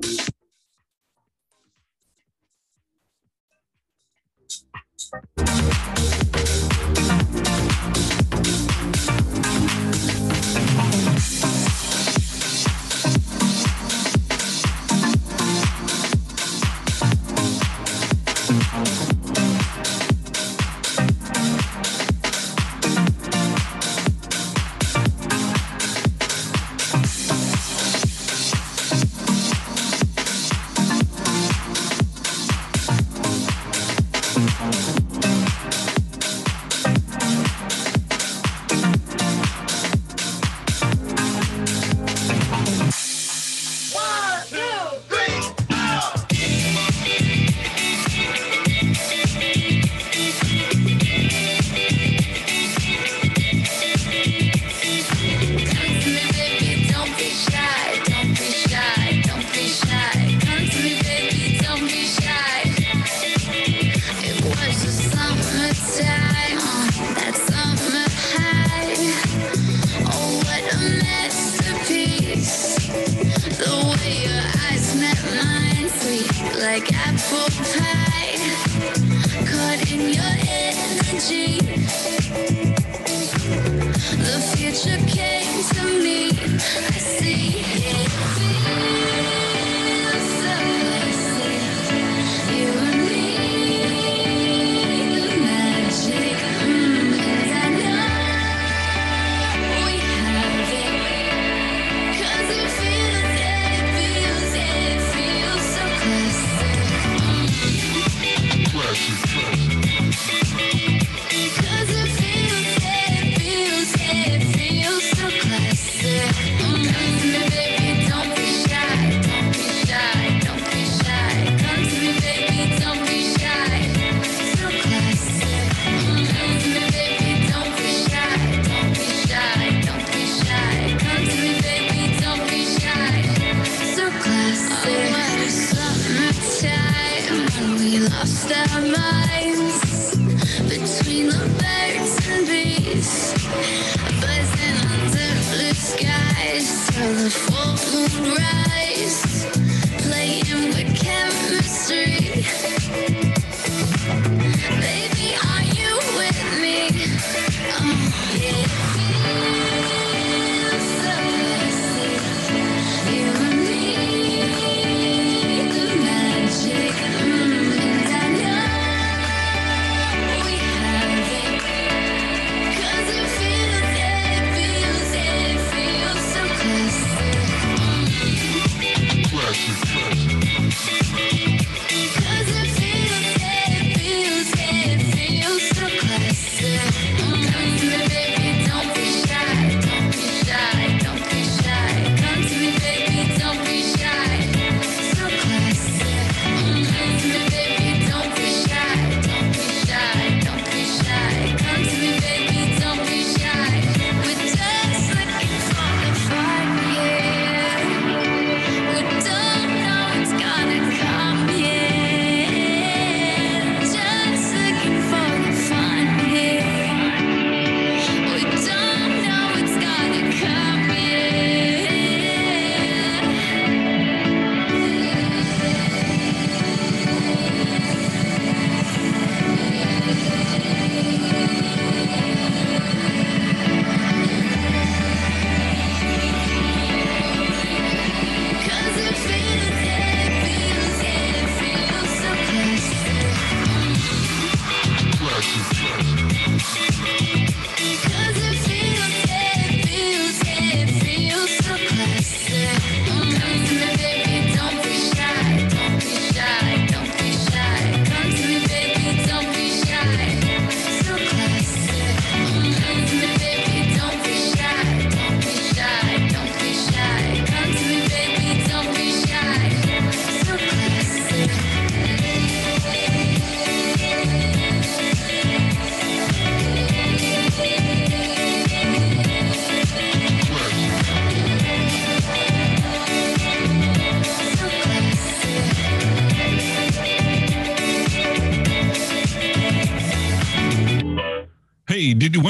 Did 0.00 0.20
you 5.38 6.23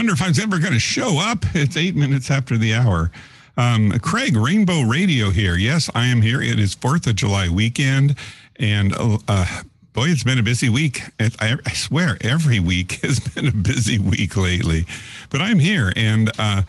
wonder 0.04 0.12
if 0.12 0.22
I 0.22 0.28
was 0.28 0.38
ever 0.38 0.58
going 0.58 0.74
to 0.74 0.78
show 0.78 1.18
up? 1.18 1.46
It's 1.54 1.78
eight 1.78 1.96
minutes 1.96 2.30
after 2.30 2.58
the 2.58 2.74
hour. 2.74 3.10
Um, 3.56 3.90
Craig, 4.00 4.36
Rainbow 4.36 4.82
Radio 4.82 5.30
here. 5.30 5.56
Yes, 5.56 5.88
I 5.94 6.08
am 6.08 6.20
here. 6.20 6.42
It 6.42 6.58
is 6.58 6.76
4th 6.76 7.06
of 7.06 7.16
July 7.16 7.48
weekend. 7.48 8.14
And 8.56 8.92
uh, 8.94 9.46
boy, 9.94 10.08
it's 10.08 10.22
been 10.22 10.38
a 10.38 10.42
busy 10.42 10.68
week. 10.68 11.00
I, 11.18 11.56
swear, 11.72 12.18
every 12.20 12.60
week 12.60 12.92
has 13.02 13.18
been 13.18 13.48
a 13.48 13.50
busy 13.50 13.98
week 13.98 14.36
lately. 14.36 14.84
But 15.30 15.40
I'm 15.40 15.58
here 15.58 15.90
and 15.96 16.30
uh, 16.38 16.64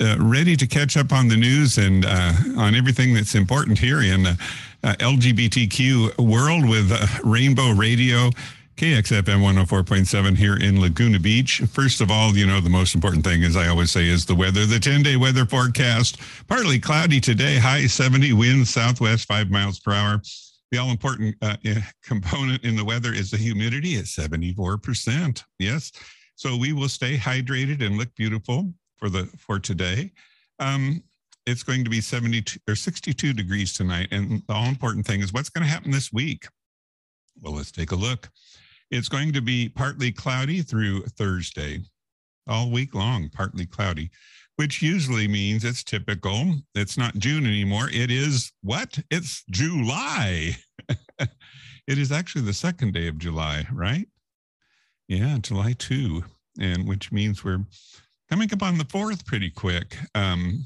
uh, 0.00 0.16
ready 0.20 0.54
to 0.54 0.68
catch 0.68 0.96
up 0.96 1.12
on 1.12 1.26
the 1.26 1.36
news 1.36 1.78
and 1.78 2.04
uh, 2.06 2.34
on 2.56 2.76
everything 2.76 3.14
that's 3.14 3.34
important 3.34 3.80
here 3.80 4.00
in 4.00 4.26
uh, 4.26 4.36
LGBTQ 4.84 6.18
world 6.18 6.68
with 6.68 6.92
uh, 6.92 7.04
Rainbow 7.24 7.72
Radio. 7.72 8.30
KXFM 8.76 9.40
104.7 9.40 10.36
here 10.36 10.54
in 10.56 10.78
Laguna 10.78 11.18
Beach. 11.18 11.62
First 11.70 12.02
of 12.02 12.10
all, 12.10 12.36
you 12.36 12.46
know, 12.46 12.60
the 12.60 12.68
most 12.68 12.94
important 12.94 13.24
thing, 13.24 13.42
as 13.42 13.56
I 13.56 13.68
always 13.68 13.90
say, 13.90 14.06
is 14.06 14.26
the 14.26 14.34
weather. 14.34 14.66
The 14.66 14.78
10 14.78 15.02
day 15.02 15.16
weather 15.16 15.46
forecast 15.46 16.18
partly 16.46 16.78
cloudy 16.78 17.18
today, 17.18 17.56
high 17.56 17.86
70, 17.86 18.34
winds 18.34 18.68
southwest 18.68 19.26
5 19.28 19.50
miles 19.50 19.80
per 19.80 19.92
hour. 19.92 20.20
The 20.70 20.76
all 20.76 20.90
important 20.90 21.36
uh, 21.40 21.56
eh, 21.64 21.80
component 22.04 22.64
in 22.64 22.76
the 22.76 22.84
weather 22.84 23.14
is 23.14 23.30
the 23.30 23.38
humidity 23.38 23.96
at 23.96 24.04
74%. 24.04 25.42
Yes. 25.58 25.90
So 26.34 26.54
we 26.54 26.74
will 26.74 26.90
stay 26.90 27.16
hydrated 27.16 27.82
and 27.82 27.96
look 27.96 28.14
beautiful 28.14 28.74
for 28.98 29.08
the 29.08 29.24
for 29.38 29.58
today. 29.58 30.12
Um, 30.58 31.02
it's 31.46 31.62
going 31.62 31.82
to 31.84 31.88
be 31.88 32.02
72 32.02 32.60
or 32.68 32.74
62 32.74 33.32
degrees 33.32 33.72
tonight. 33.72 34.08
And 34.10 34.42
the 34.46 34.52
all 34.52 34.66
important 34.66 35.06
thing 35.06 35.22
is 35.22 35.32
what's 35.32 35.48
going 35.48 35.64
to 35.64 35.72
happen 35.72 35.92
this 35.92 36.12
week? 36.12 36.46
Well, 37.40 37.54
let's 37.54 37.72
take 37.72 37.92
a 37.92 37.96
look. 37.96 38.28
It's 38.90 39.08
going 39.08 39.32
to 39.32 39.40
be 39.40 39.68
partly 39.68 40.12
cloudy 40.12 40.62
through 40.62 41.02
Thursday, 41.02 41.80
all 42.46 42.70
week 42.70 42.94
long, 42.94 43.28
partly 43.32 43.66
cloudy, 43.66 44.10
which 44.56 44.80
usually 44.80 45.26
means 45.26 45.64
it's 45.64 45.82
typical. 45.82 46.54
It's 46.74 46.96
not 46.96 47.18
June 47.18 47.46
anymore. 47.46 47.88
It 47.92 48.10
is 48.10 48.52
what? 48.62 48.98
It's 49.10 49.44
July. 49.50 50.56
it 51.18 51.98
is 51.98 52.12
actually 52.12 52.42
the 52.42 52.52
second 52.52 52.94
day 52.94 53.08
of 53.08 53.18
July, 53.18 53.66
right? 53.72 54.06
Yeah, 55.08 55.38
July 55.40 55.74
2, 55.78 56.24
and 56.60 56.86
which 56.86 57.12
means 57.12 57.44
we're 57.44 57.64
coming 58.28 58.52
up 58.52 58.62
on 58.62 58.78
the 58.78 58.84
4th 58.84 59.26
pretty 59.26 59.50
quick. 59.50 59.96
Um, 60.14 60.64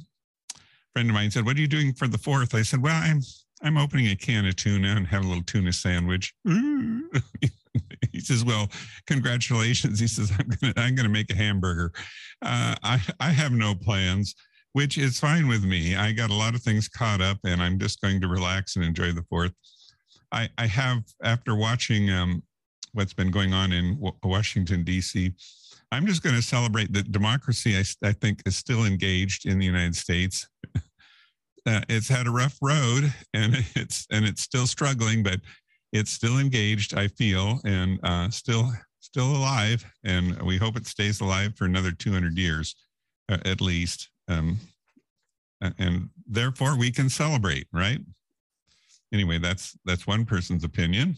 friend 0.93 1.09
of 1.09 1.15
mine 1.15 1.31
said, 1.31 1.45
What 1.45 1.57
are 1.57 1.61
you 1.61 1.69
doing 1.69 1.93
for 1.93 2.09
the 2.09 2.19
4th? 2.19 2.55
I 2.55 2.63
said, 2.63 2.83
Well, 2.83 3.01
I'm 3.03 3.23
I'm 3.63 3.77
opening 3.77 4.09
a 4.09 4.17
can 4.17 4.47
of 4.47 4.57
tuna 4.57 4.89
and 4.89 5.07
have 5.09 5.23
a 5.23 5.29
little 5.29 5.43
tuna 5.43 5.73
sandwich. 5.73 6.35
he 8.13 8.21
says, 8.21 8.45
"Well, 8.45 8.69
congratulations." 9.07 10.01
He 10.01 10.09
says, 10.09 10.33
"I'm 10.39 10.49
gonna 10.49 10.73
I'm 10.77 10.95
gonna 10.95 11.09
make 11.09 11.31
a 11.31 11.37
hamburger." 11.37 11.93
Uh, 12.43 12.75
I 12.83 13.01
I 13.19 13.31
have 13.31 13.53
no 13.53 13.75
plans, 13.75 14.35
which 14.73 14.99
is 14.99 15.21
fine 15.21 15.49
with 15.49 15.65
me. 15.65 15.97
I 15.97 16.13
got 16.13 16.31
a 16.31 16.35
lot 16.35 16.55
of 16.55 16.63
things 16.63 16.89
caught 16.89 17.21
up, 17.21 17.39
and 17.45 17.63
I'm 17.63 17.79
just 17.79 18.01
going 18.01 18.21
to 18.21 18.29
relax 18.29 18.77
and 18.77 18.85
enjoy 18.85 19.13
the 19.13 19.25
Fourth. 19.29 19.53
I 20.33 20.49
I 20.59 20.67
have 20.67 21.03
after 21.23 21.55
watching 21.55 22.11
um, 22.11 22.43
what's 22.93 23.15
been 23.15 23.31
going 23.31 23.53
on 23.53 23.73
in 23.73 23.95
w- 23.97 24.17
Washington 24.25 24.85
D.C. 24.85 25.33
I'm 25.93 26.07
just 26.07 26.23
going 26.23 26.37
to 26.37 26.43
celebrate 26.43 26.93
that 26.93 27.11
democracy. 27.11 27.77
I, 27.77 28.09
I 28.09 28.13
think 28.13 28.43
is 28.47 28.57
still 28.57 28.85
engaged 28.85 29.47
in 29.47 29.59
the 29.59 29.67
United 29.67 29.97
States. 29.97 30.49
uh, 31.67 31.81
it's 31.89 32.09
had 32.09 32.27
a 32.27 32.31
rough 32.31 32.57
road, 32.63 33.13
and 33.35 33.55
it's 33.75 34.07
and 34.11 34.25
it's 34.25 34.43
still 34.43 34.67
struggling, 34.67 35.23
but 35.23 35.41
it's 35.93 36.11
still 36.11 36.39
engaged, 36.39 36.97
I 36.97 37.09
feel, 37.09 37.61
and 37.65 37.99
uh, 38.03 38.31
still 38.31 38.73
still 39.01 39.37
alive, 39.37 39.85
and 40.05 40.41
we 40.43 40.57
hope 40.57 40.77
it 40.77 40.87
stays 40.87 41.21
alive 41.21 41.57
for 41.57 41.65
another 41.65 41.91
200 41.91 42.39
years, 42.39 42.77
uh, 43.29 43.39
at 43.45 43.61
least. 43.61 44.09
Um, 44.29 44.59
and 45.79 46.09
therefore, 46.27 46.79
we 46.79 46.91
can 46.91 47.09
celebrate, 47.09 47.67
right? 47.73 48.01
Anyway, 49.13 49.39
that's 49.39 49.77
that's 49.85 50.07
one 50.07 50.25
person's 50.25 50.65
opinion. 50.65 51.17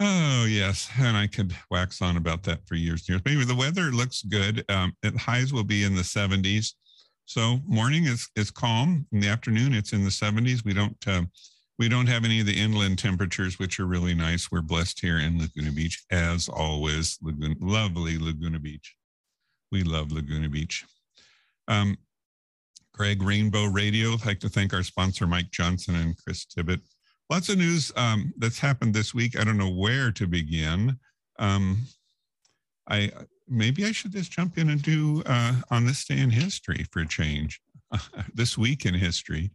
Oh 0.00 0.46
yes, 0.48 0.88
and 0.98 1.16
I 1.16 1.26
could 1.26 1.54
wax 1.70 2.02
on 2.02 2.16
about 2.16 2.42
that 2.44 2.66
for 2.66 2.74
years 2.74 3.02
and 3.02 3.08
years. 3.10 3.22
Maybe 3.24 3.44
the 3.44 3.54
weather 3.54 3.92
looks 3.92 4.22
good. 4.22 4.64
Um, 4.68 4.92
it, 5.02 5.16
highs 5.16 5.52
will 5.52 5.64
be 5.64 5.84
in 5.84 5.94
the 5.94 6.02
70s. 6.02 6.72
So 7.26 7.60
morning 7.66 8.04
is 8.04 8.28
is 8.34 8.50
calm. 8.50 9.06
In 9.12 9.20
the 9.20 9.28
afternoon, 9.28 9.74
it's 9.74 9.92
in 9.92 10.02
the 10.02 10.10
70s. 10.10 10.64
We 10.64 10.74
don't 10.74 10.96
uh, 11.06 11.22
we 11.78 11.88
don't 11.88 12.06
have 12.06 12.24
any 12.24 12.40
of 12.40 12.46
the 12.46 12.60
inland 12.60 12.98
temperatures, 12.98 13.58
which 13.58 13.80
are 13.80 13.86
really 13.86 14.14
nice. 14.14 14.50
We're 14.50 14.62
blessed 14.62 15.00
here 15.00 15.18
in 15.18 15.38
Laguna 15.38 15.72
Beach, 15.72 16.04
as 16.10 16.48
always. 16.48 17.18
Laguna, 17.22 17.54
lovely 17.60 18.18
Laguna 18.18 18.58
Beach. 18.58 18.94
We 19.72 19.82
love 19.82 20.12
Laguna 20.12 20.48
Beach. 20.48 20.84
Um, 21.66 21.96
Craig 22.92 23.22
Rainbow 23.22 23.64
Radio. 23.64 24.12
I'd 24.12 24.26
like 24.26 24.40
to 24.40 24.48
thank 24.48 24.72
our 24.72 24.84
sponsor, 24.84 25.26
Mike 25.26 25.50
Johnson 25.50 25.96
and 25.96 26.16
Chris 26.22 26.46
Tibbett. 26.46 26.80
Lots 27.28 27.48
of 27.48 27.58
news 27.58 27.90
um, 27.96 28.32
that's 28.38 28.58
happened 28.58 28.94
this 28.94 29.12
week. 29.12 29.38
I 29.38 29.42
don't 29.42 29.58
know 29.58 29.70
where 29.70 30.12
to 30.12 30.26
begin. 30.28 30.96
Um, 31.38 31.78
I 32.88 33.10
maybe 33.48 33.84
I 33.84 33.92
should 33.92 34.12
just 34.12 34.30
jump 34.30 34.58
in 34.58 34.70
and 34.70 34.80
do 34.80 35.22
uh, 35.26 35.54
on 35.70 35.86
this 35.86 36.04
day 36.04 36.18
in 36.18 36.30
history 36.30 36.86
for 36.92 37.00
a 37.00 37.08
change. 37.08 37.60
this 38.34 38.56
week 38.56 38.86
in 38.86 38.94
history. 38.94 39.50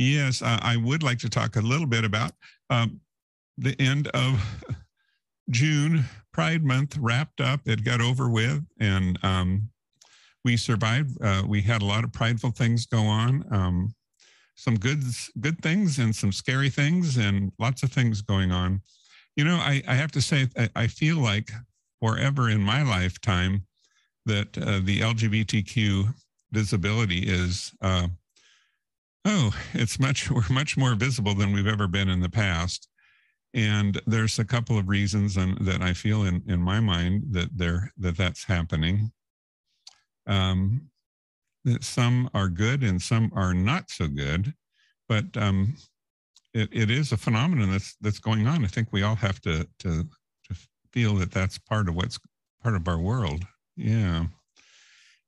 Yes, 0.00 0.40
uh, 0.40 0.58
I 0.62 0.78
would 0.78 1.02
like 1.02 1.18
to 1.18 1.28
talk 1.28 1.56
a 1.56 1.60
little 1.60 1.86
bit 1.86 2.06
about 2.06 2.32
um, 2.70 3.02
the 3.58 3.78
end 3.78 4.08
of 4.08 4.42
June. 5.50 6.06
Pride 6.32 6.64
Month 6.64 6.96
wrapped 6.96 7.42
up, 7.42 7.60
it 7.66 7.84
got 7.84 8.00
over 8.00 8.30
with, 8.30 8.64
and 8.80 9.18
um, 9.22 9.68
we 10.42 10.56
survived. 10.56 11.22
Uh, 11.22 11.42
we 11.46 11.60
had 11.60 11.82
a 11.82 11.84
lot 11.84 12.02
of 12.02 12.14
prideful 12.14 12.50
things 12.50 12.86
go 12.86 13.02
on, 13.02 13.44
um, 13.50 13.94
some 14.54 14.78
good 14.78 15.02
good 15.38 15.60
things 15.60 15.98
and 15.98 16.16
some 16.16 16.32
scary 16.32 16.70
things, 16.70 17.18
and 17.18 17.52
lots 17.58 17.82
of 17.82 17.92
things 17.92 18.22
going 18.22 18.50
on. 18.50 18.80
You 19.36 19.44
know, 19.44 19.56
I, 19.56 19.82
I 19.86 19.96
have 19.96 20.12
to 20.12 20.22
say, 20.22 20.48
I, 20.56 20.70
I, 20.76 20.86
feel 20.86 21.18
like 21.18 21.50
forever 22.00 22.48
in 22.48 22.62
my 22.62 22.82
lifetime 22.82 23.66
that 24.24 24.56
uh, 24.56 24.80
the 24.82 25.00
LGBTQ 25.00 26.14
visibility 26.52 27.18
is 27.18 27.72
uh, 27.82 28.08
Oh, 29.24 29.54
it's 29.74 29.98
much 29.98 30.30
we're 30.30 30.42
much 30.50 30.76
more 30.76 30.94
visible 30.94 31.34
than 31.34 31.52
we've 31.52 31.66
ever 31.66 31.86
been 31.86 32.08
in 32.08 32.20
the 32.20 32.30
past. 32.30 32.88
And 33.52 34.00
there's 34.06 34.38
a 34.38 34.44
couple 34.44 34.78
of 34.78 34.88
reasons 34.88 35.36
and, 35.36 35.58
that 35.66 35.82
I 35.82 35.92
feel 35.92 36.24
in, 36.24 36.42
in 36.46 36.60
my 36.60 36.80
mind 36.80 37.24
that 37.32 37.56
there 37.56 37.92
that 37.98 38.16
that's 38.16 38.44
happening. 38.44 39.12
Um, 40.26 40.90
that 41.64 41.84
some 41.84 42.30
are 42.32 42.48
good 42.48 42.82
and 42.82 43.02
some 43.02 43.30
are 43.34 43.52
not 43.52 43.90
so 43.90 44.06
good, 44.08 44.54
but 45.08 45.24
um, 45.36 45.76
it, 46.54 46.68
it 46.72 46.90
is 46.90 47.12
a 47.12 47.16
phenomenon 47.16 47.72
that's 47.72 47.96
that's 48.00 48.18
going 48.20 48.46
on. 48.46 48.64
I 48.64 48.68
think 48.68 48.88
we 48.92 49.02
all 49.02 49.16
have 49.16 49.40
to 49.42 49.66
to 49.80 50.04
to 50.48 50.56
feel 50.92 51.16
that 51.16 51.32
that's 51.32 51.58
part 51.58 51.88
of 51.88 51.94
what's 51.94 52.18
part 52.62 52.74
of 52.74 52.88
our 52.88 52.98
world. 52.98 53.44
Yeah. 53.76 54.26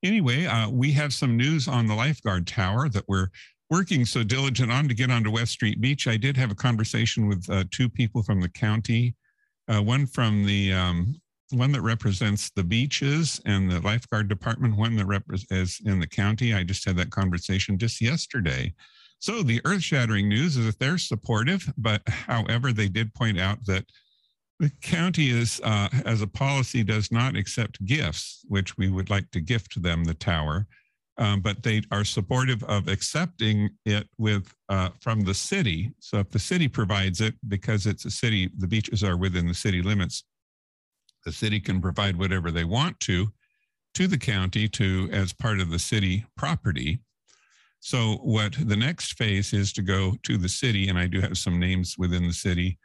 Anyway, 0.03 0.47
uh, 0.47 0.69
we 0.69 0.93
have 0.93 1.15
some 1.15 1.37
news 1.37 1.69
on 1.69 1.87
the 1.87 1.95
lifeguard 1.95 2.47
tower 2.47 2.89
that 2.89 3.05
we're 3.07 3.29
working 3.73 4.05
so 4.05 4.23
diligent 4.23 4.71
on 4.71 4.87
to 4.87 4.93
get 4.93 5.11
onto 5.11 5.31
West 5.31 5.53
Street 5.53 5.81
Beach, 5.81 6.07
I 6.07 6.19
did 6.19 6.37
have 6.37 6.51
a 6.51 6.55
conversation 6.55 7.27
with 7.27 7.49
uh, 7.49 7.65
two 7.71 7.89
people 7.89 8.23
from 8.23 8.39
the 8.39 8.51
county, 8.51 9.15
uh, 9.67 9.81
one 9.81 10.05
from 10.05 10.45
the 10.45 10.75
um, 10.75 11.19
one 11.53 11.73
that 11.73 11.81
represents 11.81 12.51
the 12.51 12.63
beaches 12.63 13.41
and 13.47 13.71
the 13.71 13.81
lifeguard 13.81 14.29
department, 14.29 14.77
one 14.77 14.95
that 14.97 15.07
represents 15.07 15.81
in 15.87 16.01
the 16.01 16.07
county. 16.07 16.53
I 16.53 16.65
just 16.65 16.85
had 16.85 16.97
that 16.99 17.11
conversation 17.11 17.79
just 17.79 18.03
yesterday. 18.03 18.75
So 19.21 19.43
the 19.43 19.63
earth-shattering 19.65 20.29
news 20.29 20.59
is 20.59 20.67
that 20.67 20.79
they're 20.79 20.99
supportive, 20.99 21.65
but 21.79 22.03
however, 22.07 22.75
they 22.75 22.89
did 22.89 23.15
point 23.15 23.41
out 23.41 23.65
that 23.65 23.87
the 24.61 24.71
county 24.83 25.31
is, 25.31 25.63
uh, 25.65 25.89
as 26.05 26.21
a 26.21 26.27
policy, 26.27 26.85
does 26.85 27.11
not 27.11 27.37
accept 27.37 27.83
gifts, 27.87 28.45
which 28.49 28.77
we 28.77 28.91
would 28.91 29.09
like 29.09 29.31
to 29.31 29.41
gift 29.41 29.83
them 29.83 30.05
the 30.05 30.13
tower 30.13 30.67
um, 31.19 31.41
but 31.41 31.63
they 31.63 31.83
are 31.91 32.05
supportive 32.05 32.63
of 32.65 32.89
accepting 32.89 33.71
it 33.85 34.09
with 34.19 34.55
uh, 34.69 34.91
from 35.01 35.23
the 35.23 35.35
city. 35.35 35.93
So 35.99 36.19
if 36.19 36.31
the 36.31 36.39
city 36.39 36.69
provides 36.69 37.21
it, 37.21 37.35
because 37.49 37.87
it's 37.87 38.05
a 38.05 38.11
city, 38.11 38.51
the 38.57 38.67
beaches 38.67 39.05
are 39.05 39.17
within 39.17 39.47
the 39.47 39.55
city 39.55 39.83
limits. 39.83 40.25
The 41.25 41.33
city 41.33 41.61
can 41.61 41.81
provide 41.81 42.19
whatever 42.19 42.51
they 42.51 42.65
want 42.65 42.99
to 43.01 43.33
to 43.95 44.07
the 44.07 44.19
county 44.19 44.69
to 44.69 45.09
as 45.13 45.33
part 45.33 45.61
of 45.61 45.71
the 45.71 45.79
city 45.79 46.25
property. 46.37 47.01
So 47.81 48.15
what 48.23 48.55
the 48.59 48.77
next 48.77 49.19
phase 49.19 49.53
is 49.53 49.73
to 49.75 49.83
go 49.83 50.15
to 50.23 50.39
the 50.39 50.49
city, 50.49 50.89
and 50.89 50.99
I 50.99 51.07
do 51.07 51.21
have 51.21 51.37
some 51.37 51.59
names 51.59 51.97
within 51.99 52.27
the 52.27 52.33
city, 52.33 52.79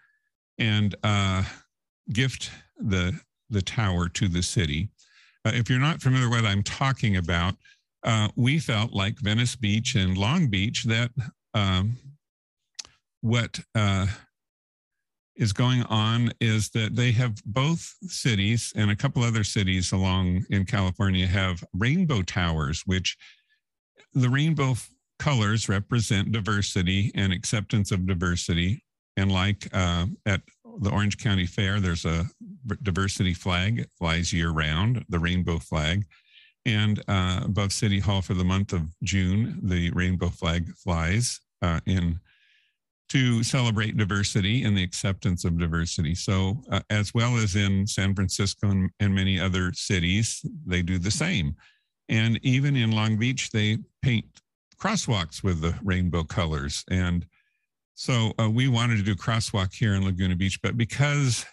and 0.58 0.96
uh, 1.04 1.44
gift 2.12 2.52
the 2.78 3.20
the 3.50 3.62
tower 3.62 4.10
to 4.10 4.28
the 4.28 4.44
city. 4.44 4.90
Uh, 5.46 5.52
if 5.54 5.70
you're 5.70 5.80
not 5.80 6.02
familiar 6.02 6.30
with 6.30 6.42
what 6.42 6.50
I'm 6.50 6.64
talking 6.64 7.16
about, 7.16 7.56
uh, 8.08 8.30
we 8.38 8.58
felt 8.58 8.94
like 8.94 9.20
Venice 9.20 9.58
Beach 9.58 9.96
and 9.96 10.18
Long 10.18 10.48
Beach 10.48 10.86
that 10.86 11.12
um, 11.54 11.98
what 13.20 13.60
uh, 13.76 14.08
is 15.36 15.52
going 15.52 15.84
on 15.84 16.32
is 16.40 16.70
that 16.70 16.96
they 16.96 17.12
have 17.12 17.36
both 17.46 17.94
cities 18.04 18.72
and 18.78 18.90
a 18.90 18.96
couple 18.96 19.24
other 19.24 19.44
cities 19.44 19.92
along 19.92 20.46
in 20.50 20.66
California 20.66 21.28
have 21.28 21.62
rainbow 21.74 22.22
towers, 22.22 22.82
which 22.86 23.18
the 24.14 24.30
rainbow 24.30 24.74
colors 25.20 25.68
represent 25.68 26.32
diversity 26.32 27.12
and 27.14 27.34
acceptance 27.34 27.92
of 27.92 28.08
diversity. 28.08 28.86
And 29.18 29.30
like 29.30 29.68
uh, 29.74 30.06
at 30.26 30.42
the 30.80 30.92
Orange 30.92 31.18
County 31.18 31.46
Fair, 31.46 31.82
there's 31.82 32.06
a 32.06 32.26
diversity 32.84 33.34
flag. 33.34 33.80
It 33.80 33.92
flies 33.98 34.32
year 34.32 34.52
round, 34.52 35.04
the 35.10 35.20
rainbow 35.20 35.60
flag. 35.60 36.06
And 36.68 37.02
uh, 37.08 37.40
above 37.46 37.72
City 37.72 37.98
Hall 37.98 38.22
for 38.22 38.34
the 38.34 38.44
month 38.44 38.74
of 38.74 38.82
June, 39.02 39.58
the 39.64 39.90
rainbow 39.92 40.28
flag 40.28 40.68
flies 40.76 41.40
uh, 41.62 41.80
in 41.86 42.20
to 43.10 43.42
celebrate 43.42 43.96
diversity 43.96 44.64
and 44.64 44.78
the 44.78 44.84
acceptance 44.84 45.46
of 45.46 45.58
diversity. 45.58 46.14
So, 46.14 46.62
uh, 46.70 46.82
as 46.90 47.14
well 47.14 47.38
as 47.38 47.56
in 47.56 47.88
San 47.88 48.14
Francisco 48.14 48.70
and, 48.70 48.90
and, 49.00 49.16
many 49.16 49.40
other 49.40 49.72
cities, 49.72 50.46
they 50.66 50.82
do 50.82 50.98
the 51.00 51.10
same. 51.10 51.56
And 52.10 52.38
even 52.44 52.76
in 52.76 52.92
Long 52.92 53.18
Beach, 53.18 53.50
they 53.52 53.78
paint 54.02 54.26
crosswalks 54.78 55.42
with 55.42 55.62
the 55.62 55.74
rainbow 55.86 56.26
colors. 56.26 56.84
And 56.92 57.26
so, 57.96 58.34
uh, 58.38 58.50
we 58.50 58.68
wanted 58.68 58.98
to 58.98 59.04
do 59.04 59.16
crosswalk 59.16 59.74
here 59.74 59.96
in 59.96 60.04
Laguna 60.04 60.36
Beach, 60.36 60.60
but 60.62 60.76
because 60.76 61.46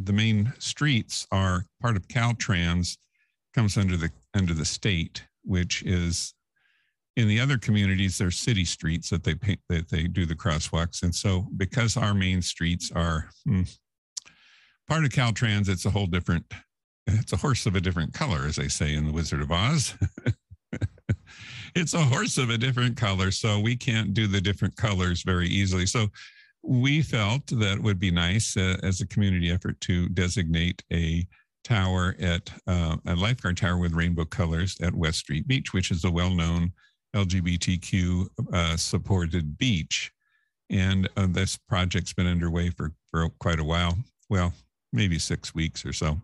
the 0.00 0.12
main 0.12 0.52
streets 0.58 1.28
are 1.30 1.64
part 1.80 1.96
of 1.96 2.08
Caltrans, 2.08 2.96
comes 3.58 3.76
under 3.76 3.96
the 3.96 4.08
under 4.34 4.54
the 4.54 4.64
state, 4.64 5.26
which 5.42 5.82
is 5.82 6.32
in 7.16 7.26
the 7.26 7.40
other 7.40 7.58
communities, 7.58 8.16
there's 8.16 8.38
city 8.38 8.64
streets 8.64 9.10
that 9.10 9.24
they 9.24 9.34
paint, 9.34 9.58
that 9.68 9.88
they 9.88 10.04
do 10.04 10.24
the 10.24 10.36
crosswalks. 10.36 11.02
And 11.02 11.12
so 11.12 11.48
because 11.56 11.96
our 11.96 12.14
main 12.14 12.40
streets 12.40 12.92
are 12.94 13.28
hmm, 13.44 13.62
part 14.86 15.04
of 15.04 15.10
Caltrans, 15.10 15.68
it's 15.68 15.86
a 15.86 15.90
whole 15.90 16.06
different, 16.06 16.44
it's 17.08 17.32
a 17.32 17.36
horse 17.36 17.66
of 17.66 17.74
a 17.74 17.80
different 17.80 18.14
color, 18.14 18.46
as 18.46 18.54
they 18.54 18.68
say 18.68 18.94
in 18.94 19.06
The 19.06 19.12
Wizard 19.12 19.40
of 19.40 19.50
Oz. 19.50 19.96
it's 21.74 21.94
a 21.94 22.04
horse 22.04 22.38
of 22.38 22.50
a 22.50 22.58
different 22.58 22.96
color. 22.96 23.32
So 23.32 23.58
we 23.58 23.74
can't 23.74 24.14
do 24.14 24.28
the 24.28 24.40
different 24.40 24.76
colors 24.76 25.24
very 25.24 25.48
easily. 25.48 25.86
So 25.86 26.06
we 26.62 27.02
felt 27.02 27.48
that 27.48 27.80
would 27.82 27.98
be 27.98 28.12
nice 28.12 28.56
uh, 28.56 28.76
as 28.84 29.00
a 29.00 29.06
community 29.08 29.50
effort 29.50 29.80
to 29.80 30.08
designate 30.10 30.84
a 30.92 31.26
tower 31.68 32.16
at 32.18 32.50
uh, 32.66 32.96
a 33.06 33.14
lifeguard 33.14 33.58
tower 33.58 33.76
with 33.76 33.92
rainbow 33.92 34.24
colors 34.24 34.76
at 34.80 34.94
West 34.94 35.18
Street 35.18 35.46
Beach, 35.46 35.74
which 35.74 35.90
is 35.90 36.04
a 36.04 36.10
well 36.10 36.30
known 36.30 36.72
LGBTQ 37.14 38.26
uh, 38.52 38.76
supported 38.76 39.58
beach. 39.58 40.10
And 40.70 41.08
uh, 41.16 41.26
this 41.28 41.56
project's 41.56 42.12
been 42.12 42.26
underway 42.26 42.70
for, 42.70 42.92
for 43.10 43.28
quite 43.38 43.60
a 43.60 43.64
while. 43.64 43.96
Well, 44.30 44.52
maybe 44.92 45.18
six 45.18 45.54
weeks 45.54 45.84
or 45.84 45.92
so. 45.92 46.20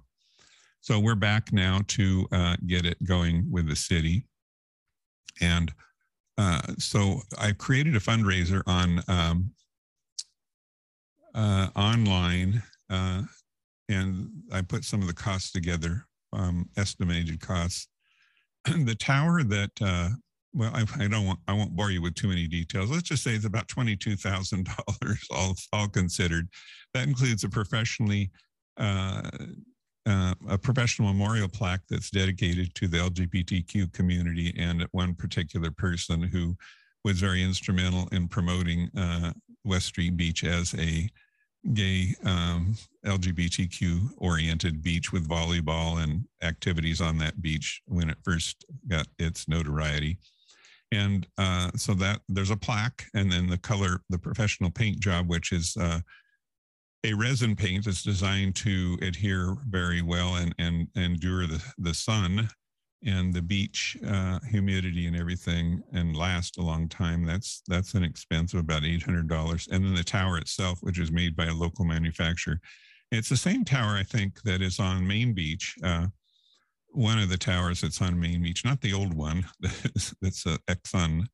So 0.80 0.98
we're 0.98 1.14
back 1.14 1.52
now 1.52 1.80
to 1.88 2.26
uh, 2.32 2.56
get 2.66 2.84
it 2.84 3.02
going 3.04 3.46
with 3.50 3.68
the 3.68 3.76
city. 3.76 4.26
And 5.40 5.72
uh, 6.36 6.60
so 6.78 7.20
I 7.38 7.52
created 7.52 7.96
a 7.96 8.00
fundraiser 8.00 8.62
on 8.66 9.02
um, 9.08 9.50
uh, 11.34 11.68
online 11.74 12.62
uh, 12.90 13.22
and 13.88 14.28
I 14.52 14.62
put 14.62 14.84
some 14.84 15.00
of 15.00 15.06
the 15.06 15.14
costs 15.14 15.52
together, 15.52 16.06
um, 16.32 16.68
estimated 16.76 17.40
costs. 17.40 17.88
the 18.64 18.94
tower 18.94 19.42
that, 19.42 19.70
uh, 19.80 20.10
well, 20.52 20.70
I, 20.74 20.84
I, 21.02 21.08
don't 21.08 21.26
want, 21.26 21.40
I 21.48 21.52
won't 21.52 21.76
bore 21.76 21.90
you 21.90 22.00
with 22.00 22.14
too 22.14 22.28
many 22.28 22.46
details. 22.46 22.90
Let's 22.90 23.02
just 23.02 23.22
say 23.22 23.32
it's 23.32 23.44
about 23.44 23.68
twenty-two 23.68 24.16
thousand 24.16 24.68
dollars, 24.86 25.26
all 25.30 25.54
all 25.72 25.88
considered. 25.88 26.48
That 26.94 27.08
includes 27.08 27.42
a 27.44 27.48
professionally, 27.48 28.30
uh, 28.76 29.22
uh, 30.06 30.34
a 30.48 30.56
professional 30.56 31.12
memorial 31.12 31.48
plaque 31.48 31.82
that's 31.90 32.10
dedicated 32.10 32.74
to 32.76 32.86
the 32.86 32.98
LGBTQ 32.98 33.92
community 33.92 34.54
and 34.56 34.86
one 34.92 35.14
particular 35.14 35.72
person 35.72 36.22
who 36.22 36.56
was 37.04 37.20
very 37.20 37.42
instrumental 37.42 38.08
in 38.12 38.28
promoting 38.28 38.88
uh, 38.96 39.32
West 39.64 39.86
Street 39.86 40.16
Beach 40.16 40.44
as 40.44 40.74
a 40.74 41.08
gay 41.72 42.14
um, 42.24 42.74
LGBTQ 43.06 44.10
oriented 44.18 44.82
beach 44.82 45.12
with 45.12 45.28
volleyball 45.28 46.02
and 46.02 46.24
activities 46.42 47.00
on 47.00 47.18
that 47.18 47.40
beach 47.40 47.80
when 47.86 48.10
it 48.10 48.18
first 48.22 48.64
got 48.88 49.06
its 49.18 49.48
notoriety. 49.48 50.18
And 50.92 51.26
uh, 51.38 51.70
so 51.76 51.94
that 51.94 52.20
there's 52.28 52.50
a 52.50 52.56
plaque, 52.56 53.06
and 53.14 53.32
then 53.32 53.48
the 53.48 53.58
color, 53.58 54.00
the 54.10 54.18
professional 54.18 54.70
paint 54.70 55.00
job, 55.00 55.28
which 55.28 55.50
is 55.52 55.76
uh, 55.80 56.00
a 57.04 57.14
resin 57.14 57.56
paint 57.56 57.84
that's 57.84 58.02
designed 58.02 58.54
to 58.56 58.98
adhere 59.02 59.56
very 59.68 60.02
well 60.02 60.36
and, 60.36 60.54
and, 60.58 60.88
endure 60.94 61.46
the, 61.46 61.62
the 61.78 61.94
sun 61.94 62.48
and 63.04 63.32
the 63.32 63.42
beach 63.42 63.96
uh, 64.06 64.38
humidity 64.50 65.06
and 65.06 65.16
everything 65.16 65.82
and 65.92 66.16
last 66.16 66.58
a 66.58 66.62
long 66.62 66.88
time 66.88 67.24
that's 67.24 67.62
that's 67.68 67.94
an 67.94 68.02
expense 68.02 68.54
of 68.54 68.60
about 68.60 68.82
$800 68.82 69.68
and 69.70 69.84
then 69.84 69.94
the 69.94 70.04
tower 70.04 70.38
itself 70.38 70.78
which 70.82 70.98
is 70.98 71.12
made 71.12 71.36
by 71.36 71.46
a 71.46 71.54
local 71.54 71.84
manufacturer. 71.84 72.60
It's 73.10 73.28
the 73.28 73.36
same 73.36 73.64
tower 73.64 73.96
i 73.96 74.02
think 74.02 74.42
that 74.42 74.62
is 74.62 74.80
on 74.80 75.06
main 75.06 75.34
beach 75.34 75.76
uh, 75.84 76.06
one 76.88 77.18
of 77.18 77.28
the 77.28 77.36
towers 77.36 77.80
that's 77.80 78.00
on 78.00 78.18
main 78.18 78.42
beach 78.42 78.64
not 78.64 78.80
the 78.80 78.92
old 78.92 79.14
one 79.14 79.44
that's 79.60 80.46
a 80.46 80.58
exxon 80.68 81.26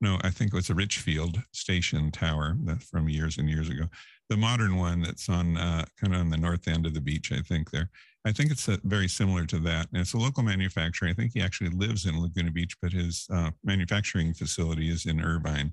no 0.00 0.18
i 0.22 0.30
think 0.30 0.52
it 0.52 0.56
was 0.56 0.70
a 0.70 0.74
richfield 0.74 1.40
station 1.52 2.10
tower 2.10 2.56
from 2.90 3.08
years 3.08 3.38
and 3.38 3.48
years 3.48 3.68
ago 3.68 3.84
the 4.32 4.38
modern 4.38 4.76
one 4.76 5.02
that's 5.02 5.28
on 5.28 5.56
uh, 5.56 5.84
kind 6.00 6.14
of 6.14 6.20
on 6.20 6.30
the 6.30 6.36
north 6.36 6.66
end 6.66 6.86
of 6.86 6.94
the 6.94 7.00
beach 7.00 7.32
i 7.32 7.40
think 7.40 7.70
there 7.70 7.90
I 8.24 8.32
think 8.32 8.50
it's 8.50 8.68
a, 8.68 8.78
very 8.84 9.08
similar 9.08 9.44
to 9.46 9.58
that. 9.60 9.88
And 9.92 10.00
it's 10.00 10.14
a 10.14 10.18
local 10.18 10.42
manufacturer. 10.42 11.08
I 11.08 11.12
think 11.12 11.32
he 11.34 11.40
actually 11.40 11.70
lives 11.70 12.06
in 12.06 12.20
Laguna 12.20 12.52
Beach, 12.52 12.76
but 12.80 12.92
his 12.92 13.26
uh, 13.32 13.50
manufacturing 13.64 14.32
facility 14.32 14.90
is 14.90 15.06
in 15.06 15.20
Irvine. 15.20 15.72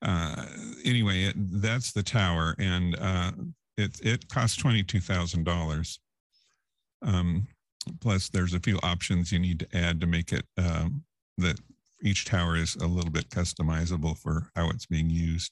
Uh, 0.00 0.46
anyway, 0.84 1.24
it, 1.24 1.34
that's 1.60 1.92
the 1.92 2.02
tower, 2.02 2.54
and 2.58 2.96
uh, 3.00 3.32
it 3.76 4.00
it 4.00 4.28
costs 4.28 4.56
twenty 4.56 4.82
two 4.82 5.00
thousand 5.00 5.44
dollars. 5.44 5.98
Um, 7.02 7.48
plus, 8.00 8.28
there's 8.28 8.54
a 8.54 8.60
few 8.60 8.78
options 8.82 9.32
you 9.32 9.40
need 9.40 9.58
to 9.60 9.76
add 9.76 10.00
to 10.00 10.06
make 10.06 10.32
it 10.32 10.44
um, 10.56 11.02
that 11.36 11.58
each 12.00 12.26
tower 12.26 12.56
is 12.56 12.76
a 12.76 12.86
little 12.86 13.10
bit 13.10 13.28
customizable 13.28 14.16
for 14.16 14.50
how 14.54 14.70
it's 14.70 14.86
being 14.86 15.10
used. 15.10 15.50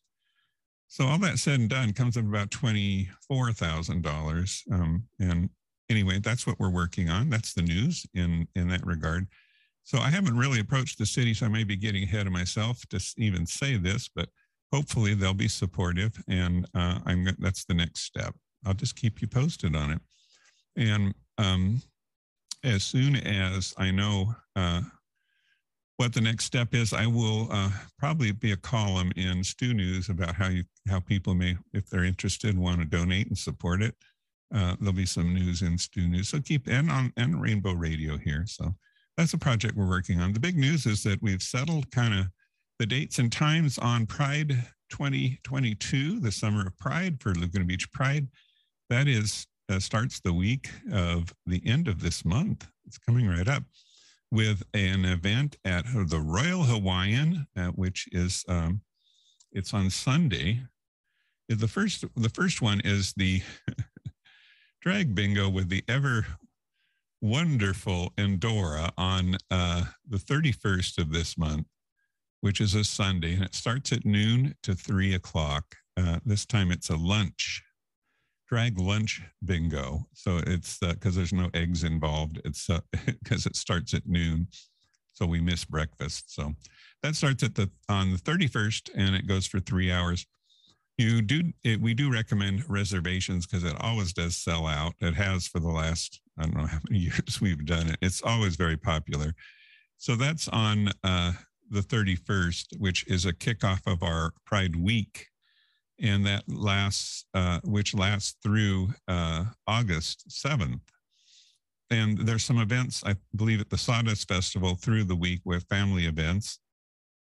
So 0.89 1.05
all 1.05 1.19
that 1.19 1.39
said 1.39 1.61
and 1.61 1.69
done 1.69 1.93
comes 1.93 2.17
up 2.17 2.25
about 2.25 2.51
twenty 2.51 3.09
four 3.27 3.53
thousand 3.53 4.07
um, 4.07 4.13
dollars, 4.13 4.65
and 4.71 5.51
anyway, 5.91 6.21
that's 6.21 6.47
what 6.47 6.59
we're 6.59 6.71
working 6.71 7.09
on. 7.11 7.29
That's 7.31 7.55
the 7.55 7.63
news 7.63 8.07
in 8.15 8.47
in 8.55 8.69
that 8.69 8.87
regard. 8.87 9.27
So 9.83 9.99
I 9.99 10.11
haven't 10.11 10.37
really 10.37 10.61
approached 10.61 10.99
the 10.99 11.07
city, 11.07 11.33
so 11.35 11.47
I 11.47 11.49
may 11.49 11.65
be 11.65 11.77
getting 11.77 12.03
ahead 12.03 12.27
of 12.27 12.33
myself 12.33 12.85
to 12.89 13.01
even 13.19 13.47
say 13.47 13.77
this, 13.77 14.09
but 14.09 14.29
hopefully 14.73 15.15
they'll 15.15 15.35
be 15.35 15.49
supportive, 15.49 16.13
and 16.29 16.67
uh, 16.75 16.99
I'm 17.05 17.29
that's 17.39 17.65
the 17.65 17.75
next 17.75 18.03
step. 18.03 18.35
I'll 18.65 18.75
just 18.75 18.97
keep 18.97 19.21
you 19.21 19.29
posted 19.29 19.77
on 19.77 19.93
it, 19.93 20.01
and 20.77 21.15
um, 21.39 21.83
as 22.65 22.85
soon 22.85 23.17
as 23.17 23.75
I 23.79 23.91
know 23.91 24.35
uh, 24.57 24.83
what 25.97 26.13
the 26.13 26.21
next 26.21 26.45
step 26.45 26.75
is, 26.75 26.93
I 26.93 27.07
will 27.07 27.49
uh, 27.51 27.71
probably 27.99 28.33
be 28.33 28.53
a 28.53 28.57
column 28.57 29.13
in 29.17 29.43
Stu 29.43 29.73
News 29.75 30.09
about 30.09 30.35
how 30.35 30.49
you 30.49 30.65
how 30.89 31.01
people 31.01 31.35
may, 31.35 31.57
if 31.73 31.89
they're 31.89 32.05
interested, 32.05 32.59
want 32.59 32.81
to 32.81 32.87
donate 32.87 33.29
and 33.29 33.39
support 33.39 33.83
it 33.83 33.95
uh, 34.55 34.77
there'll 34.79 34.93
be 34.93 35.07
some 35.07 35.35
news 35.35 35.63
in 35.63 35.79
Stu 35.79 36.07
News. 36.07 36.29
So 36.29 36.41
keep 36.41 36.69
and 36.69 36.91
on 36.91 37.13
and 37.17 37.41
Rainbow 37.41 37.73
Radio 37.73 38.17
here. 38.17 38.45
So 38.47 38.75
that's 39.17 39.35
a 39.35 39.39
project 39.39 39.77
we're 39.77 39.89
working 39.89 40.21
on. 40.21 40.33
The 40.33 40.41
big 40.41 40.57
news 40.57 40.87
is 40.87 41.03
that 41.03 41.23
we've 41.23 41.43
settled 41.43 41.91
kind 41.91 42.15
of 42.15 42.27
the 42.79 42.87
dates 42.87 43.19
and 43.19 43.33
times 43.33 43.79
on 43.79 44.07
Pride 44.07 44.51
2022, 44.91 46.21
the 46.21 46.31
summer 46.31 46.67
of 46.67 46.79
Pride 46.79 47.21
for 47.21 47.35
Laguna 47.35 47.65
Beach 47.65 47.91
Pride. 47.93 48.29
That 48.91 49.09
is 49.09 49.47
uh, 49.69 49.81
starts 49.81 50.21
the 50.21 50.33
week 50.33 50.71
of 50.93 51.35
the 51.47 51.63
end 51.67 51.89
of 51.89 52.01
this 52.01 52.25
month. 52.25 52.69
It's 52.87 52.99
coming 52.99 53.27
right 53.27 53.49
up 53.49 53.65
with 54.31 54.63
an 54.75 55.05
event 55.05 55.57
at 55.65 55.85
the 55.87 56.21
Royal 56.21 56.65
Hawaiian, 56.65 57.47
uh, 57.57 57.69
which 57.69 58.09
is 58.13 58.45
um, 58.49 58.81
it's 59.53 59.73
on 59.73 59.91
Sunday. 59.91 60.63
The 61.49 61.69
first 61.69 62.05
the 62.17 62.29
first 62.29 62.61
one 62.61 62.81
is 62.85 63.13
the 63.17 63.43
drag 64.83 65.15
bingo 65.15 65.49
with 65.49 65.69
the 65.69 65.85
ever 65.89 66.27
wonderful 67.21 68.13
Endora 68.19 68.93
on 68.99 69.37
uh, 69.51 69.85
the 70.09 70.19
31st 70.19 70.99
of 70.99 71.13
this 71.13 71.39
month, 71.39 71.67
which 72.41 72.61
is 72.61 72.75
a 72.75 72.85
Sunday, 72.85 73.35
and 73.35 73.45
it 73.45 73.55
starts 73.55 73.93
at 73.93 74.05
noon 74.05 74.55
to 74.63 74.75
three 74.75 75.15
o'clock. 75.15 75.77
Uh, 75.97 76.19
this 76.25 76.45
time 76.45 76.71
it's 76.71 76.91
a 76.91 76.97
lunch, 76.97 77.63
drag 78.49 78.79
lunch 78.79 79.23
bingo. 79.45 80.07
So 80.13 80.41
it's 80.47 80.79
because 80.79 81.17
uh, 81.17 81.19
there's 81.19 81.33
no 81.33 81.51
eggs 81.55 81.85
involved. 81.85 82.41
It's 82.45 82.67
because 82.67 83.47
uh, 83.47 83.51
it 83.51 83.57
starts 83.57 83.95
at 83.95 84.07
noon, 84.07 84.49
so 85.13 85.27
we 85.27 85.41
miss 85.41 85.65
breakfast. 85.65 86.35
So 86.35 86.55
that 87.03 87.17
starts 87.17 87.43
at 87.43 87.55
the 87.55 87.71
on 87.89 88.13
the 88.13 88.19
31st, 88.19 88.91
and 88.95 89.15
it 89.15 89.27
goes 89.27 89.47
for 89.47 89.61
three 89.61 89.91
hours. 89.91 90.27
You 90.99 91.21
do, 91.21 91.53
it, 91.63 91.81
we 91.81 91.93
do 91.93 92.11
recommend 92.11 92.65
reservations 92.71 93.47
because 93.47 93.65
it 93.65 93.77
always 93.81 94.15
does 94.15 94.35
sell 94.37 94.67
out. 94.67 94.95
It 95.01 95.15
has 95.15 95.47
for 95.47 95.61
the 95.61 95.69
last, 95.69 96.23
I 96.39 96.45
don't 96.45 96.57
know 96.57 96.67
how 96.67 96.79
many 96.89 97.01
years 97.05 97.41
we've 97.41 97.67
done 97.67 97.89
it. 97.89 97.99
It's 98.01 98.23
always 98.23 98.57
very 98.57 98.79
popular. 98.79 99.35
So 99.99 100.17
that's 100.17 100.49
on 100.49 100.91
uh, 101.05 101.33
the 101.71 101.81
31st, 101.81 102.79
which 102.79 103.07
is 103.09 103.27
a 103.27 103.33
kickoff 103.33 103.81
of 103.87 104.03
our 104.03 104.33
Pride 104.45 104.77
Week. 104.77 105.29
And 106.01 106.27
that 106.27 106.45
lasts, 106.47 107.25
uh, 107.33 107.61
which 107.65 107.95
lasts 107.95 108.37
through 108.43 108.91
uh, 109.09 109.45
August 109.67 110.29
7th. 110.29 110.81
And 111.91 112.19
there's 112.19 112.45
some 112.45 112.59
events, 112.59 113.03
I 113.07 113.15
believe, 113.35 113.61
at 113.61 113.71
the 113.71 113.79
Sawdust 113.79 114.29
Festival 114.29 114.75
through 114.75 115.05
the 115.05 115.17
week 115.17 115.41
with 115.45 115.65
family 115.69 116.07
events. 116.07 116.59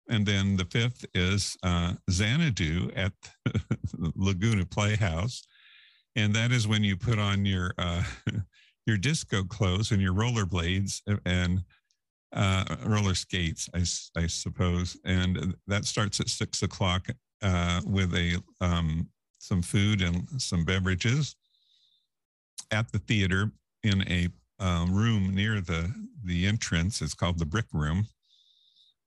And 0.08 0.26
then 0.26 0.56
the 0.56 0.64
fifth 0.64 1.04
is 1.14 1.56
uh, 1.62 1.94
Xanadu 2.10 2.90
at 2.94 3.12
Laguna 3.96 4.66
Playhouse. 4.66 5.46
And 6.14 6.34
that 6.34 6.52
is 6.52 6.68
when 6.68 6.84
you 6.84 6.96
put 6.96 7.18
on 7.18 7.44
your 7.44 7.72
uh, 7.78 8.02
your 8.86 8.96
disco 8.96 9.42
clothes 9.42 9.90
and 9.90 10.00
your 10.00 10.14
rollerblades 10.14 11.00
and 11.24 11.64
uh, 12.32 12.64
roller 12.84 13.14
skates, 13.14 13.68
I, 13.74 13.80
I 14.20 14.26
suppose. 14.26 14.96
And 15.04 15.54
that 15.66 15.84
starts 15.84 16.20
at 16.20 16.28
six 16.28 16.62
o'clock 16.62 17.08
uh, 17.42 17.80
with 17.86 18.14
a 18.14 18.42
um, 18.60 19.08
some 19.38 19.62
food 19.62 20.02
and 20.02 20.26
some 20.38 20.64
beverages 20.64 21.36
at 22.70 22.90
the 22.92 22.98
theater 22.98 23.50
in 23.82 24.02
a 24.08 24.28
uh, 24.58 24.86
room 24.88 25.34
near 25.34 25.60
the 25.60 25.92
the 26.24 26.46
entrance. 26.46 27.02
It's 27.02 27.14
called 27.14 27.38
the 27.38 27.46
Brick 27.46 27.66
Room, 27.72 28.06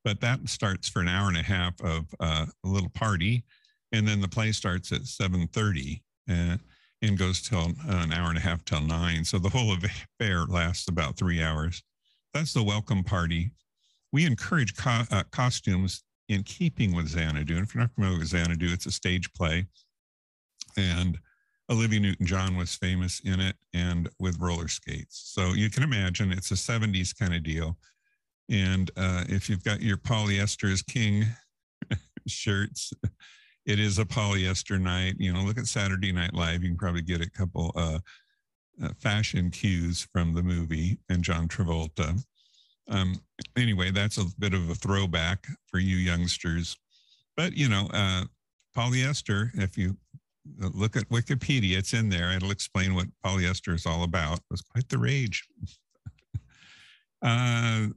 but 0.03 0.21
that 0.21 0.47
starts 0.47 0.87
for 0.87 1.01
an 1.01 1.07
hour 1.07 1.27
and 1.27 1.37
a 1.37 1.43
half 1.43 1.79
of 1.81 2.05
uh, 2.19 2.45
a 2.63 2.67
little 2.67 2.89
party, 2.89 3.43
and 3.91 4.07
then 4.07 4.21
the 4.21 4.27
play 4.27 4.51
starts 4.51 4.91
at 4.91 5.05
seven 5.05 5.47
thirty 5.47 6.03
uh, 6.29 6.57
and 7.01 7.17
goes 7.17 7.41
till 7.41 7.59
uh, 7.89 8.03
an 8.03 8.13
hour 8.13 8.29
and 8.29 8.37
a 8.37 8.41
half 8.41 8.63
till 8.65 8.81
nine. 8.81 9.23
So 9.25 9.39
the 9.39 9.49
whole 9.49 9.73
affair 9.73 10.45
lasts 10.45 10.87
about 10.87 11.17
three 11.17 11.41
hours. 11.41 11.83
That's 12.33 12.53
the 12.53 12.63
welcome 12.63 13.03
party. 13.03 13.51
We 14.11 14.25
encourage 14.25 14.75
co- 14.75 15.03
uh, 15.11 15.23
costumes 15.31 16.03
in 16.29 16.43
keeping 16.43 16.95
with 16.95 17.07
Xanadu. 17.07 17.55
And 17.55 17.65
if 17.65 17.73
you're 17.73 17.81
not 17.81 17.93
familiar 17.93 18.19
with 18.19 18.27
Xanadu, 18.27 18.71
it's 18.71 18.85
a 18.85 18.91
stage 18.91 19.33
play. 19.33 19.65
And 20.77 21.17
Olivia 21.69 21.99
Newton 21.99 22.25
John 22.25 22.55
was 22.55 22.75
famous 22.75 23.19
in 23.21 23.39
it 23.39 23.55
and 23.73 24.09
with 24.19 24.39
roller 24.39 24.67
skates. 24.67 25.31
So 25.33 25.53
you 25.53 25.69
can 25.69 25.83
imagine 25.83 26.31
it's 26.31 26.51
a 26.51 26.55
70s 26.55 27.17
kind 27.17 27.33
of 27.33 27.43
deal. 27.43 27.77
And 28.49 28.89
uh, 28.95 29.25
if 29.27 29.49
you've 29.49 29.63
got 29.63 29.81
your 29.81 29.97
polyester 29.97 30.71
is 30.71 30.81
king 30.81 31.25
shirts, 32.27 32.93
it 33.65 33.79
is 33.79 33.99
a 33.99 34.05
polyester 34.05 34.79
night. 34.79 35.15
You 35.19 35.33
know, 35.33 35.41
look 35.41 35.57
at 35.57 35.67
Saturday 35.67 36.11
Night 36.11 36.33
Live. 36.33 36.63
You 36.63 36.69
can 36.69 36.77
probably 36.77 37.03
get 37.03 37.21
a 37.21 37.29
couple 37.29 37.71
uh, 37.75 37.99
uh, 38.83 38.89
fashion 38.99 39.51
cues 39.51 40.07
from 40.11 40.33
the 40.33 40.41
movie 40.43 40.99
and 41.09 41.23
John 41.23 41.47
Travolta. 41.47 42.23
Um, 42.89 43.21
anyway, 43.55 43.91
that's 43.91 44.17
a 44.17 44.25
bit 44.39 44.53
of 44.53 44.69
a 44.69 44.75
throwback 44.75 45.47
for 45.67 45.79
you 45.79 45.95
youngsters. 45.95 46.75
But, 47.37 47.55
you 47.55 47.69
know, 47.69 47.87
uh, 47.93 48.23
polyester, 48.75 49.49
if 49.55 49.77
you 49.77 49.95
look 50.57 50.95
at 50.95 51.09
Wikipedia, 51.09 51.77
it's 51.77 51.93
in 51.93 52.09
there. 52.09 52.31
It'll 52.31 52.51
explain 52.51 52.95
what 52.95 53.07
polyester 53.25 53.73
is 53.73 53.85
all 53.85 54.03
about. 54.03 54.39
It 54.39 54.43
was 54.51 54.61
quite 54.61 54.89
the 54.89 54.97
rage. 54.97 55.47
uh, 57.21 57.87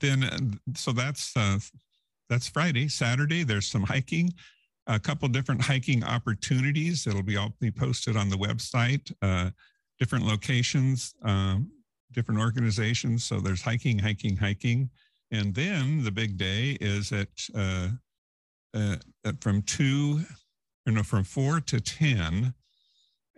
then, 0.00 0.60
so 0.74 0.92
that's 0.92 1.36
uh, 1.36 1.58
that's 2.28 2.48
Friday. 2.48 2.88
Saturday, 2.88 3.42
there's 3.42 3.68
some 3.68 3.82
hiking, 3.82 4.32
a 4.86 4.98
couple 4.98 5.28
different 5.28 5.62
hiking 5.62 6.02
opportunities. 6.04 7.06
It'll 7.06 7.22
be 7.22 7.36
all 7.36 7.54
be 7.60 7.70
posted 7.70 8.16
on 8.16 8.28
the 8.28 8.36
website. 8.36 9.12
Uh, 9.22 9.50
different 9.98 10.26
locations, 10.26 11.14
um, 11.22 11.70
different 12.14 12.40
organizations. 12.40 13.24
So 13.24 13.40
there's 13.40 13.62
hiking, 13.62 13.98
hiking, 13.98 14.36
hiking. 14.36 14.90
And 15.30 15.54
then 15.54 16.04
the 16.04 16.10
big 16.10 16.36
day 16.36 16.76
is 16.80 17.12
at, 17.12 17.28
uh, 17.54 17.88
uh, 18.74 18.96
from 19.40 19.62
two, 19.62 20.24
or 20.86 20.92
no, 20.92 21.02
from 21.02 21.24
four 21.24 21.60
to 21.60 21.80
10 21.80 22.54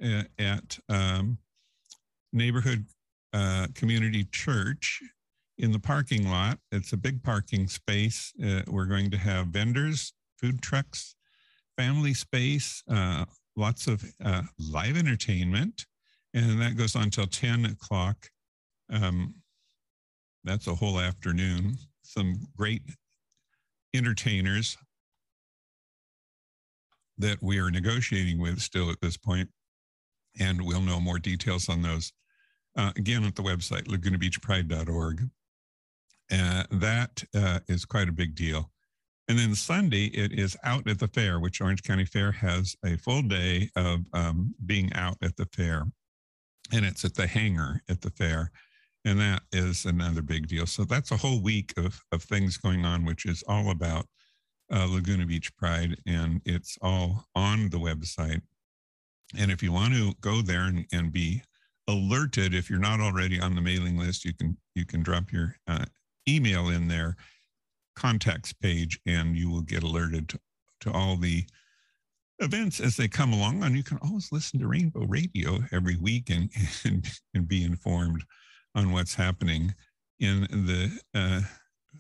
uh, 0.03 0.23
at 0.39 0.79
um, 0.89 1.39
Neighborhood 2.33 2.85
uh, 3.33 3.67
Community 3.75 4.25
Church 4.25 5.03
in 5.59 5.73
the 5.73 5.79
parking 5.79 6.29
lot. 6.29 6.59
It's 6.71 6.93
a 6.93 6.97
big 6.97 7.23
parking 7.23 7.67
space. 7.67 8.33
Uh, 8.45 8.63
we're 8.67 8.87
going 8.87 9.11
to 9.11 9.17
have 9.17 9.49
vendors, 9.49 10.13
food 10.39 10.61
trucks, 10.61 11.15
family 11.77 12.15
space, 12.15 12.83
lots 13.57 13.87
of 13.87 14.05
live 14.59 14.97
entertainment 14.97 15.87
and 16.37 16.61
that 16.61 16.77
goes 16.77 16.95
on 16.95 17.05
until 17.05 17.27
10 17.27 17.65
o'clock. 17.65 18.29
Um, 18.91 19.35
that's 20.45 20.67
a 20.67 20.75
whole 20.75 21.01
afternoon. 21.01 21.77
Some 22.03 22.47
great 22.57 22.83
entertainers 23.95 24.77
that 27.19 27.43
we 27.43 27.59
are 27.59 27.71
negotiating 27.71 28.39
with 28.41 28.61
still 28.61 28.91
at 28.91 29.01
this 29.01 29.17
point, 29.17 29.49
and 30.39 30.65
we'll 30.65 30.83
know 30.83 31.01
more 31.01 31.19
details 31.19 31.69
on 31.69 31.83
those 31.83 32.13
uh, 32.77 32.93
again 32.97 33.25
at 33.25 33.35
the 33.35 33.43
website 33.43 33.87
lagunabeachpride.org. 33.89 35.29
Uh, 36.31 36.65
that 36.71 37.25
uh, 37.35 37.61
is 37.69 37.85
quite 37.85 38.09
a 38.09 38.13
big 38.13 38.35
deal. 38.35 38.71
And 39.29 39.39
then 39.39 39.55
Sunday, 39.57 40.07
it 40.07 40.33
is 40.33 40.57
out 40.63 40.89
at 40.89 41.01
the 41.01 41.09
fair, 41.09 41.41
which 41.41 41.61
Orange 41.61 41.83
County 41.83 42.05
Fair 42.05 42.31
has 42.31 42.77
a 42.85 42.97
full 42.97 43.23
day 43.23 43.71
of 43.75 44.01
um, 44.13 44.55
being 44.65 44.93
out 44.93 45.17
at 45.23 45.37
the 45.37 45.47
fair 45.47 45.87
and 46.73 46.85
it's 46.85 47.05
at 47.05 47.15
the 47.15 47.27
hangar 47.27 47.83
at 47.89 48.01
the 48.01 48.11
fair. 48.11 48.51
And 49.07 49.21
that 49.21 49.43
is 49.53 49.85
another 49.85 50.21
big 50.21 50.49
deal. 50.49 50.67
So 50.67 50.85
that's 50.85 51.13
a 51.13 51.17
whole 51.17 51.41
week 51.41 51.73
of, 51.77 52.03
of 52.11 52.25
things 52.25 52.57
going 52.57 52.85
on, 52.85 53.05
which 53.05 53.25
is 53.25 53.45
all 53.47 53.71
about 53.71 54.05
uh, 54.75 54.85
Laguna 54.91 55.25
Beach 55.25 55.55
Pride. 55.57 55.97
And 56.09 56.43
it's 56.45 56.77
all 56.83 57.25
on 57.37 57.71
the 57.71 57.79
website. 57.79 58.43
And 59.39 59.53
if 59.53 59.63
you 59.63 59.71
want 59.71 59.95
to 59.95 60.13
go 60.21 60.43
there 60.43 60.63
and, 60.63 60.87
and 60.93 61.13
be 61.13 61.41
alerted, 61.87 62.53
if 62.53 62.69
you're 62.69 62.81
not 62.81 62.99
already 62.99 63.41
on 63.41 63.55
the 63.55 63.61
mailing 63.61 63.97
list, 63.97 64.25
you 64.25 64.35
can 64.35 64.57
you 64.75 64.85
can 64.85 65.05
drop 65.05 65.31
your 65.31 65.55
uh, 65.69 65.85
email 66.29 66.69
in 66.71 66.89
there, 66.89 67.17
contacts 67.95 68.53
page, 68.53 68.99
and 69.07 69.37
you 69.37 69.49
will 69.49 69.63
get 69.63 69.85
alerted 69.85 70.29
to, 70.31 70.41
to 70.81 70.91
all 70.91 71.17
the 71.17 71.45
events 72.41 72.81
as 72.81 72.97
they 72.97 73.07
come 73.07 73.33
along. 73.33 73.63
And 73.63 73.77
you 73.77 73.85
can 73.85 73.99
always 73.99 74.33
listen 74.33 74.59
to 74.59 74.67
Rainbow 74.67 75.07
Radio 75.07 75.61
every 75.71 75.97
week 75.97 76.29
and, 76.29 76.51
and, 76.85 77.07
and 77.35 77.47
be 77.47 77.63
informed 77.63 78.25
on 78.77 78.93
what's 78.93 79.15
happening 79.15 79.75
in 80.21 80.43
the 80.43 81.01
uh, 81.15 81.41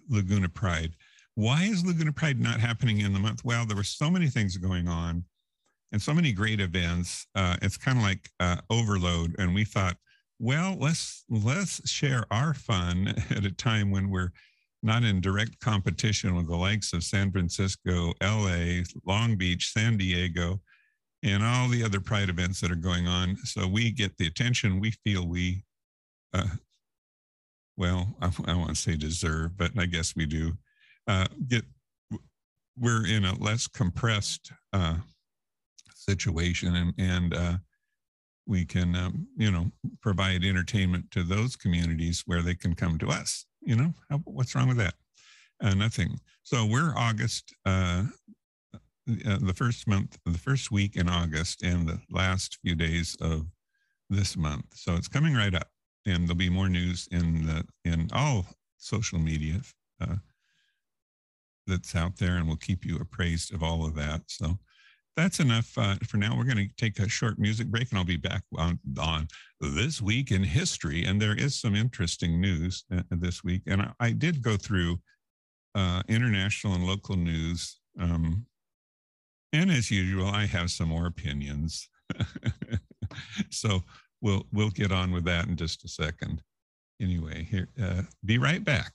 Laguna 0.08 0.48
Pride. 0.48 0.94
Why 1.34 1.64
is 1.64 1.84
Laguna 1.84 2.12
Pride 2.12 2.40
not 2.40 2.60
happening 2.60 3.00
in 3.00 3.12
the 3.12 3.18
month? 3.18 3.44
Well, 3.44 3.66
there 3.66 3.76
were 3.76 3.82
so 3.82 4.10
many 4.10 4.28
things 4.28 4.56
going 4.56 4.86
on 4.86 5.24
and 5.92 6.00
so 6.00 6.14
many 6.14 6.32
great 6.32 6.60
events. 6.60 7.26
Uh, 7.34 7.56
it's 7.62 7.76
kind 7.76 7.98
of 7.98 8.04
like 8.04 8.30
uh, 8.38 8.58
overload. 8.70 9.34
And 9.38 9.54
we 9.54 9.64
thought, 9.64 9.96
well, 10.38 10.76
let's 10.78 11.24
let's 11.30 11.88
share 11.88 12.24
our 12.30 12.54
fun 12.54 13.08
at 13.30 13.44
a 13.44 13.50
time 13.50 13.90
when 13.90 14.10
we're 14.10 14.32
not 14.82 15.02
in 15.02 15.20
direct 15.20 15.58
competition 15.60 16.36
with 16.36 16.46
the 16.48 16.56
likes 16.56 16.92
of 16.92 17.02
San 17.02 17.32
Francisco, 17.32 18.12
LA, 18.22 18.82
Long 19.04 19.36
Beach, 19.36 19.72
San 19.72 19.96
Diego, 19.96 20.60
and 21.22 21.42
all 21.42 21.68
the 21.68 21.82
other 21.82 22.00
pride 22.00 22.28
events 22.28 22.60
that 22.60 22.70
are 22.70 22.76
going 22.76 23.06
on. 23.06 23.36
So 23.44 23.66
we 23.66 23.90
get 23.90 24.16
the 24.16 24.26
attention 24.26 24.80
we 24.80 24.92
feel 25.04 25.26
we, 25.26 25.64
uh, 26.34 26.46
well, 27.76 28.14
I, 28.20 28.30
I 28.46 28.54
won't 28.54 28.76
say 28.76 28.96
deserve, 28.96 29.56
but 29.56 29.72
I 29.78 29.86
guess 29.86 30.14
we 30.16 30.26
do. 30.26 30.52
Uh, 31.06 31.26
get 31.46 31.64
we're 32.78 33.06
in 33.06 33.24
a 33.24 33.34
less 33.38 33.66
compressed 33.66 34.52
uh, 34.72 34.96
situation, 35.94 36.76
and, 36.76 36.94
and 36.98 37.34
uh, 37.34 37.56
we 38.46 38.64
can, 38.64 38.94
um, 38.94 39.26
you 39.36 39.50
know, 39.50 39.70
provide 40.02 40.44
entertainment 40.44 41.10
to 41.10 41.22
those 41.22 41.56
communities 41.56 42.22
where 42.26 42.42
they 42.42 42.54
can 42.54 42.74
come 42.74 42.98
to 42.98 43.08
us. 43.08 43.46
You 43.62 43.76
know, 43.76 43.94
how, 44.10 44.18
what's 44.24 44.54
wrong 44.54 44.68
with 44.68 44.76
that? 44.76 44.94
Uh, 45.62 45.74
nothing. 45.74 46.20
So 46.42 46.66
we're 46.66 46.94
August, 46.96 47.54
uh, 47.64 48.04
uh, 48.74 49.38
the 49.40 49.54
first 49.54 49.88
month, 49.88 50.18
the 50.26 50.38
first 50.38 50.70
week 50.70 50.96
in 50.96 51.08
August, 51.08 51.62
and 51.62 51.88
the 51.88 52.00
last 52.10 52.58
few 52.62 52.74
days 52.74 53.16
of 53.20 53.46
this 54.10 54.36
month. 54.36 54.66
So 54.74 54.94
it's 54.94 55.08
coming 55.08 55.34
right 55.34 55.54
up, 55.54 55.68
and 56.06 56.26
there'll 56.26 56.36
be 56.36 56.48
more 56.48 56.68
news 56.68 57.08
in 57.10 57.46
the 57.46 57.64
in 57.84 58.08
all 58.12 58.46
social 58.78 59.18
media 59.18 59.60
uh, 60.00 60.16
that's 61.66 61.94
out 61.94 62.16
there, 62.16 62.36
and 62.36 62.46
we'll 62.46 62.56
keep 62.56 62.84
you 62.84 62.96
appraised 62.96 63.52
of 63.52 63.62
all 63.62 63.84
of 63.84 63.94
that. 63.96 64.22
So 64.26 64.58
that's 65.16 65.40
enough 65.40 65.76
uh, 65.78 65.96
for 66.06 66.18
now. 66.18 66.36
We're 66.36 66.44
going 66.44 66.68
to 66.68 66.74
take 66.76 66.98
a 66.98 67.08
short 67.08 67.38
music 67.38 67.68
break, 67.68 67.90
and 67.90 67.98
I'll 67.98 68.04
be 68.04 68.16
back 68.16 68.42
on, 68.56 68.78
on 69.00 69.26
this 69.60 70.00
week 70.00 70.30
in 70.30 70.44
history. 70.44 71.04
And 71.04 71.20
there 71.20 71.34
is 71.34 71.58
some 71.58 71.74
interesting 71.74 72.40
news 72.40 72.84
uh, 72.94 73.02
this 73.10 73.42
week. 73.42 73.62
And 73.66 73.82
I, 73.82 73.92
I, 73.98 74.10
did 74.10 74.42
go 74.42 74.56
through 74.56 74.98
uh, 75.74 76.02
international 76.08 76.74
and 76.74 76.86
local 76.86 77.16
news. 77.16 77.78
Um, 77.98 78.44
and 79.54 79.70
as 79.70 79.90
usual, 79.90 80.26
I 80.26 80.44
have 80.44 80.70
some 80.70 80.88
more 80.88 81.06
opinions. 81.06 81.88
so 83.50 83.82
we'll 84.20 84.46
we'll 84.52 84.70
get 84.70 84.92
on 84.92 85.12
with 85.12 85.24
that 85.24 85.46
in 85.46 85.56
just 85.56 85.84
a 85.84 85.88
second. 85.88 86.42
Anyway, 87.00 87.46
here, 87.50 87.68
uh, 87.82 88.02
be 88.24 88.38
right 88.38 88.64
back. 88.64 88.92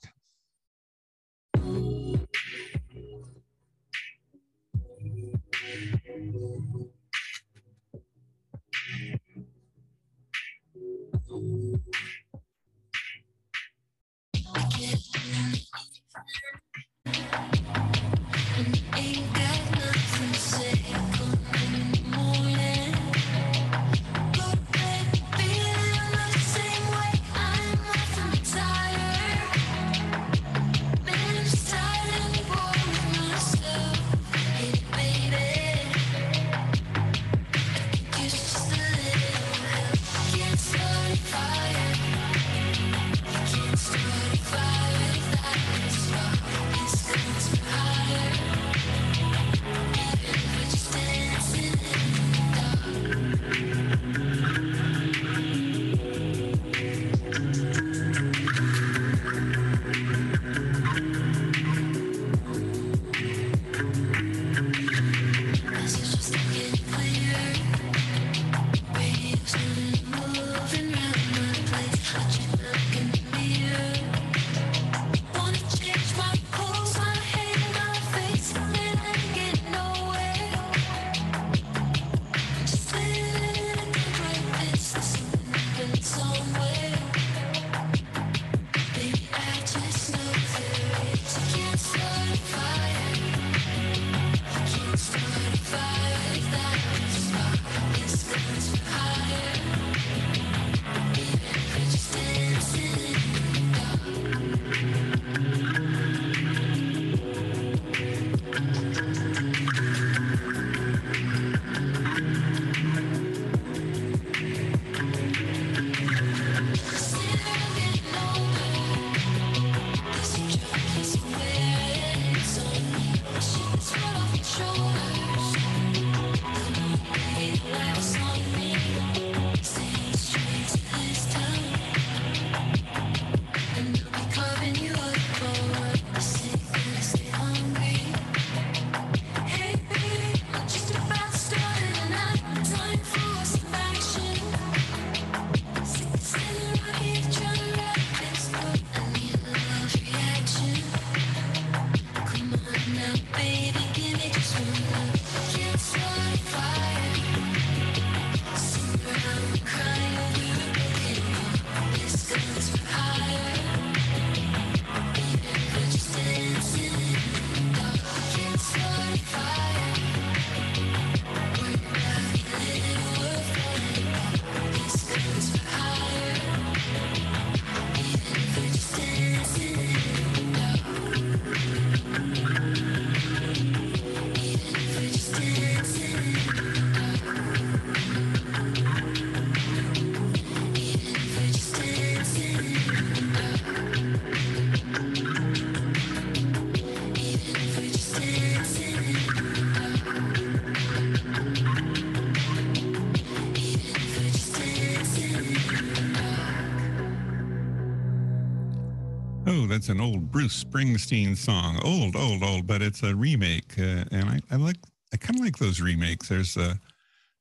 That's 209.81 209.89
an 209.89 209.99
old 209.99 210.31
Bruce 210.31 210.63
Springsteen 210.63 211.35
song. 211.35 211.79
Old, 211.83 212.15
old, 212.15 212.43
old, 212.43 212.67
but 212.67 212.83
it's 212.83 213.01
a 213.01 213.15
remake, 213.15 213.73
uh, 213.79 214.03
and 214.11 214.29
I, 214.29 214.39
I 214.51 214.57
like 214.57 214.75
I 215.11 215.17
kind 215.17 215.39
of 215.39 215.43
like 215.43 215.57
those 215.57 215.81
remakes. 215.81 216.29
There's 216.29 216.55
uh, 216.55 216.75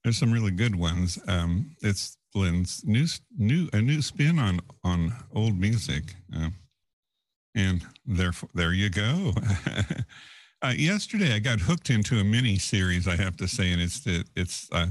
there's 0.02 0.16
some 0.16 0.32
really 0.32 0.50
good 0.50 0.74
ones. 0.74 1.18
Um, 1.28 1.76
it's 1.82 2.16
blends 2.32 2.82
new 2.86 3.04
new 3.36 3.68
a 3.74 3.82
new 3.82 4.00
spin 4.00 4.38
on 4.38 4.60
on 4.82 5.12
old 5.34 5.60
music, 5.60 6.14
uh, 6.34 6.48
and 7.54 7.84
therefore 8.06 8.48
there 8.54 8.72
you 8.72 8.88
go. 8.88 9.34
uh, 10.62 10.72
yesterday, 10.74 11.34
I 11.34 11.40
got 11.40 11.60
hooked 11.60 11.90
into 11.90 12.20
a 12.20 12.24
mini 12.24 12.56
series. 12.56 13.06
I 13.06 13.16
have 13.16 13.36
to 13.36 13.48
say, 13.48 13.70
and 13.70 13.82
it's 13.82 14.00
it's 14.34 14.66
uh, 14.72 14.86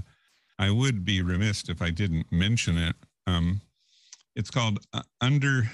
I 0.59 0.69
would 0.69 1.03
be 1.03 1.23
remiss 1.23 1.67
if 1.67 1.81
I 1.81 1.89
didn't 1.89 2.31
mention 2.31 2.77
it. 2.77 2.95
Um, 3.25 3.61
it's 4.35 4.51
called 4.51 4.85
uh, 4.93 5.01
Under 5.19 5.67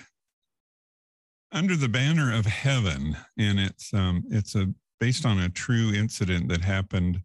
under 1.55 1.77
the 1.77 1.87
banner 1.87 2.35
of 2.35 2.45
heaven, 2.45 3.17
and 3.39 3.59
it's 3.59 3.93
um, 3.93 4.23
it's 4.29 4.55
a 4.55 4.67
based 4.99 5.25
on 5.25 5.39
a 5.39 5.49
true 5.49 5.93
incident 5.93 6.49
that 6.49 6.61
happened. 6.61 7.21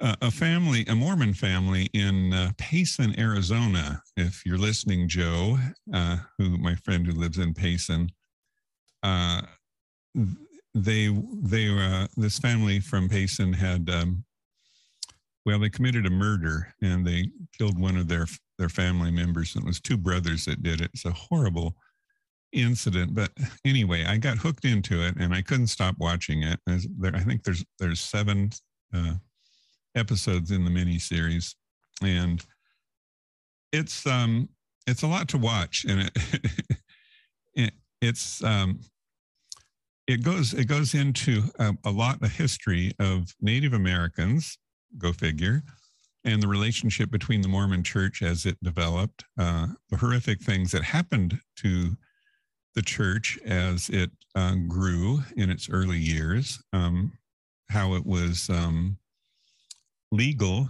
Uh, 0.00 0.14
a 0.22 0.30
family, 0.30 0.84
a 0.86 0.94
Mormon 0.94 1.34
family 1.34 1.90
in 1.92 2.32
uh, 2.32 2.52
Payson, 2.56 3.18
Arizona. 3.18 4.00
If 4.16 4.46
you're 4.46 4.56
listening, 4.56 5.08
Joe, 5.08 5.58
uh, 5.92 6.18
who 6.38 6.56
my 6.56 6.76
friend 6.76 7.04
who 7.04 7.14
lives 7.14 7.38
in 7.38 7.52
Payson, 7.52 8.08
uh, 9.02 9.42
they 10.72 11.08
they 11.42 11.68
uh, 11.76 12.06
this 12.16 12.38
family 12.38 12.78
from 12.78 13.08
Payson 13.08 13.52
had 13.52 13.90
um, 13.90 14.24
well, 15.44 15.58
they 15.58 15.70
committed 15.70 16.06
a 16.06 16.10
murder 16.10 16.74
and 16.80 17.04
they 17.04 17.30
killed 17.56 17.80
one 17.80 17.96
of 17.96 18.06
their 18.06 18.26
their 18.56 18.68
family 18.68 19.10
members. 19.10 19.56
And 19.56 19.64
it 19.64 19.66
was 19.66 19.80
two 19.80 19.96
brothers 19.96 20.44
that 20.44 20.62
did 20.62 20.80
it. 20.80 20.90
It's 20.94 21.06
a 21.06 21.10
horrible 21.10 21.74
incident 22.52 23.14
but 23.14 23.30
anyway 23.64 24.04
i 24.06 24.16
got 24.16 24.38
hooked 24.38 24.64
into 24.64 25.02
it 25.02 25.14
and 25.18 25.34
i 25.34 25.42
couldn't 25.42 25.66
stop 25.66 25.94
watching 25.98 26.42
it. 26.42 26.58
There, 26.66 27.14
i 27.14 27.20
think 27.20 27.44
there's 27.44 27.64
there's 27.78 28.00
seven 28.00 28.50
uh, 28.94 29.14
episodes 29.94 30.50
in 30.50 30.64
the 30.64 30.70
mini 30.70 30.98
series 30.98 31.56
and 32.02 32.44
it's 33.72 34.06
um 34.06 34.48
it's 34.86 35.02
a 35.02 35.06
lot 35.06 35.28
to 35.28 35.38
watch 35.38 35.84
and 35.88 36.00
it, 36.02 36.50
it 37.54 37.72
it's 38.00 38.42
um 38.42 38.80
it 40.06 40.22
goes 40.22 40.54
it 40.54 40.66
goes 40.66 40.94
into 40.94 41.42
a, 41.58 41.74
a 41.84 41.90
lot 41.90 42.22
of 42.22 42.32
history 42.32 42.92
of 42.98 43.34
native 43.40 43.72
americans 43.72 44.58
go 44.96 45.12
figure 45.12 45.62
and 46.24 46.42
the 46.42 46.48
relationship 46.48 47.10
between 47.10 47.42
the 47.42 47.48
mormon 47.48 47.82
church 47.82 48.22
as 48.22 48.46
it 48.46 48.56
developed 48.62 49.24
uh, 49.38 49.66
the 49.90 49.96
horrific 49.96 50.40
things 50.40 50.70
that 50.72 50.82
happened 50.82 51.38
to 51.56 51.96
the 52.78 52.82
church 52.82 53.36
as 53.44 53.88
it 53.88 54.08
uh, 54.36 54.54
grew 54.68 55.20
in 55.36 55.50
its 55.50 55.68
early 55.68 55.98
years, 55.98 56.62
um, 56.72 57.12
how 57.70 57.94
it 57.94 58.06
was 58.06 58.48
um, 58.50 58.96
legal 60.12 60.68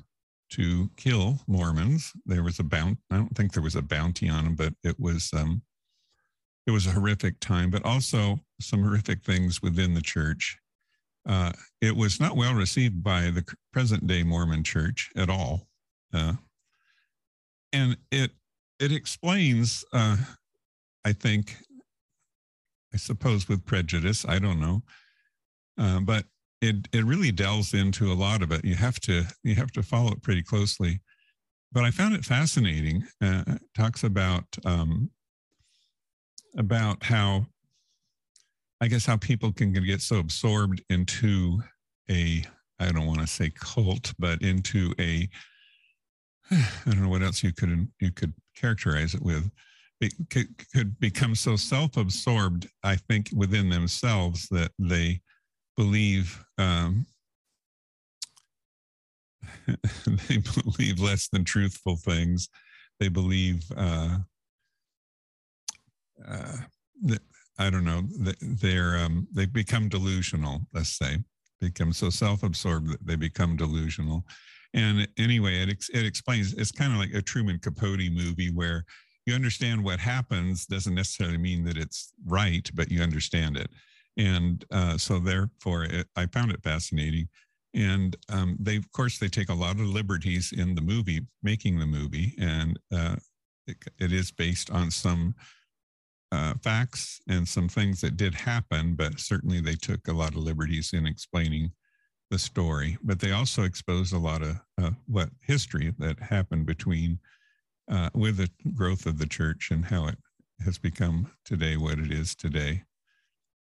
to 0.49 0.89
kill 0.97 1.39
Mormons. 1.47 2.15
There 2.25 2.43
was 2.43 2.61
a 2.61 2.65
bounty. 2.65 2.97
I 3.11 3.17
don't 3.17 3.37
think 3.37 3.53
there 3.53 3.63
was 3.63 3.77
a 3.77 3.83
bounty 3.83 4.27
on 4.31 4.45
them, 4.45 4.55
but 4.55 4.73
it 4.83 4.99
was 4.99 5.29
um, 5.35 5.61
it 6.67 6.71
was 6.71 6.87
a 6.87 6.93
horrific 6.93 7.41
time. 7.41 7.69
But 7.69 7.85
also 7.85 8.41
some 8.59 8.83
horrific 8.83 9.23
things 9.23 9.61
within 9.61 9.93
the 9.93 10.01
church. 10.01 10.57
Uh, 11.29 11.53
it 11.83 11.95
was 11.95 12.21
not 12.21 12.39
well 12.39 12.55
received 12.55 13.03
by 13.03 13.29
the 13.29 13.45
present 13.71 14.07
day 14.07 14.23
Mormon 14.23 14.65
Church 14.65 15.11
at 15.15 15.29
all, 15.29 15.69
uh, 16.15 16.33
and 17.75 17.99
it 18.11 18.31
it 18.81 18.93
explains, 18.93 19.85
uh, 19.93 20.17
I 21.05 21.13
think, 21.13 21.55
I 22.93 22.97
suppose 22.97 23.49
with 23.49 23.67
prejudice. 23.67 24.25
I 24.27 24.39
don't 24.39 24.61
know, 24.61 24.83
uh, 25.79 26.01
but 26.01 26.25
it 26.61 26.89
it 26.93 27.05
really 27.05 27.33
delves 27.33 27.75
into 27.75 28.13
a 28.13 28.15
lot 28.15 28.43
of 28.43 28.53
it. 28.53 28.65
You 28.65 28.75
have 28.75 28.99
to 29.01 29.25
you 29.45 29.55
have 29.57 29.73
to 29.73 29.83
follow 29.83 30.13
it 30.13 30.23
pretty 30.23 30.43
closely. 30.43 31.01
But 31.71 31.85
I 31.85 31.91
found 31.91 32.15
it 32.15 32.25
fascinating. 32.25 33.05
Uh, 33.23 33.45
it 33.47 33.63
talks 33.75 34.03
about 34.03 34.45
um, 34.65 35.11
about 36.57 37.03
how 37.03 37.47
I 38.81 38.89
guess 38.89 39.07
how 39.07 39.17
people 39.17 39.53
can 39.53 39.73
get 39.73 40.01
so 40.01 40.19
absorbed 40.19 40.83
into 40.89 41.63
a 42.11 42.45
I 42.81 42.93
don't 42.93 43.07
want 43.07 43.21
to 43.21 43.27
say 43.27 43.51
cult, 43.51 44.15
but 44.19 44.41
into 44.43 44.95
a 44.99 45.29
I 46.51 46.67
don't 46.87 47.03
know 47.03 47.09
what 47.09 47.23
else 47.23 47.43
you 47.43 47.53
could 47.53 47.89
you 48.01 48.13
could 48.13 48.33
characterize 48.57 49.15
it 49.15 49.23
with. 49.23 49.51
Could, 50.31 50.49
could 50.73 51.01
become 51.01 51.35
so 51.35 51.57
self-absorbed, 51.57 52.69
I 52.85 52.95
think, 52.95 53.31
within 53.35 53.69
themselves 53.69 54.47
that 54.51 54.71
they 54.79 55.23
believe 55.77 56.45
um, 56.57 57.07
they 60.07 60.39
believe 60.39 61.01
less 61.01 61.29
than 61.29 61.45
truthful 61.45 61.97
things. 61.97 62.49
They 63.01 63.09
believe 63.09 63.65
uh, 63.77 64.19
uh, 66.27 66.57
that, 67.03 67.21
I 67.59 67.71
don't 67.71 67.85
know. 67.85 68.03
They're 68.41 68.99
um, 68.99 69.27
they 69.33 69.47
become 69.47 69.89
delusional. 69.89 70.61
Let's 70.73 70.97
say 70.97 71.19
become 71.61 71.93
so 71.93 72.09
self-absorbed 72.11 72.89
that 72.91 73.07
they 73.07 73.17
become 73.17 73.57
delusional. 73.57 74.25
And 74.75 75.09
anyway, 75.19 75.63
it 75.63 75.71
it 75.93 76.07
explains. 76.07 76.55
It's 76.55 76.73
kind 76.73 76.93
of 76.93 76.99
like 76.99 77.15
a 77.15 77.23
Truman 77.23 77.59
Capote 77.59 78.13
movie 78.13 78.53
where 78.53 78.85
you 79.29 79.35
understand 79.35 79.85
what 79.85 80.01
happens 80.01 80.65
doesn't 80.65 80.95
necessarily 80.95 81.37
mean 81.37 81.63
that 81.65 81.77
it's 81.77 82.15
right, 82.27 82.69
but 82.75 82.91
you 82.91 83.03
understand 83.03 83.59
it. 83.59 83.71
And 84.17 84.65
uh, 84.73 84.97
so, 84.97 85.19
therefore, 85.19 85.85
it, 85.85 86.07
I 86.17 86.27
found 86.27 86.51
it 86.51 86.63
fascinating. 86.65 87.29
And 87.75 88.17
um, 88.31 88.57
they, 88.59 88.77
of 88.77 88.91
course, 88.93 89.19
they 89.19 89.29
take 89.29 89.51
a 89.51 89.55
lot 89.55 89.77
of 89.77 89.83
liberties 89.83 90.53
in 90.57 90.75
the 90.75 90.81
movie, 90.81 91.21
making 91.43 91.79
the 91.79 91.87
movie, 91.87 92.35
and 92.41 92.79
uh, 92.91 93.17
it, 93.67 93.77
it 93.99 94.13
is 94.13 94.33
based 94.33 94.71
on 94.71 94.91
some 94.91 95.35
uh, 96.33 96.55
facts 96.63 97.21
and 97.29 97.47
some 97.47 97.69
things 97.69 98.01
that 98.01 98.17
did 98.17 98.35
happen, 98.35 98.95
but 98.95 99.21
certainly 99.21 99.61
they 99.61 99.75
took 99.75 100.09
a 100.09 100.13
lot 100.13 100.31
of 100.31 100.39
liberties 100.39 100.93
in 100.95 101.07
explaining 101.07 101.71
the 102.31 102.39
story. 102.39 102.97
But 103.03 103.21
they 103.21 103.33
also 103.33 103.65
expose 103.65 104.13
a 104.13 104.19
lot 104.19 104.41
of 104.41 104.57
uh, 104.83 104.91
what 105.07 105.29
history 105.43 105.93
that 105.99 106.19
happened 106.19 106.65
between 106.65 107.19
uh, 107.91 108.11
with 108.15 108.37
the 108.37 108.51
growth 108.75 109.07
of 109.07 109.19
the 109.19 109.27
church 109.27 109.71
and 109.71 109.85
how 109.85 110.07
it 110.07 110.19
has 110.65 110.79
become 110.79 111.31
today 111.45 111.77
what 111.77 111.99
it 111.99 112.13
is 112.13 112.35
today. 112.35 112.83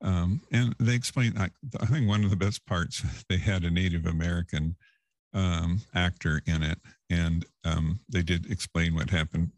Um, 0.03 0.43
and 0.53 0.75
they 0.79 0.95
explained, 0.95 1.39
I, 1.39 1.51
I, 1.81 1.87
think 1.87 2.09
one 2.09 2.25
of 2.25 2.31
the 2.31 2.37
best 2.37 2.65
parts, 2.67 3.03
they 3.29 3.39
had 3.39 3.65
a 3.65 3.71
Native 3.71 4.07
American 4.07 4.77
um, 5.33 5.81
actor 5.95 6.43
in 6.47 6.63
it, 6.63 6.79
and 7.11 7.45
um, 7.65 8.01
they 8.09 8.23
did 8.23 8.51
explain 8.51 8.95
what 8.95 9.11
happened 9.11 9.51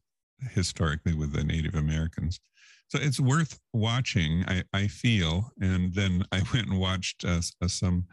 historically 0.51 1.15
with 1.15 1.33
the 1.33 1.45
Native 1.45 1.75
Americans. 1.75 2.41
So 2.89 2.99
it's 3.01 3.19
worth 3.19 3.59
watching, 3.73 4.45
I, 4.47 4.63
I 4.73 4.87
feel. 4.87 5.51
And 5.61 5.93
then 5.93 6.25
I 6.33 6.43
went 6.55 6.69
and 6.69 6.79
watched 6.79 7.25
uh, 7.25 7.41
uh, 7.61 7.69
some 7.69 8.07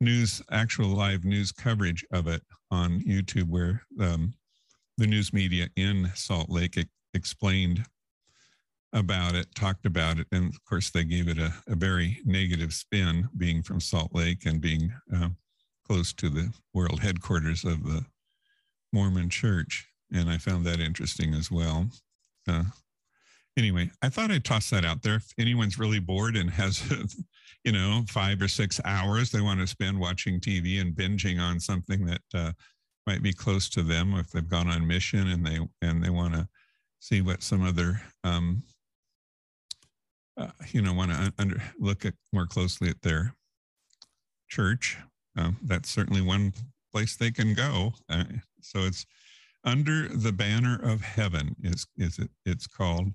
news, 0.00 0.42
actual 0.50 0.88
live 0.88 1.24
news 1.24 1.52
coverage 1.52 2.04
of 2.12 2.28
it 2.28 2.42
on 2.70 3.00
YouTube, 3.00 3.48
where 3.48 3.82
um, 4.00 4.34
the 4.98 5.06
news 5.06 5.32
media 5.32 5.68
in 5.76 6.10
Salt 6.14 6.48
Lake 6.48 6.78
explained 7.14 7.84
about 8.92 9.34
it, 9.34 9.54
talked 9.54 9.84
about 9.84 10.18
it, 10.18 10.26
and 10.32 10.46
of 10.46 10.64
course 10.64 10.90
they 10.90 11.04
gave 11.04 11.28
it 11.28 11.38
a, 11.38 11.52
a 11.68 11.74
very 11.74 12.20
negative 12.24 12.72
spin, 12.72 13.28
being 13.36 13.62
from 13.62 13.80
Salt 13.80 14.14
Lake 14.14 14.46
and 14.46 14.60
being 14.60 14.92
uh, 15.14 15.28
close 15.86 16.12
to 16.14 16.28
the 16.30 16.52
world 16.72 17.00
headquarters 17.00 17.64
of 17.64 17.84
the 17.84 18.04
Mormon 18.92 19.28
Church, 19.28 19.86
and 20.12 20.30
I 20.30 20.38
found 20.38 20.64
that 20.64 20.80
interesting 20.80 21.34
as 21.34 21.50
well. 21.50 21.88
Uh, 22.48 22.64
anyway, 23.58 23.90
I 24.02 24.08
thought 24.08 24.30
I'd 24.30 24.44
toss 24.44 24.70
that 24.70 24.84
out 24.84 25.02
there. 25.02 25.16
If 25.16 25.32
anyone's 25.38 25.78
really 25.78 25.98
bored 25.98 26.36
and 26.36 26.50
has, 26.50 26.82
you 27.64 27.72
know, 27.72 28.04
five 28.08 28.40
or 28.40 28.48
six 28.48 28.80
hours 28.84 29.30
they 29.30 29.40
want 29.40 29.60
to 29.60 29.66
spend 29.66 29.98
watching 29.98 30.40
TV 30.40 30.80
and 30.80 30.94
binging 30.94 31.40
on 31.40 31.60
something 31.60 32.06
that 32.06 32.22
uh, 32.34 32.52
might 33.06 33.22
be 33.22 33.32
close 33.32 33.68
to 33.70 33.82
them, 33.82 34.14
if 34.14 34.30
they've 34.30 34.48
gone 34.48 34.68
on 34.68 34.86
mission 34.86 35.28
and 35.28 35.46
they 35.46 35.60
and 35.82 36.02
they 36.02 36.10
want 36.10 36.34
to 36.34 36.48
see 37.00 37.20
what 37.20 37.42
some 37.42 37.62
other 37.62 38.00
um, 38.24 38.62
uh, 40.36 40.48
you 40.70 40.82
know, 40.82 40.92
want 40.92 41.10
to 41.10 41.32
under, 41.38 41.62
look 41.78 42.04
at 42.04 42.14
more 42.32 42.46
closely 42.46 42.88
at 42.88 43.00
their 43.02 43.34
church, 44.48 44.96
um, 45.36 45.56
that's 45.62 45.90
certainly 45.90 46.20
one 46.20 46.52
place 46.92 47.16
they 47.16 47.30
can 47.30 47.54
go. 47.54 47.92
Uh, 48.08 48.24
so 48.60 48.80
it's 48.80 49.06
under 49.64 50.08
the 50.08 50.32
banner 50.32 50.78
of 50.82 51.00
heaven 51.00 51.54
is 51.62 51.86
is 51.96 52.18
it? 52.18 52.30
It's 52.44 52.66
called. 52.66 53.08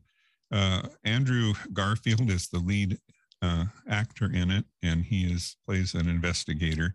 Uh, 0.52 0.82
Andrew 1.06 1.54
Garfield 1.72 2.30
is 2.30 2.50
the 2.50 2.60
lead 2.60 2.98
uh, 3.42 3.66
actor 3.88 4.26
in 4.34 4.52
it, 4.52 4.66
and 4.84 5.06
he 5.06 5.32
is 5.32 5.56
plays 5.66 5.94
an 5.94 6.10
investigator 6.10 6.94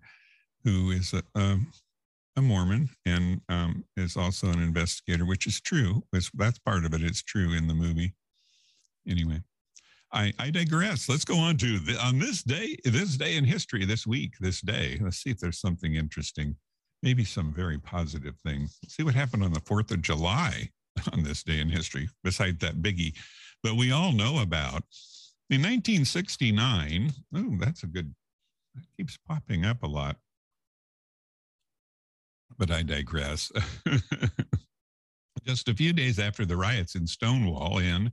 who 0.63 0.91
is 0.91 1.15
a, 1.15 1.23
a, 1.41 1.59
a 2.37 2.43
Mormon 2.43 2.91
and 3.05 3.41
um, 3.49 3.85
is 3.97 4.17
also 4.17 4.49
an 4.49 4.61
investigator, 4.61 5.25
which 5.25 5.47
is 5.47 5.61
true. 5.61 6.03
That's 6.35 6.59
part 6.59 6.85
of 6.85 6.95
it. 6.95 7.03
It's 7.03 7.23
true 7.23 7.53
in 7.53 7.67
the 7.67 7.75
movie. 7.75 8.15
Anyway. 9.09 9.43
I, 10.13 10.33
I 10.39 10.51
digress. 10.51 11.09
Let's 11.09 11.25
go 11.25 11.37
on 11.37 11.57
to 11.59 11.79
the, 11.79 11.99
on 12.03 12.19
this 12.19 12.43
day, 12.43 12.77
this 12.85 13.17
day 13.17 13.37
in 13.37 13.45
history, 13.45 13.85
this 13.85 14.07
week, 14.07 14.35
this 14.41 14.61
day. 14.61 14.99
Let's 15.01 15.19
see 15.19 15.31
if 15.31 15.39
there's 15.39 15.61
something 15.61 15.95
interesting, 15.95 16.57
maybe 17.03 17.25
some 17.25 17.53
very 17.53 17.79
positive 17.79 18.37
things. 18.39 18.79
Let's 18.83 18.97
see 18.97 19.03
what 19.03 19.15
happened 19.15 19.43
on 19.43 19.53
the 19.53 19.61
4th 19.61 19.91
of 19.91 20.03
July 20.03 20.71
on 21.13 21.23
this 21.23 21.43
day 21.43 21.61
in 21.61 21.69
history, 21.69 22.09
besides 22.23 22.59
that 22.61 22.83
biggie 22.83 23.15
that 23.63 23.75
we 23.75 23.93
all 23.93 24.13
know 24.13 24.39
about. 24.41 24.85
In 25.51 25.61
1969, 25.63 27.13
oh, 27.35 27.57
that's 27.59 27.83
a 27.83 27.87
good, 27.87 28.15
it 28.77 28.85
keeps 28.97 29.19
popping 29.29 29.65
up 29.65 29.83
a 29.83 29.87
lot. 29.87 30.17
But 32.59 32.71
I 32.71 32.83
digress. 32.83 33.53
Just 35.47 35.69
a 35.69 35.75
few 35.75 35.93
days 35.93 36.19
after 36.19 36.45
the 36.45 36.57
riots 36.57 36.95
in 36.95 37.07
Stonewall 37.07 37.79
Inn 37.79 38.11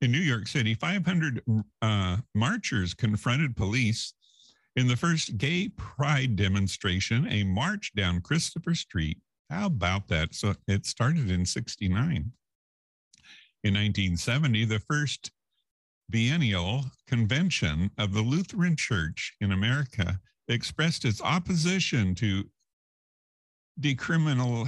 in 0.00 0.12
New 0.12 0.18
York 0.18 0.46
City, 0.46 0.74
500 0.74 1.40
uh, 1.80 2.16
marchers 2.34 2.92
confronted 2.94 3.56
police 3.56 4.12
in 4.74 4.88
the 4.88 4.96
first 4.96 5.38
gay 5.38 5.68
pride 5.68 6.36
demonstration, 6.36 7.26
a 7.30 7.44
march 7.44 7.92
down 7.94 8.20
Christopher 8.20 8.74
Street. 8.74 9.18
How 9.48 9.66
about 9.66 10.08
that? 10.08 10.34
So 10.34 10.54
it 10.68 10.84
started 10.84 11.30
in 11.30 11.46
69. 11.46 12.32
In 13.64 13.74
1970, 13.74 14.64
the 14.66 14.80
first 14.80 15.30
biennial 16.10 16.84
convention 17.06 17.90
of 17.98 18.12
the 18.12 18.20
Lutheran 18.20 18.76
Church 18.76 19.34
in 19.40 19.52
America 19.52 20.20
expressed 20.48 21.04
its 21.04 21.20
opposition 21.22 22.14
to 22.16 22.44
decriminal 23.78 24.66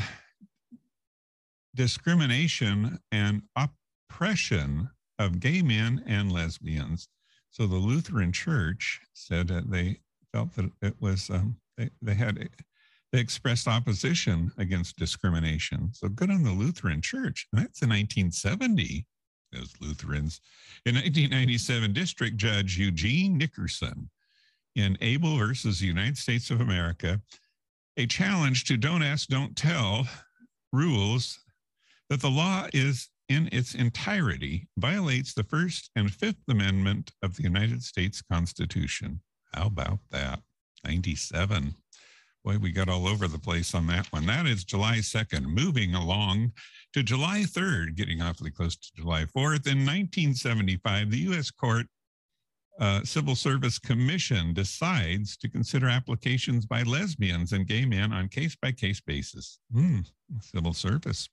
discrimination 1.75 2.99
and 3.12 3.42
oppression 3.57 4.90
of 5.18 5.40
gay 5.40 5.62
men 5.62 6.03
and 6.07 6.33
lesbians. 6.33 7.09
So 7.51 7.66
the 7.66 7.77
Lutheran 7.77 8.33
Church 8.33 9.01
said 9.14 9.49
that 9.49 9.71
they 9.71 10.01
felt 10.33 10.55
that 10.57 10.71
it 10.83 10.94
was 11.01 11.31
um, 11.31 11.57
they, 11.77 11.90
they 12.03 12.14
had 12.14 12.49
they 13.12 13.21
expressed 13.21 13.66
opposition 13.66 14.53
against 14.59 14.99
discrimination. 14.99 15.90
So 15.92 16.09
good 16.09 16.31
on 16.31 16.42
the 16.42 16.53
Lutheran 16.53 17.01
Church. 17.01 17.47
And 17.53 17.62
that's 17.62 17.83
in 17.83 17.88
1970. 17.88 19.07
Those 19.53 19.73
Lutherans. 19.81 20.42
In 20.85 20.94
1997, 20.94 21.94
District 21.94 22.37
Judge 22.37 22.77
Eugene 22.77 23.38
Nickerson 23.38 24.11
in 24.77 24.99
Able 25.01 25.38
versus 25.38 25.81
the 25.81 25.87
United 25.87 26.18
States 26.18 26.51
of 26.51 26.61
America, 26.61 27.21
a 27.99 28.07
challenge 28.07 28.65
to 28.65 28.77
don't 28.77 29.03
ask, 29.03 29.29
don't 29.29 29.57
tell 29.57 30.07
rules 30.73 31.41
that 32.09 32.21
the 32.21 32.31
law 32.31 32.67
is 32.73 33.09
in 33.29 33.49
its 33.53 33.75
entirety 33.75 34.69
violates 34.79 35.35
the 35.35 35.43
First 35.43 35.91
and 35.97 36.11
Fifth 36.11 36.49
Amendment 36.49 37.11
of 37.23 37.37
the 37.37 37.43
United 37.43 37.83
States 37.83 38.23
Constitution. 38.23 39.21
How 39.53 39.67
about 39.67 39.99
that? 40.11 40.41
97. 40.85 41.75
Boy, 42.45 42.57
we 42.59 42.71
got 42.71 42.89
all 42.89 43.09
over 43.09 43.27
the 43.27 43.39
place 43.39 43.75
on 43.75 43.89
that 43.89 44.07
one. 44.13 44.25
That 44.27 44.47
is 44.47 44.65
July 44.65 44.99
2nd. 44.99 45.43
Moving 45.43 45.95
along 45.95 46.53
to 46.93 47.03
July 47.03 47.41
3rd, 47.41 47.97
getting 47.97 48.23
awfully 48.23 48.53
close 48.53 48.77
to 48.77 48.89
July 48.97 49.25
4th. 49.25 49.67
In 49.67 49.85
1975, 49.85 51.11
the 51.11 51.19
U.S. 51.19 51.51
Court 51.51 51.87
uh, 52.81 53.03
Civil 53.03 53.35
Service 53.35 53.79
Commission 53.79 54.55
decides 54.55 55.37
to 55.38 55.49
consider 55.49 55.88
applications 55.88 56.64
by 56.64 56.83
lesbians 56.83 57.53
and 57.53 57.67
gay 57.67 57.85
men 57.85 58.12
on 58.12 58.29
case 58.29 58.57
by 58.57 58.73
case 58.73 59.01
basis. 59.01 59.59
Hmm, 59.73 60.01
civil 60.41 60.73
service. 60.73 61.29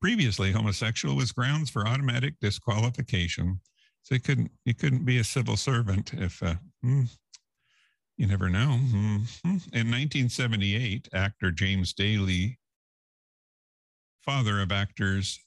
Previously, 0.00 0.50
homosexual 0.50 1.14
was 1.14 1.32
grounds 1.32 1.68
for 1.68 1.86
automatic 1.86 2.34
disqualification. 2.40 3.60
So 4.02 4.14
you 4.14 4.20
couldn't 4.20 4.50
you 4.64 4.74
couldn't 4.74 5.04
be 5.04 5.18
a 5.18 5.24
civil 5.24 5.58
servant 5.58 6.14
if 6.14 6.42
uh, 6.42 6.54
hmm, 6.82 7.02
you 8.16 8.26
never 8.26 8.48
know. 8.48 8.78
Hmm. 8.78 9.16
In 9.72 9.90
1978, 9.90 11.08
actor 11.12 11.50
James 11.50 11.92
Daly, 11.92 12.58
father 14.20 14.60
of 14.60 14.72
actors 14.72 15.38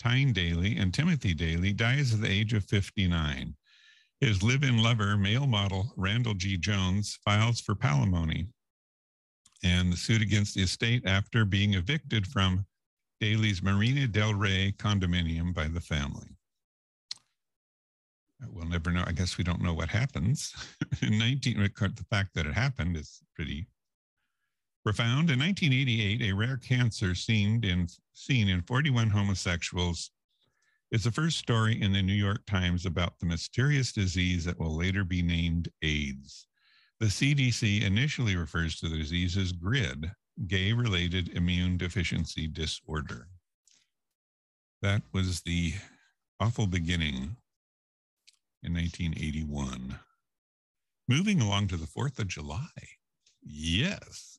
Tyne 0.00 0.32
Daly 0.32 0.76
and 0.76 0.92
Timothy 0.92 1.32
Daly, 1.32 1.72
dies 1.72 2.12
at 2.12 2.20
the 2.20 2.30
age 2.30 2.52
of 2.52 2.64
59. 2.64 3.54
His 4.22 4.40
live 4.40 4.62
in 4.62 4.80
lover, 4.80 5.16
male 5.16 5.48
model 5.48 5.92
Randall 5.96 6.34
G. 6.34 6.56
Jones, 6.56 7.18
files 7.24 7.60
for 7.60 7.74
palimony 7.74 8.46
and 9.64 9.92
the 9.92 9.96
suit 9.96 10.22
against 10.22 10.54
the 10.54 10.62
estate 10.62 11.02
after 11.04 11.44
being 11.44 11.74
evicted 11.74 12.28
from 12.28 12.64
Daly's 13.20 13.64
Marina 13.64 14.06
del 14.06 14.34
Rey 14.34 14.76
condominium 14.78 15.52
by 15.52 15.66
the 15.66 15.80
family. 15.80 16.28
We'll 18.48 18.68
never 18.68 18.92
know. 18.92 19.02
I 19.04 19.10
guess 19.10 19.38
we 19.38 19.42
don't 19.42 19.60
know 19.60 19.74
what 19.74 19.88
happens. 19.88 20.54
in 21.02 21.18
19, 21.18 21.58
the 21.58 22.06
fact 22.08 22.32
that 22.34 22.46
it 22.46 22.54
happened 22.54 22.96
is 22.96 23.22
pretty 23.34 23.66
profound. 24.84 25.30
In 25.30 25.40
1988, 25.40 26.30
a 26.30 26.32
rare 26.32 26.58
cancer 26.58 27.16
seen 27.16 27.64
in, 27.64 27.88
seen 28.12 28.48
in 28.48 28.62
41 28.62 29.10
homosexuals 29.10 30.12
it's 30.92 31.04
the 31.04 31.10
first 31.10 31.38
story 31.38 31.80
in 31.80 31.94
the 31.94 32.02
New 32.02 32.12
York 32.12 32.44
Times 32.46 32.84
about 32.84 33.18
the 33.18 33.24
mysterious 33.24 33.92
disease 33.92 34.44
that 34.44 34.60
will 34.60 34.76
later 34.76 35.04
be 35.04 35.22
named 35.22 35.70
AIDS. 35.82 36.46
The 37.00 37.06
CDC 37.06 37.82
initially 37.82 38.36
refers 38.36 38.78
to 38.78 38.90
the 38.90 38.98
disease 38.98 39.38
as 39.38 39.52
GRID, 39.52 40.12
gay 40.46 40.74
related 40.74 41.30
immune 41.30 41.78
deficiency 41.78 42.46
disorder. 42.46 43.26
That 44.82 45.00
was 45.12 45.40
the 45.40 45.72
awful 46.38 46.66
beginning 46.66 47.36
in 48.62 48.74
1981. 48.74 49.98
Moving 51.08 51.40
along 51.40 51.68
to 51.68 51.78
the 51.78 51.86
4th 51.86 52.18
of 52.18 52.28
July. 52.28 52.68
Yes. 53.42 54.38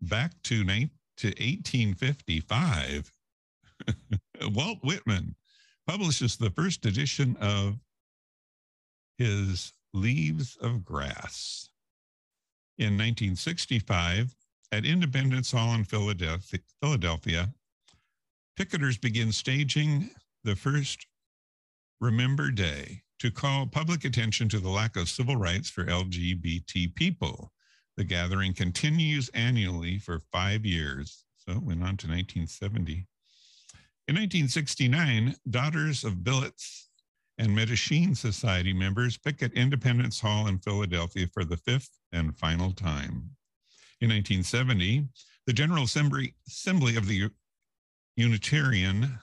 Back 0.00 0.32
to, 0.44 0.64
to 0.64 1.28
1855, 1.28 3.12
Walt 4.42 4.78
Whitman 4.82 5.34
publishes 5.86 6.36
the 6.36 6.50
first 6.50 6.84
edition 6.86 7.36
of 7.40 7.78
his 9.16 9.72
Leaves 9.92 10.56
of 10.60 10.84
Grass. 10.84 11.70
In 12.78 12.96
1965, 12.96 14.36
at 14.70 14.84
Independence 14.84 15.50
Hall 15.50 15.74
in 15.74 15.84
Philadelphia, 15.84 17.48
picketers 18.58 19.00
begin 19.00 19.32
staging 19.32 20.10
the 20.44 20.54
first 20.54 21.06
Reminder 22.00 22.50
Day 22.50 23.02
to 23.18 23.30
call 23.30 23.66
public 23.66 24.04
attention 24.04 24.48
to 24.50 24.60
the 24.60 24.68
lack 24.68 24.96
of 24.96 25.08
civil 25.08 25.36
rights 25.36 25.68
for 25.68 25.84
LGBT 25.84 26.94
people. 26.94 27.52
The 27.96 28.04
gathering 28.04 28.54
continues 28.54 29.28
annually 29.30 29.98
for 29.98 30.20
five 30.30 30.64
years. 30.64 31.24
So 31.36 31.52
it 31.52 31.62
went 31.62 31.82
on 31.82 31.96
to 31.96 32.06
1970. 32.06 33.06
In 34.08 34.14
1969, 34.14 35.34
Daughters 35.50 36.02
of 36.02 36.14
Bilitis 36.14 36.86
and 37.36 37.50
Mattachine 37.50 38.16
Society 38.16 38.72
members 38.72 39.18
picket 39.18 39.52
Independence 39.52 40.18
Hall 40.18 40.46
in 40.46 40.58
Philadelphia 40.60 41.26
for 41.30 41.44
the 41.44 41.58
fifth 41.58 41.90
and 42.12 42.34
final 42.34 42.72
time. 42.72 43.28
In 44.00 44.08
1970, 44.08 45.06
the 45.46 45.52
General 45.52 45.84
Assembly 45.84 46.32
of 46.96 47.06
the 47.06 47.28
Unitarian 48.16 49.18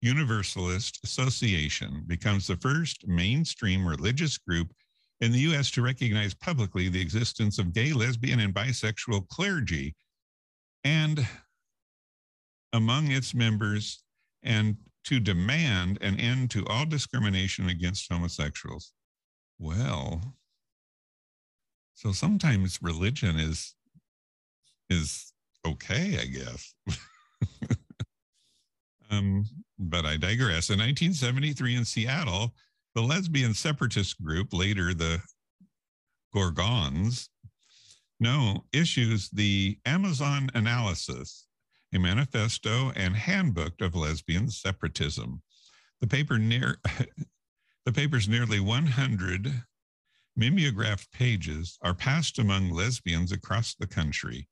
Universalist 0.00 1.00
Association 1.02 2.04
becomes 2.06 2.46
the 2.46 2.56
first 2.58 3.08
mainstream 3.08 3.84
religious 3.84 4.38
group 4.38 4.72
in 5.20 5.32
the 5.32 5.40
U.S. 5.40 5.72
to 5.72 5.82
recognize 5.82 6.34
publicly 6.34 6.88
the 6.88 7.00
existence 7.00 7.58
of 7.58 7.72
gay, 7.72 7.92
lesbian, 7.92 8.38
and 8.38 8.54
bisexual 8.54 9.26
clergy 9.26 9.96
and 10.84 11.26
among 12.72 13.10
its 13.10 13.34
members 13.34 14.02
and 14.42 14.76
to 15.04 15.20
demand 15.20 15.98
an 16.00 16.18
end 16.18 16.50
to 16.50 16.66
all 16.66 16.86
discrimination 16.86 17.68
against 17.68 18.10
homosexuals. 18.10 18.92
Well, 19.58 20.36
so 21.94 22.12
sometimes 22.12 22.80
religion 22.82 23.38
is 23.38 23.74
is 24.90 25.32
okay, 25.66 26.18
I 26.20 26.26
guess. 26.26 26.74
um, 29.10 29.44
but 29.78 30.04
I 30.04 30.16
digress. 30.16 30.70
In 30.70 30.78
1973 30.78 31.76
in 31.76 31.84
Seattle, 31.84 32.52
the 32.94 33.00
lesbian 33.00 33.54
separatist 33.54 34.22
group, 34.22 34.52
later 34.52 34.92
the 34.92 35.20
Gorgons, 36.34 37.28
no, 38.20 38.64
issues 38.72 39.30
the 39.30 39.78
Amazon 39.86 40.50
analysis 40.54 41.46
a 41.94 41.98
manifesto 41.98 42.92
and 42.96 43.14
handbook 43.14 43.80
of 43.80 43.94
lesbian 43.94 44.48
separatism. 44.48 45.42
The 46.00 46.06
paper 46.06 46.38
near 46.38 46.78
the 47.86 47.92
paper's 47.92 48.28
nearly 48.28 48.60
100 48.60 49.62
mimeographed 50.36 51.12
pages 51.12 51.78
are 51.82 51.94
passed 51.94 52.38
among 52.38 52.70
lesbians 52.70 53.32
across 53.32 53.74
the 53.74 53.86
country. 53.86 54.48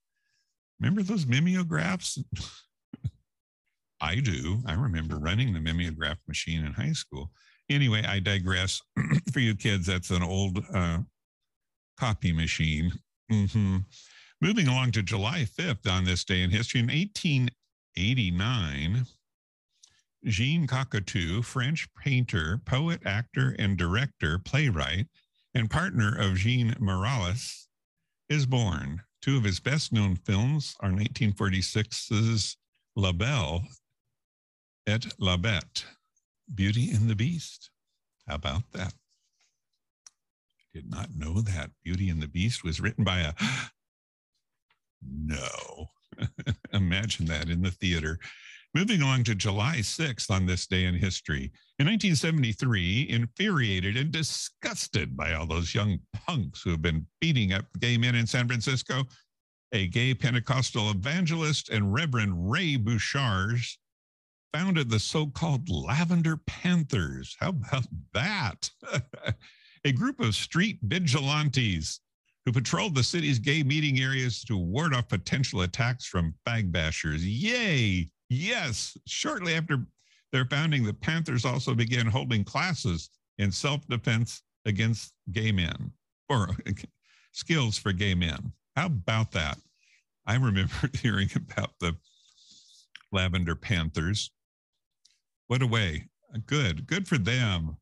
Remember 0.79 1.03
those 1.03 1.27
mimeographs? 1.27 2.19
I 4.01 4.17
do. 4.17 4.63
I 4.67 4.73
remember 4.73 5.19
running 5.19 5.53
the 5.53 5.61
mimeograph 5.61 6.19
machine 6.27 6.65
in 6.65 6.73
high 6.73 6.93
school. 6.93 7.31
Anyway, 7.69 8.03
I 8.03 8.19
digress. 8.19 8.81
For 9.33 9.41
you 9.41 9.55
kids, 9.55 9.87
that's 9.87 10.11
an 10.11 10.23
old 10.23 10.59
uh, 10.73 10.99
copy 11.99 12.33
machine. 12.33 12.93
Mm-hmm. 13.31 13.79
Moving 14.43 14.69
along 14.69 14.93
to 14.93 15.03
July 15.03 15.45
5th 15.45 15.87
on 15.91 16.05
this 16.05 16.25
day 16.25 16.41
in 16.41 16.49
history, 16.49 16.81
in 16.81 16.87
1889, 16.87 19.05
Jean 20.25 20.67
Cocteau, 20.67 21.45
French 21.45 21.87
painter, 21.95 22.59
poet, 22.65 23.03
actor, 23.05 23.55
and 23.59 23.77
director, 23.77 24.39
playwright, 24.39 25.09
and 25.55 25.71
partner 25.71 26.19
of 26.19 26.37
Jean 26.37 26.75
Marais, 26.81 27.67
is 28.31 28.47
born. 28.47 29.03
Two 29.21 29.37
of 29.37 29.45
his 29.45 29.61
best 29.61 29.93
known 29.93 30.17
films 30.17 30.75
are 30.81 30.89
1946's 30.89 32.57
La 32.97 33.13
Belle 33.13 33.65
et 34.87 35.07
la 35.19 35.37
Bête, 35.37 35.85
Beauty 36.55 36.91
and 36.93 37.11
the 37.11 37.15
Beast. 37.15 37.69
How 38.27 38.37
about 38.37 38.63
that? 38.73 38.95
I 40.59 40.63
did 40.73 40.91
not 40.91 41.15
know 41.15 41.43
that 41.43 41.73
Beauty 41.85 42.09
and 42.09 42.23
the 42.23 42.29
Beast 42.29 42.65
was 42.65 42.81
written 42.81 43.05
by 43.05 43.21
a 43.21 43.35
no. 45.03 45.91
Imagine 46.73 47.27
that 47.27 47.49
in 47.49 47.63
the 47.63 47.71
theater. 47.71 48.19
Moving 48.75 49.03
along 49.03 49.25
to 49.25 49.35
July 49.35 49.79
6th 49.79 50.31
on 50.31 50.47
this 50.47 50.67
day 50.67 50.85
in 50.85 50.95
history. 50.95 51.51
In 51.81 51.87
1973, 51.87 53.09
infuriated 53.11 53.97
and 53.97 54.13
disgusted 54.13 55.17
by 55.17 55.35
all 55.35 55.47
those 55.47 55.75
young 55.75 55.99
punks 56.13 56.63
who 56.63 56.71
have 56.71 56.83
been 56.83 57.07
beating 57.21 57.53
up 57.53 57.65
gay 57.81 57.97
men 57.97 58.15
in 58.15 58.27
San 58.27 58.47
Francisco, 58.47 59.03
a 59.73 59.89
gay 59.89 60.15
Pentecostal 60.15 60.91
evangelist 60.91 61.69
and 61.69 61.93
Reverend 61.93 62.51
Ray 62.51 62.77
Broshears 62.77 63.77
founded 64.53 64.89
the 64.89 65.01
so 65.01 65.27
called 65.27 65.69
Lavender 65.69 66.37
Panthers. 66.37 67.37
How 67.41 67.51
about 67.51 67.87
that? 68.15 68.71
a 69.85 69.93
group 69.93 70.21
of 70.21 70.35
street 70.35 70.79
vigilantes 70.83 72.01
who 72.45 72.53
patrolled 72.53 72.95
the 72.95 73.03
city's 73.03 73.39
gay 73.39 73.63
meeting 73.63 74.01
areas 74.01 74.43
to 74.45 74.57
ward 74.57 74.95
off 74.95 75.09
potential 75.09 75.63
attacks 75.63 76.07
from 76.07 76.35
fag 76.47 76.71
bashers. 76.71 77.21
Yay! 77.23 78.11
Yes. 78.29 78.97
Shortly 79.07 79.55
after 79.55 79.85
their 80.33 80.45
founding, 80.45 80.85
the 80.85 80.95
Panthers 80.95 81.45
also 81.45 81.75
began 81.75 82.07
holding 82.07 82.45
classes 82.45 83.11
in 83.39 83.51
self 83.51 83.87
defense 83.89 84.43
against 84.65 85.13
gay 85.33 85.53
men 85.53 85.93
or 86.29 86.49
skills 87.33 87.77
for 87.77 87.93
gay 87.93 88.15
men. 88.15 88.53
How 88.77 88.87
about 88.87 89.33
that? 89.33 89.59
I 90.27 90.37
remember 90.37 90.91
hearing 90.95 91.31
about 91.35 91.73
the 91.81 91.97
Lavender 93.13 93.57
Panthers. 93.57 94.31
What 95.49 95.63
a 95.63 95.67
way. 95.67 96.09
Good. 96.47 96.87
Good 96.87 97.09
for 97.09 97.19
them. 97.19 97.77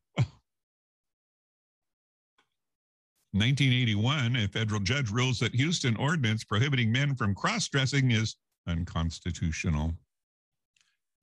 1981, 3.31 4.35
a 4.35 4.47
federal 4.47 4.79
judge 4.79 5.11
rules 5.11 5.39
that 5.39 5.53
Houston 5.53 5.95
ordinance 5.97 6.43
prohibiting 6.43 6.91
men 6.91 7.15
from 7.15 7.35
cross 7.35 7.67
dressing 7.67 8.11
is 8.11 8.35
unconstitutional. 8.67 9.93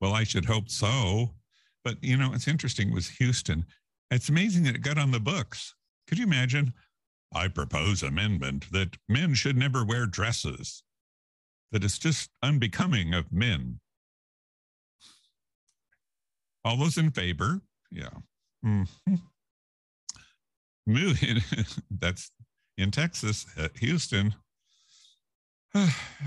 Well, 0.00 0.12
I 0.12 0.24
should 0.24 0.44
hope 0.44 0.68
so. 0.68 1.30
But, 1.84 2.02
you 2.02 2.16
know, 2.16 2.32
it's 2.32 2.48
interesting, 2.48 2.88
it 2.88 2.94
was 2.94 3.09
Houston. 3.09 3.64
It's 4.11 4.28
amazing 4.28 4.64
that 4.64 4.74
it 4.74 4.82
got 4.82 4.98
on 4.98 5.11
the 5.11 5.20
books. 5.20 5.74
Could 6.09 6.18
you 6.18 6.26
imagine? 6.26 6.72
I 7.34 7.48
propose 7.48 8.02
amendment 8.02 8.70
that 8.72 8.96
men 9.09 9.34
should 9.34 9.57
never 9.57 9.84
wear 9.84 10.07
dresses, 10.07 10.82
that 11.72 11.84
it's 11.84 11.98
just 11.98 12.30
unbecoming 12.42 13.14
of 13.14 13.32
men. 13.32 13.80
All 16.64 16.76
those 16.76 16.98
in 16.98 17.11
favor? 17.11 17.61
Yeah. 17.90 18.11
Mm-hmm. 18.64 19.14
Moving, 20.87 21.39
that's 21.91 22.30
in 22.78 22.91
Texas, 22.91 23.47
at 23.57 23.76
Houston. 23.78 24.34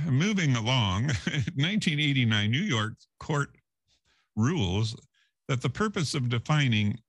Moving 0.07 0.55
along, 0.55 1.03
1989 1.55 2.51
New 2.51 2.60
York 2.60 2.93
court 3.20 3.49
rules 4.36 4.95
that 5.47 5.62
the 5.62 5.70
purpose 5.70 6.14
of 6.14 6.30
defining 6.30 6.99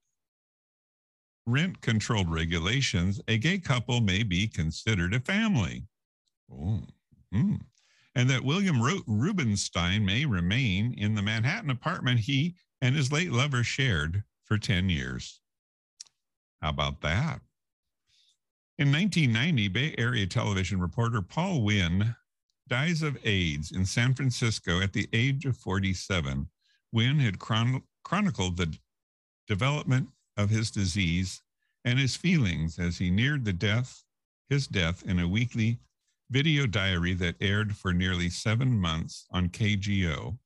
rent 1.47 1.81
controlled 1.81 2.31
regulations, 2.31 3.21
a 3.29 3.39
gay 3.39 3.59
couple 3.59 4.01
may 4.01 4.23
be 4.23 4.47
considered 4.47 5.15
a 5.15 5.21
family. 5.21 5.85
Mm. 6.51 7.61
And 8.15 8.31
that 8.31 8.45
William 8.45 8.81
Rubenstein 9.07 10.05
may 10.05 10.25
remain 10.25 10.95
in 10.95 11.15
the 11.15 11.23
Manhattan 11.23 11.71
apartment 11.71 12.21
he 12.21 12.55
and 12.81 12.97
his 12.97 13.13
late 13.13 13.31
lover 13.31 13.63
shared 13.63 14.25
for 14.45 14.59
10 14.59 14.89
years. 14.89 15.39
How 16.61 16.71
about 16.71 17.01
that? 17.03 17.41
In 18.79 18.93
1990, 18.93 19.69
Bay 19.69 19.95
Area 19.99 20.27
television 20.27 20.81
reporter 20.81 21.21
Paul 21.21 21.63
Wynn 21.63 22.15
dies 22.69 23.03
of 23.03 23.19
AIDS 23.27 23.73
in 23.73 23.85
San 23.85 24.15
Francisco 24.15 24.81
at 24.81 24.93
the 24.93 25.09
age 25.13 25.45
of 25.45 25.57
47. 25.57 26.49
Wynn 26.93 27.19
had 27.19 27.39
chron- 27.39 27.83
chronicled 28.05 28.57
the 28.57 28.75
development 29.47 30.09
of 30.37 30.51
his 30.51 30.71
disease 30.71 31.43
and 31.85 31.99
his 31.99 32.17
feelings 32.17 32.79
as 32.79 32.99
he 32.99 33.11
neared 33.11 33.45
the 33.45 33.53
death, 33.53 34.05
his 34.49 34.67
death 34.67 35.03
in 35.07 35.19
a 35.19 35.29
weekly 35.29 35.79
video 36.31 36.67
diary 36.67 37.13
that 37.15 37.35
aired 37.41 37.77
for 37.77 37.93
nearly 37.93 38.31
seven 38.31 38.79
months 38.79 39.27
on 39.31 39.49
KGO, 39.49 40.39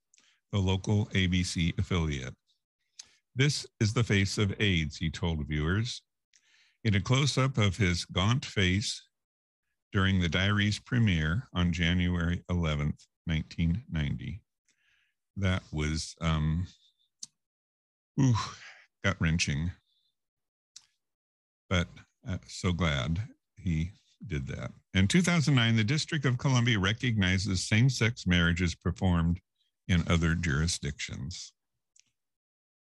the 0.51 0.57
local 0.57 1.05
ABC 1.07 1.77
affiliate. 1.77 2.33
This 3.35 3.67
is 3.79 3.93
the 3.93 4.03
face 4.03 4.37
of 4.37 4.59
AIDS, 4.59 4.97
he 4.97 5.09
told 5.09 5.45
viewers. 5.45 6.01
In 6.85 6.93
a 6.93 7.01
close 7.01 7.35
up 7.35 7.57
of 7.57 7.77
his 7.77 8.05
gaunt 8.05 8.45
face 8.45 9.01
during 9.91 10.19
the 10.19 10.29
diary's 10.29 10.77
premiere 10.77 11.47
on 11.51 11.73
January 11.73 12.43
11th, 12.51 13.07
1990. 13.25 14.39
That 15.35 15.63
was 15.73 16.15
um, 16.21 16.67
ooh, 18.21 18.35
gut 19.03 19.15
wrenching. 19.19 19.71
But 21.71 21.87
uh, 22.29 22.37
so 22.45 22.71
glad 22.71 23.19
he 23.55 23.89
did 24.27 24.45
that. 24.49 24.69
In 24.93 25.07
2009, 25.07 25.75
the 25.75 25.83
District 25.83 26.23
of 26.23 26.37
Columbia 26.37 26.77
recognizes 26.77 27.67
same 27.67 27.89
sex 27.89 28.27
marriages 28.27 28.75
performed 28.75 29.39
in 29.87 30.03
other 30.07 30.35
jurisdictions. 30.35 31.51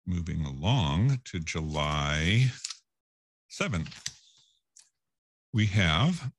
Moving 0.06 0.46
along 0.46 1.22
to 1.26 1.40
July 1.40 2.52
7th, 3.50 3.94
we 5.54 5.66
have 5.68 6.32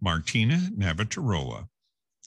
Martina 0.00 0.56
Navratilova. 0.76 1.68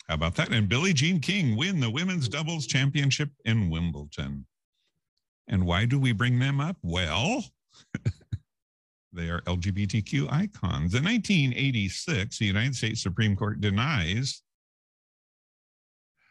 How 0.07 0.13
about 0.13 0.36
that? 0.36 0.51
And 0.51 0.69
Billie 0.69 0.93
Jean 0.93 1.19
King 1.19 1.55
win 1.57 1.79
the 1.79 1.89
women's 1.89 2.29
doubles 2.29 2.67
championship 2.67 3.29
in 3.43 3.69
Wimbledon. 3.69 4.45
And 5.47 5.65
why 5.65 5.86
do 5.86 5.99
we 5.99 6.11
bring 6.11 6.39
them 6.39 6.61
up? 6.61 6.77
Well, 6.81 7.43
they 9.13 9.29
are 9.29 9.41
LGBTQ 9.41 10.31
icons. 10.31 10.93
In 10.93 11.03
1986, 11.03 12.38
the 12.38 12.45
United 12.45 12.75
States 12.75 13.01
Supreme 13.01 13.36
Court 13.36 13.59
denies 13.59 14.41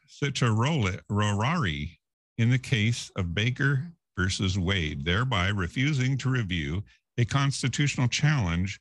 certiorari 0.07 1.99
in 2.39 2.51
the 2.51 2.59
case 2.59 3.11
of 3.17 3.35
Baker 3.35 3.85
versus 4.17 4.59
Wade, 4.59 5.05
thereby 5.05 5.49
refusing 5.49 6.17
to 6.19 6.31
review 6.31 6.83
a 7.19 7.25
constitutional 7.25 8.09
challenge 8.09 8.81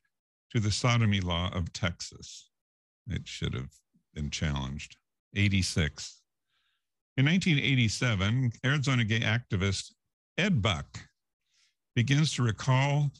to 0.52 0.60
the 0.60 0.70
sodomy 0.70 1.20
law 1.20 1.50
of 1.52 1.72
Texas. 1.72 2.50
It 3.08 3.26
should 3.26 3.54
have 3.54 3.70
been 4.14 4.30
challenged. 4.30 4.96
86. 5.36 6.20
In 7.16 7.26
1987, 7.26 8.52
Arizona 8.64 9.04
gay 9.04 9.20
activist 9.20 9.92
Ed 10.38 10.62
Buck 10.62 10.86
begins 11.94 12.32
to 12.34 12.42
recall 12.42 13.10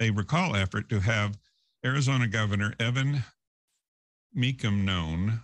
a 0.00 0.10
recall 0.10 0.56
effort 0.56 0.88
to 0.90 1.00
have 1.00 1.38
Arizona 1.84 2.26
Governor 2.26 2.74
Evan 2.78 3.22
Mecham 4.34 4.84
known, 4.84 5.40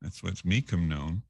that's 0.00 0.22
what's 0.22 0.44
Mecham 0.44 0.88
known, 0.88 1.22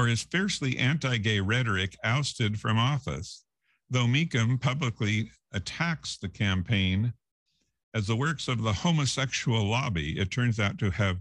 for 0.00 0.06
his 0.06 0.22
fiercely 0.22 0.78
anti 0.78 1.18
gay 1.18 1.40
rhetoric 1.40 1.94
ousted 2.02 2.58
from 2.58 2.78
office. 2.78 3.44
Though 3.90 4.06
Mecham 4.06 4.56
publicly 4.56 5.30
attacks 5.52 6.16
the 6.16 6.28
campaign 6.28 7.12
as 7.92 8.06
the 8.06 8.16
works 8.16 8.48
of 8.48 8.62
the 8.62 8.72
homosexual 8.72 9.62
lobby, 9.62 10.18
it 10.18 10.30
turns 10.30 10.58
out 10.58 10.78
to 10.78 10.90
have 10.90 11.18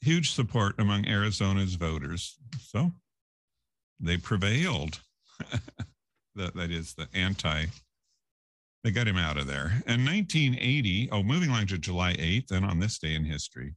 huge 0.00 0.32
support 0.32 0.74
among 0.80 1.06
Arizona's 1.06 1.76
voters. 1.76 2.36
So 2.60 2.90
they 4.00 4.16
prevailed. 4.16 5.00
that, 6.34 6.56
that 6.56 6.72
is 6.72 6.94
the 6.94 7.08
anti, 7.14 7.66
they 8.82 8.90
got 8.90 9.06
him 9.06 9.16
out 9.16 9.38
of 9.38 9.46
there. 9.46 9.80
In 9.86 10.04
1980, 10.04 11.10
oh, 11.12 11.22
moving 11.22 11.50
along 11.50 11.66
to 11.68 11.78
July 11.78 12.14
8th, 12.14 12.50
and 12.50 12.66
on 12.66 12.80
this 12.80 12.98
day 12.98 13.14
in 13.14 13.24
history, 13.24 13.76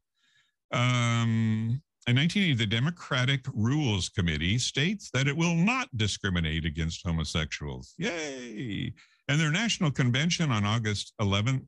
um, 0.71 1.79
in 2.07 2.15
1980, 2.15 2.55
the 2.55 2.65
Democratic 2.65 3.41
Rules 3.53 4.09
Committee 4.09 4.57
states 4.57 5.11
that 5.13 5.27
it 5.27 5.37
will 5.37 5.53
not 5.53 5.87
discriminate 5.95 6.65
against 6.65 7.05
homosexuals. 7.05 7.93
Yay! 7.99 8.91
And 9.27 9.39
their 9.39 9.51
national 9.51 9.91
convention 9.91 10.51
on 10.51 10.65
August 10.65 11.13
11th 11.21 11.63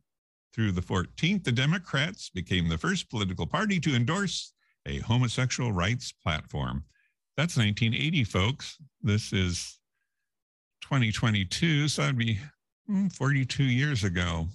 through 0.52 0.72
the 0.72 0.82
14th, 0.82 1.44
the 1.44 1.52
Democrats 1.52 2.32
became 2.32 2.68
the 2.68 2.80
first 2.80 3.12
political 3.12 3.46
party 3.46 3.80
to 3.82 3.96
endorse 3.96 4.54
a 4.88 5.00
homosexual 5.00 5.72
rights 5.72 6.12
platform. 6.12 6.84
That's 7.38 7.56
1980, 7.56 8.24
folks. 8.24 8.78
This 9.04 9.34
is 9.34 9.78
2022, 10.82 11.88
so 11.88 12.02
that'd 12.02 12.18
be 12.18 12.40
hmm, 12.88 13.08
42 13.08 13.64
years 13.64 14.04
ago. 14.04 14.48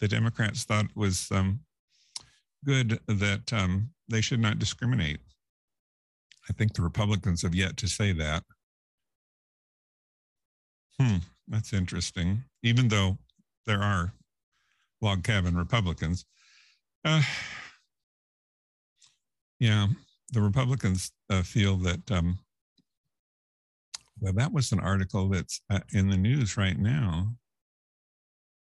The 0.00 0.08
Democrats 0.08 0.64
thought 0.64 0.86
it 0.86 0.96
was 0.96 1.28
um, 1.30 1.60
good 2.64 2.98
that 3.06 3.52
um, 3.52 3.90
they 4.08 4.22
should 4.22 4.40
not 4.40 4.58
discriminate. 4.58 5.20
I 6.48 6.52
think 6.52 6.74
the 6.74 6.82
Republicans 6.82 7.42
have 7.42 7.54
yet 7.54 7.76
to 7.78 7.88
say 7.88 8.12
that. 8.12 8.42
Hmm, 11.00 11.16
that's 11.48 11.72
interesting. 11.72 12.42
Even 12.62 12.88
though 12.88 13.18
there 13.66 13.82
are 13.82 14.12
log 15.02 15.24
cabin 15.24 15.56
Republicans. 15.56 16.24
Uh, 17.04 17.22
yeah, 19.60 19.86
the 20.32 20.40
Republicans 20.40 21.12
uh, 21.30 21.42
feel 21.42 21.76
that, 21.78 22.10
um, 22.10 22.38
well, 24.20 24.32
that 24.32 24.52
was 24.52 24.72
an 24.72 24.80
article 24.80 25.28
that's 25.28 25.60
uh, 25.70 25.80
in 25.92 26.08
the 26.08 26.16
news 26.16 26.56
right 26.56 26.78
now 26.78 27.28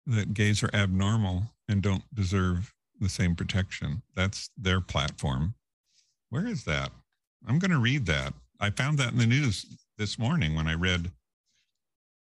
that 0.07 0.35
gays 0.35 0.63
are 0.63 0.75
abnormal 0.75 1.45
and 1.69 1.83
don't 1.83 2.03
deserve 2.15 2.73
the 3.01 3.09
same 3.09 3.35
protection. 3.35 4.03
That's 4.15 4.51
their 4.57 4.81
platform. 4.81 5.55
Where 6.31 6.47
is 6.47 6.65
that? 6.65 6.91
I'm 7.47 7.59
going 7.59 7.71
to 7.71 7.79
read 7.79 8.07
that. 8.07 8.35
I 8.61 8.71
found 8.71 8.99
that 8.99 9.13
in 9.13 9.19
the 9.19 9.27
news 9.27 9.67
this 9.99 10.19
morning 10.19 10.55
when 10.55 10.67
I 10.67 10.75
read. 10.75 11.11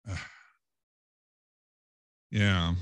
Uh, 0.08 0.16
yeah. 2.30 2.74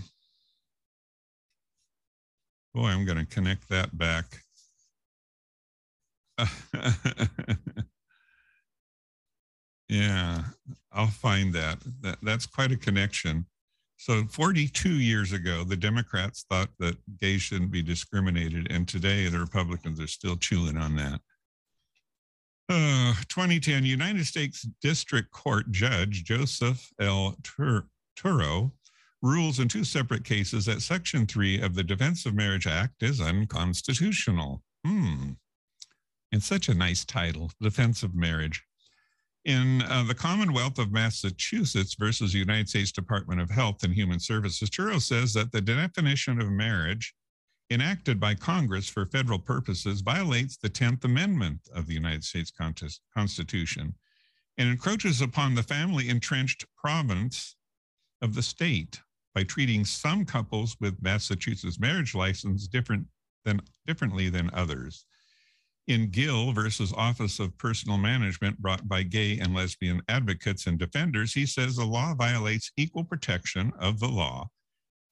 Boy, 2.74 2.89
I'm 2.89 3.05
going 3.05 3.18
to 3.18 3.26
connect 3.26 3.68
that 3.70 3.97
back 3.97 4.26
yeah, 9.89 10.43
I'll 10.93 11.09
find 11.09 11.53
that. 11.55 11.79
that. 12.03 12.18
That's 12.22 12.47
quite 12.47 12.72
a 12.72 12.76
connection. 12.76 13.47
So, 13.97 14.22
42 14.31 14.91
years 14.91 15.33
ago, 15.33 15.64
the 15.64 15.76
Democrats 15.76 16.45
thought 16.49 16.68
that 16.79 16.97
gays 17.18 17.43
shouldn't 17.43 17.72
be 17.72 17.83
discriminated, 17.83 18.70
and 18.70 18.87
today 18.87 19.29
the 19.29 19.41
Republicans 19.41 20.01
are 20.01 20.07
still 20.07 20.37
chewing 20.37 20.76
on 20.76 20.95
that. 20.97 21.20
Uh, 22.70 23.14
2010, 23.28 23.84
United 23.84 24.26
States 24.26 24.66
District 24.82 25.30
Court 25.30 25.70
Judge 25.70 26.22
Joseph 26.22 26.92
L. 27.00 27.34
Tur- 27.42 27.86
Tauro 28.14 28.72
rules 29.22 29.58
in 29.58 29.68
two 29.68 29.84
separate 29.84 30.24
cases 30.24 30.66
that 30.66 30.82
Section 30.82 31.26
3 31.26 31.62
of 31.62 31.74
the 31.74 31.82
Defense 31.82 32.26
of 32.26 32.34
Marriage 32.34 32.66
Act 32.66 33.02
is 33.02 33.20
unconstitutional. 33.20 34.62
Hmm. 34.86 35.30
And 36.30 36.42
such 36.42 36.68
a 36.68 36.74
nice 36.74 37.06
title, 37.06 37.50
Defense 37.60 38.02
of 38.02 38.14
Marriage. 38.14 38.62
In 39.46 39.82
uh, 39.82 40.04
the 40.06 40.14
Commonwealth 40.14 40.78
of 40.78 40.92
Massachusetts 40.92 41.96
versus 41.98 42.34
United 42.34 42.68
States 42.68 42.92
Department 42.92 43.40
of 43.40 43.50
Health 43.50 43.82
and 43.82 43.94
Human 43.94 44.20
Services, 44.20 44.68
Tauro 44.68 45.00
says 45.00 45.32
that 45.32 45.52
the 45.52 45.62
definition 45.62 46.38
of 46.38 46.50
marriage 46.50 47.14
enacted 47.70 48.18
by 48.18 48.34
Congress 48.34 48.88
for 48.88 49.04
federal 49.06 49.38
purposes 49.38 50.00
violates 50.00 50.56
the 50.56 50.70
10th 50.70 51.04
Amendment 51.04 51.60
of 51.74 51.86
the 51.86 51.94
United 51.94 52.24
States 52.24 52.52
Constitution 53.14 53.94
and 54.56 54.68
encroaches 54.68 55.20
upon 55.20 55.54
the 55.54 55.62
family 55.62 56.08
entrenched 56.08 56.66
province 56.76 57.56
of 58.22 58.34
the 58.34 58.42
state 58.42 59.00
by 59.34 59.44
treating 59.44 59.84
some 59.84 60.24
couples 60.24 60.76
with 60.80 61.02
Massachusetts 61.02 61.78
marriage 61.78 62.14
license 62.14 62.66
different 62.66 63.06
than, 63.44 63.60
differently 63.86 64.28
than 64.28 64.50
others. 64.52 65.04
In 65.86 66.10
Gill 66.10 66.52
versus 66.52 66.92
Office 66.92 67.38
of 67.38 67.56
Personnel 67.56 67.98
Management, 67.98 68.58
brought 68.60 68.88
by 68.88 69.04
gay 69.04 69.38
and 69.38 69.54
lesbian 69.54 70.02
advocates 70.08 70.66
and 70.66 70.78
defenders, 70.78 71.32
he 71.32 71.46
says 71.46 71.76
the 71.76 71.84
law 71.84 72.14
violates 72.14 72.72
equal 72.76 73.04
protection 73.04 73.72
of 73.78 74.00
the 74.00 74.08
law 74.08 74.50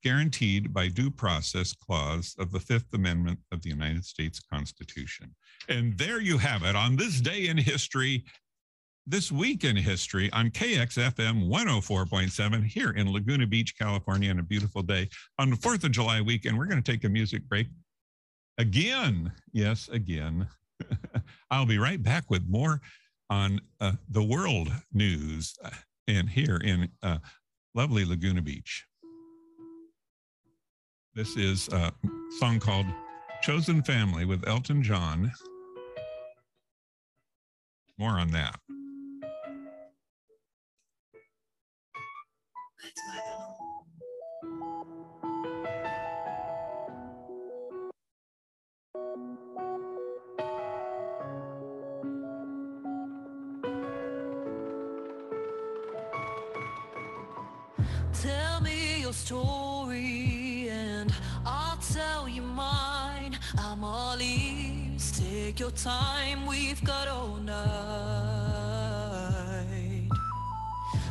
guaranteed 0.03 0.72
by 0.72 0.88
due 0.88 1.11
process 1.11 1.72
clause 1.72 2.34
of 2.38 2.53
the 2.53 2.61
Fifth 2.61 2.92
Amendment 2.94 3.38
of 3.53 3.62
the 3.62 3.70
United 3.70 4.05
States 4.05 4.40
Constitution. 4.40 5.34
And 5.68 5.97
there 5.99 6.20
you 6.20 6.38
have 6.38 6.62
it 6.62 6.76
on 6.76 6.97
this 6.97 7.20
day 7.20 7.49
in 7.49 7.57
history, 7.57 8.24
this 9.07 9.32
week 9.32 9.64
in 9.64 9.76
history 9.76 10.30
on 10.32 10.51
KXFM 10.51 11.49
104.7 11.49 12.64
here 12.64 12.90
in 12.90 13.12
Laguna 13.12 13.47
Beach, 13.47 13.76
California, 13.78 14.30
on 14.30 14.38
a 14.38 14.42
beautiful 14.42 14.82
day 14.82 15.09
on 15.38 15.51
the 15.51 15.57
4th 15.57 15.84
of 15.84 15.92
July 15.92 16.20
weekend. 16.20 16.57
We're 16.59 16.66
going 16.66 16.82
to 16.82 16.92
take 16.92 17.05
a 17.05 17.09
music 17.09 17.49
break 17.49 17.68
again. 18.59 19.32
Yes, 19.53 19.88
again. 19.88 20.49
I'll 21.51 21.66
be 21.66 21.78
right 21.78 22.03
back 22.03 22.30
with 22.30 22.47
more 22.49 22.80
on 23.30 23.61
uh, 23.80 23.92
the 24.11 24.22
world 24.22 24.70
news 24.92 25.55
uh, 25.64 25.70
and 26.09 26.28
here 26.28 26.61
in 26.62 26.88
uh, 27.03 27.18
lovely 27.74 28.05
Laguna 28.05 28.42
Beach. 28.42 28.84
This 31.17 31.35
is 31.35 31.69
a 31.69 31.91
song 32.39 32.61
called 32.61 32.85
Chosen 33.41 33.83
Family 33.83 34.27
with 34.27 34.47
Elton 34.47 34.83
John. 34.83 35.33
More 37.97 38.19
on 38.19 38.33
that. 38.33 38.61
Tell 58.12 58.61
me 58.61 59.01
your 59.01 59.14
story 59.14 60.45
tell 61.97 62.28
you 62.28 62.42
mine. 62.42 63.38
I'm 63.59 63.82
all 63.82 64.20
ears. 64.20 65.12
Take 65.18 65.59
your 65.59 65.70
time, 65.70 66.47
we've 66.47 66.82
got 66.84 67.09
all 67.09 67.36
night. 67.36 67.57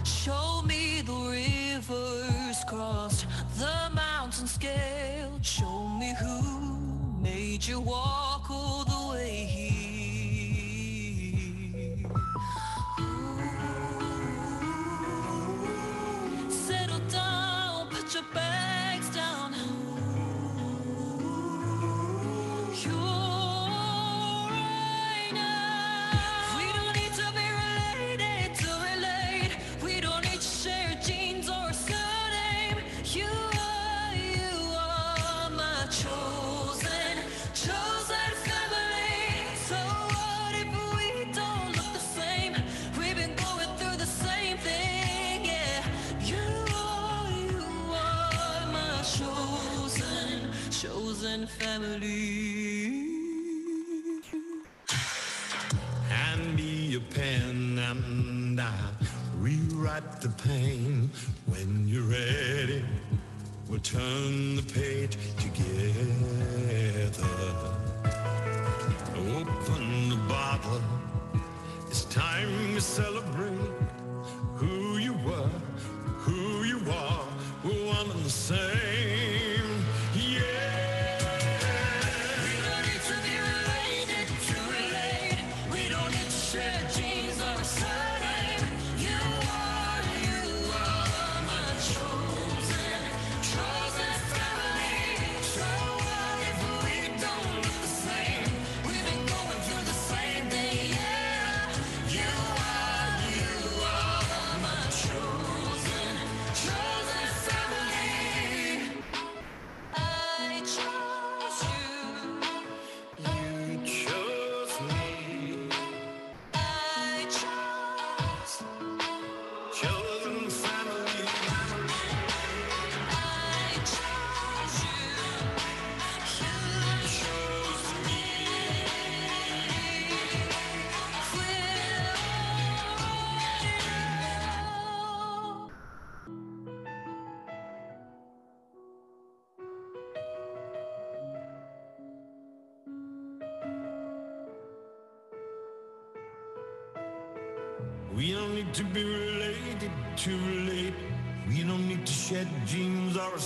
Show 0.03 0.61
me 0.61 1.01
the 1.01 1.19
rivers 1.38 2.63
crossed, 2.67 3.25
the 3.57 3.77
mountains 3.95 4.51
scaled. 4.53 5.43
Show 5.43 5.88
me 5.99 6.13
who 6.21 6.39
made 7.19 7.65
you 7.65 7.79
walk 7.79 8.49
all 8.51 8.84
turn 63.95 64.57
the 64.57 64.61
page 64.73 64.84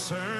genes 0.09 0.38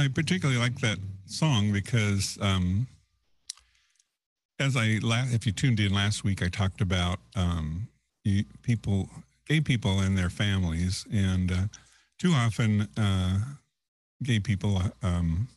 I 0.00 0.08
particularly 0.08 0.58
like 0.58 0.80
that 0.80 0.96
song 1.26 1.72
because 1.72 2.38
um, 2.40 2.86
as 4.58 4.74
I 4.74 4.98
if 5.02 5.44
you 5.44 5.52
tuned 5.52 5.78
in 5.78 5.92
last 5.92 6.24
week, 6.24 6.42
I 6.42 6.48
talked 6.48 6.80
about 6.80 7.18
um, 7.36 7.86
you, 8.24 8.44
people, 8.62 9.10
gay 9.46 9.60
people 9.60 10.00
and 10.00 10.16
their 10.16 10.30
families, 10.30 11.04
and 11.12 11.52
uh, 11.52 11.64
too 12.18 12.32
often 12.32 12.88
uh, 12.96 13.40
gay 14.22 14.40
people 14.40 14.80
um, 15.02 15.48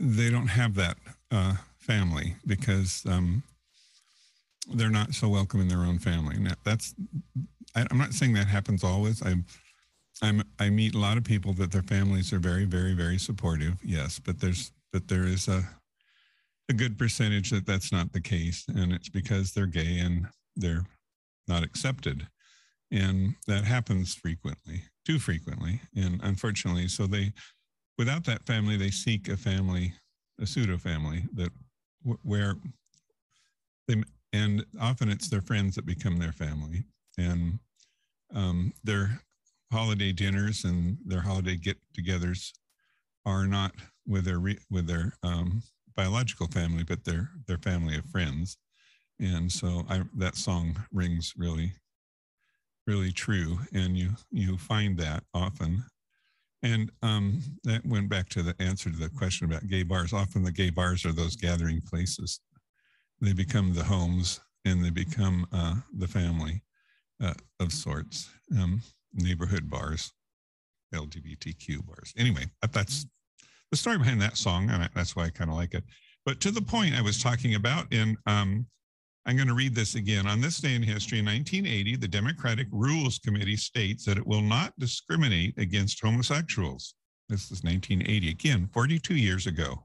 they 0.00 0.28
don't 0.28 0.48
have 0.48 0.74
that 0.74 0.96
uh, 1.30 1.54
family 1.78 2.34
because 2.48 3.04
um, 3.08 3.44
they're 4.74 4.90
not 4.90 5.14
so 5.14 5.28
welcome 5.28 5.60
in 5.60 5.68
their 5.68 5.84
own 5.84 6.00
family. 6.00 6.36
Now, 6.36 6.54
that's 6.64 6.96
I, 7.76 7.86
I'm 7.92 7.98
not 7.98 8.12
saying 8.12 8.32
that 8.32 8.48
happens 8.48 8.82
always. 8.82 9.22
I 9.22 9.36
I'm 10.22 10.42
I 10.58 10.70
meet 10.70 10.94
a 10.94 10.98
lot 10.98 11.18
of 11.18 11.24
people 11.24 11.52
that 11.54 11.72
their 11.72 11.82
families 11.82 12.32
are 12.32 12.38
very 12.38 12.64
very 12.64 12.94
very 12.94 13.18
supportive. 13.18 13.74
Yes, 13.84 14.18
but 14.18 14.40
there's 14.40 14.72
but 14.92 15.08
there 15.08 15.24
is 15.24 15.48
a 15.48 15.68
a 16.68 16.72
good 16.72 16.98
percentage 16.98 17.50
that 17.50 17.66
that's 17.66 17.92
not 17.92 18.12
the 18.12 18.20
case, 18.20 18.64
and 18.68 18.92
it's 18.92 19.08
because 19.08 19.52
they're 19.52 19.66
gay 19.66 19.98
and 19.98 20.26
they're 20.56 20.84
not 21.46 21.62
accepted, 21.62 22.26
and 22.90 23.36
that 23.46 23.64
happens 23.64 24.14
frequently, 24.14 24.82
too 25.04 25.18
frequently, 25.18 25.80
and 25.94 26.20
unfortunately, 26.24 26.88
so 26.88 27.06
they 27.06 27.32
without 27.98 28.24
that 28.24 28.46
family 28.46 28.76
they 28.76 28.90
seek 28.90 29.28
a 29.28 29.36
family, 29.36 29.94
a 30.40 30.46
pseudo 30.46 30.76
family 30.78 31.24
that 31.34 31.50
where 32.22 32.54
they 33.88 34.02
and 34.32 34.64
often 34.80 35.08
it's 35.08 35.28
their 35.28 35.40
friends 35.40 35.76
that 35.76 35.86
become 35.86 36.18
their 36.18 36.32
family 36.32 36.84
and 37.18 37.58
um, 38.34 38.72
their 38.84 39.20
holiday 39.72 40.12
dinners 40.12 40.64
and 40.64 40.96
their 41.04 41.22
holiday 41.22 41.56
get-togethers 41.56 42.52
are 43.24 43.46
not 43.46 43.72
with 44.06 44.24
their 44.24 44.38
re, 44.38 44.58
with 44.70 44.86
their 44.86 45.14
um, 45.22 45.62
biological 45.96 46.46
family, 46.48 46.84
but 46.84 47.04
their 47.04 47.30
their 47.46 47.58
family 47.58 47.96
of 47.96 48.04
friends. 48.06 48.58
And 49.18 49.50
so 49.50 49.84
I, 49.88 50.02
that 50.18 50.36
song 50.36 50.76
rings 50.92 51.32
really, 51.36 51.72
really 52.86 53.12
true, 53.12 53.58
and 53.72 53.96
you 53.96 54.10
you 54.30 54.58
find 54.58 54.96
that 54.98 55.24
often. 55.34 55.84
And 56.62 56.90
um, 57.02 57.40
that 57.64 57.84
went 57.86 58.08
back 58.08 58.28
to 58.30 58.42
the 58.42 58.54
answer 58.60 58.90
to 58.90 58.96
the 58.96 59.10
question 59.10 59.46
about 59.46 59.68
gay 59.68 59.82
bars. 59.82 60.12
Often 60.12 60.42
the 60.42 60.52
gay 60.52 60.70
bars 60.70 61.04
are 61.04 61.12
those 61.12 61.36
gathering 61.36 61.80
places. 61.80 62.40
They 63.20 63.32
become 63.32 63.72
the 63.72 63.84
homes 63.84 64.40
and 64.64 64.84
they 64.84 64.90
become 64.90 65.46
uh, 65.52 65.76
the 65.96 66.08
family 66.08 66.62
uh, 67.22 67.34
of 67.60 67.72
sorts. 67.72 68.30
Um, 68.58 68.82
neighborhood 69.14 69.68
bars, 69.68 70.12
LGBTQ 70.94 71.86
bars. 71.86 72.12
Anyway, 72.16 72.46
that's 72.72 73.06
the 73.70 73.76
story 73.76 73.98
behind 73.98 74.20
that 74.22 74.36
song, 74.36 74.70
and 74.70 74.88
that's 74.94 75.16
why 75.16 75.24
I 75.24 75.30
kind 75.30 75.50
of 75.50 75.56
like 75.56 75.74
it. 75.74 75.84
But 76.24 76.40
to 76.40 76.50
the 76.50 76.62
point 76.62 76.94
I 76.94 77.02
was 77.02 77.22
talking 77.22 77.54
about, 77.54 77.92
in 77.92 78.16
um, 78.26 78.66
I'm 79.26 79.36
going 79.36 79.48
to 79.48 79.54
read 79.54 79.74
this 79.74 79.96
again. 79.96 80.28
On 80.28 80.40
this 80.40 80.58
day 80.58 80.74
in 80.76 80.82
history, 80.82 81.18
in 81.18 81.24
1980, 81.24 81.96
the 81.96 82.06
Democratic 82.06 82.68
Rules 82.70 83.18
Committee 83.18 83.56
states 83.56 84.04
that 84.04 84.18
it 84.18 84.26
will 84.26 84.42
not 84.42 84.72
discriminate 84.78 85.58
against 85.58 86.00
homosexuals. 86.00 86.94
This 87.28 87.50
is 87.50 87.64
1980, 87.64 88.30
again, 88.30 88.68
42 88.72 89.16
years 89.16 89.48
ago. 89.48 89.84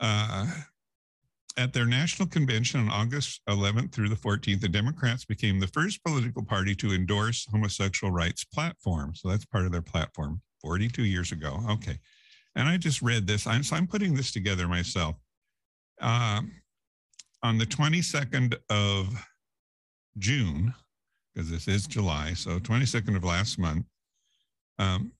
Uh, 0.00 0.46
at 1.56 1.72
their 1.72 1.86
national 1.86 2.28
convention 2.28 2.80
on 2.80 2.88
August 2.88 3.40
11th 3.48 3.92
through 3.92 4.08
the 4.08 4.16
14th, 4.16 4.60
the 4.60 4.68
Democrats 4.68 5.24
became 5.24 5.58
the 5.58 5.66
first 5.66 6.02
political 6.04 6.44
party 6.44 6.74
to 6.76 6.92
endorse 6.92 7.46
homosexual 7.50 8.12
rights 8.12 8.44
platform. 8.44 9.14
So 9.14 9.28
that's 9.28 9.44
part 9.44 9.66
of 9.66 9.72
their 9.72 9.82
platform 9.82 10.40
42 10.62 11.04
years 11.04 11.32
ago. 11.32 11.60
Okay. 11.70 11.98
And 12.56 12.68
I 12.68 12.76
just 12.76 13.02
read 13.02 13.26
this. 13.26 13.46
I'm, 13.46 13.62
so 13.62 13.76
I'm 13.76 13.86
putting 13.86 14.14
this 14.14 14.32
together 14.32 14.68
myself. 14.68 15.16
Um, 16.00 16.52
on 17.42 17.58
the 17.58 17.66
22nd 17.66 18.56
of 18.68 19.08
June, 20.18 20.74
because 21.34 21.50
this 21.50 21.68
is 21.68 21.86
July, 21.86 22.34
so 22.34 22.58
22nd 22.58 23.16
of 23.16 23.24
last 23.24 23.58
month, 23.58 23.86
um, 24.78 25.12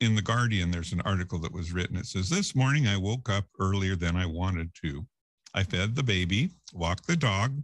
in 0.00 0.16
The 0.16 0.22
Guardian, 0.22 0.70
there's 0.70 0.92
an 0.92 1.00
article 1.02 1.38
that 1.40 1.52
was 1.52 1.72
written. 1.72 1.96
It 1.96 2.06
says, 2.06 2.28
This 2.28 2.56
morning 2.56 2.88
I 2.88 2.96
woke 2.96 3.30
up 3.30 3.44
earlier 3.60 3.94
than 3.94 4.16
I 4.16 4.26
wanted 4.26 4.70
to. 4.82 5.06
I 5.54 5.64
fed 5.64 5.94
the 5.94 6.02
baby, 6.02 6.50
walked 6.72 7.06
the 7.06 7.16
dog. 7.16 7.62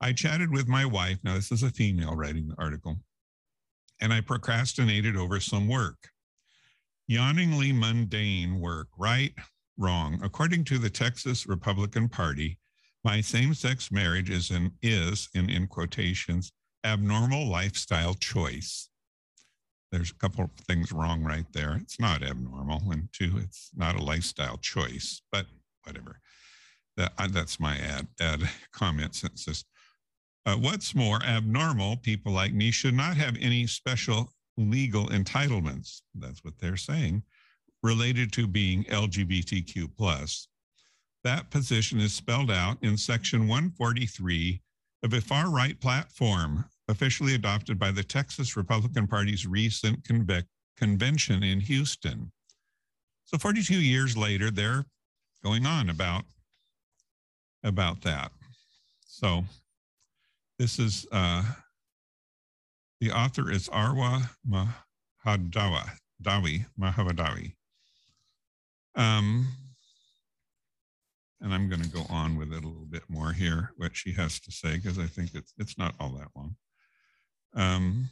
I 0.00 0.12
chatted 0.12 0.50
with 0.50 0.68
my 0.68 0.84
wife. 0.84 1.18
Now, 1.22 1.34
this 1.34 1.52
is 1.52 1.62
a 1.62 1.70
female 1.70 2.14
writing 2.14 2.48
the 2.48 2.54
article. 2.58 2.98
And 4.00 4.12
I 4.12 4.20
procrastinated 4.20 5.16
over 5.16 5.40
some 5.40 5.68
work. 5.68 6.10
Yawningly 7.08 7.72
mundane 7.72 8.60
work, 8.60 8.88
right? 8.96 9.32
Wrong. 9.76 10.20
According 10.22 10.64
to 10.64 10.78
the 10.78 10.90
Texas 10.90 11.46
Republican 11.46 12.08
Party, 12.08 12.58
my 13.04 13.20
same 13.20 13.54
sex 13.54 13.90
marriage 13.90 14.30
is, 14.30 14.50
an, 14.50 14.72
is 14.82 15.28
in, 15.34 15.50
in 15.50 15.66
quotations, 15.66 16.52
abnormal 16.84 17.48
lifestyle 17.48 18.14
choice. 18.14 18.88
There's 19.90 20.10
a 20.10 20.14
couple 20.14 20.44
of 20.44 20.50
things 20.66 20.92
wrong 20.92 21.24
right 21.24 21.46
there. 21.52 21.76
It's 21.80 21.98
not 21.98 22.22
abnormal. 22.22 22.82
And 22.90 23.08
two, 23.12 23.38
it's 23.38 23.70
not 23.74 23.96
a 23.96 24.02
lifestyle 24.02 24.58
choice, 24.58 25.22
but 25.32 25.46
whatever. 25.84 26.20
That, 26.98 27.12
that's 27.32 27.60
my 27.60 27.78
ad, 27.78 28.08
ad 28.20 28.42
comment 28.72 29.14
says, 29.14 29.64
uh, 30.44 30.56
what's 30.56 30.94
more, 30.94 31.22
abnormal 31.22 31.96
people 31.98 32.32
like 32.32 32.52
me 32.52 32.70
should 32.72 32.94
not 32.94 33.16
have 33.16 33.36
any 33.40 33.66
special 33.66 34.32
legal 34.56 35.06
entitlements. 35.06 36.02
That's 36.14 36.42
what 36.44 36.58
they're 36.58 36.76
saying, 36.76 37.22
related 37.84 38.32
to 38.32 38.48
being 38.48 38.82
LGBTQ 38.84 39.96
plus. 39.96 40.48
That 41.22 41.50
position 41.50 42.00
is 42.00 42.12
spelled 42.12 42.50
out 42.50 42.78
in 42.82 42.96
section 42.96 43.46
143 43.46 44.60
of 45.04 45.12
a 45.12 45.20
far 45.20 45.50
right 45.50 45.80
platform 45.80 46.64
officially 46.88 47.34
adopted 47.34 47.78
by 47.78 47.92
the 47.92 48.02
Texas 48.02 48.56
Republican 48.56 49.06
Party's 49.06 49.46
recent 49.46 50.02
conve- 50.02 50.46
convention 50.76 51.44
in 51.44 51.60
Houston. 51.60 52.32
So 53.24 53.38
42 53.38 53.74
years 53.74 54.16
later, 54.16 54.50
they're 54.50 54.86
going 55.44 55.66
on 55.66 55.90
about 55.90 56.24
about 57.64 58.02
that. 58.02 58.30
So 59.06 59.44
this 60.58 60.78
is 60.78 61.06
uh, 61.12 61.42
the 63.00 63.10
author 63.12 63.50
is 63.50 63.68
Arwa 63.68 64.28
Mahadawa, 64.48 65.90
Dawi, 66.22 66.66
Mahavadawi. 66.78 67.54
Um, 68.94 69.46
and 71.40 71.54
I'm 71.54 71.68
going 71.68 71.82
to 71.82 71.88
go 71.88 72.04
on 72.10 72.36
with 72.36 72.52
it 72.52 72.64
a 72.64 72.66
little 72.66 72.86
bit 72.88 73.04
more 73.08 73.32
here, 73.32 73.70
what 73.76 73.96
she 73.96 74.12
has 74.12 74.40
to 74.40 74.50
say, 74.50 74.76
because 74.76 74.98
I 74.98 75.06
think 75.06 75.34
it's, 75.34 75.54
it's 75.58 75.78
not 75.78 75.94
all 76.00 76.10
that 76.10 76.28
long. 76.34 76.56
Um, 77.54 78.10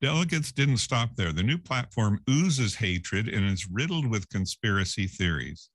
delegates 0.00 0.50
didn't 0.52 0.78
stop 0.78 1.10
there. 1.16 1.32
The 1.32 1.42
new 1.42 1.58
platform 1.58 2.20
oozes 2.28 2.76
hatred 2.76 3.28
and 3.28 3.44
is 3.44 3.68
riddled 3.70 4.06
with 4.06 4.30
conspiracy 4.30 5.06
theories 5.06 5.68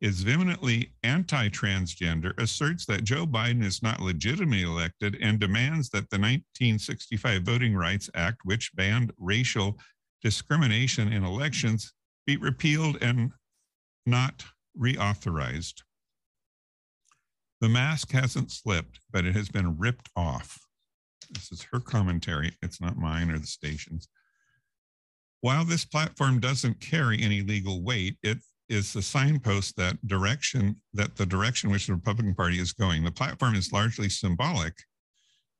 is 0.00 0.22
vehemently 0.22 0.92
anti 1.02 1.48
transgender, 1.48 2.38
asserts 2.38 2.84
that 2.86 3.04
Joe 3.04 3.26
Biden 3.26 3.64
is 3.64 3.82
not 3.82 4.00
legitimately 4.00 4.62
elected, 4.62 5.16
and 5.20 5.38
demands 5.38 5.88
that 5.90 6.10
the 6.10 6.18
1965 6.18 7.42
Voting 7.42 7.74
Rights 7.74 8.10
Act, 8.14 8.38
which 8.44 8.74
banned 8.74 9.12
racial 9.18 9.78
discrimination 10.22 11.12
in 11.12 11.24
elections, 11.24 11.92
be 12.26 12.36
repealed 12.36 12.98
and 13.00 13.30
not 14.04 14.44
reauthorized. 14.78 15.82
The 17.60 17.68
mask 17.68 18.12
hasn't 18.12 18.52
slipped, 18.52 19.00
but 19.10 19.24
it 19.24 19.34
has 19.34 19.48
been 19.48 19.78
ripped 19.78 20.10
off. 20.14 20.58
This 21.30 21.50
is 21.50 21.66
her 21.72 21.80
commentary. 21.80 22.52
It's 22.62 22.80
not 22.80 22.98
mine 22.98 23.30
or 23.30 23.38
the 23.38 23.46
station's. 23.46 24.08
While 25.40 25.64
this 25.64 25.84
platform 25.84 26.40
doesn't 26.40 26.80
carry 26.80 27.22
any 27.22 27.40
legal 27.40 27.82
weight, 27.82 28.18
it 28.22 28.38
is 28.68 28.92
the 28.92 29.02
signpost 29.02 29.76
that 29.76 30.04
direction 30.06 30.76
that 30.92 31.16
the 31.16 31.26
direction 31.26 31.70
which 31.70 31.86
the 31.86 31.94
Republican 31.94 32.34
Party 32.34 32.58
is 32.58 32.72
going. 32.72 33.04
The 33.04 33.10
platform 33.10 33.54
is 33.54 33.72
largely 33.72 34.08
symbolic, 34.08 34.74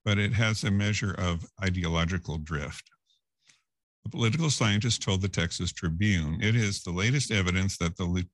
but 0.04 0.18
it 0.18 0.32
has 0.32 0.64
a 0.64 0.70
measure 0.70 1.14
of 1.18 1.44
ideological 1.62 2.38
drift. 2.38 2.90
A 4.04 4.08
political 4.08 4.50
scientist 4.50 5.02
told 5.02 5.22
the 5.22 5.28
Texas 5.28 5.72
Tribune, 5.72 6.38
it 6.40 6.56
is 6.56 6.82
the 6.82 6.92
latest 6.92 7.30
evidence 7.30 7.76
that 7.78 7.96
the 7.96 8.24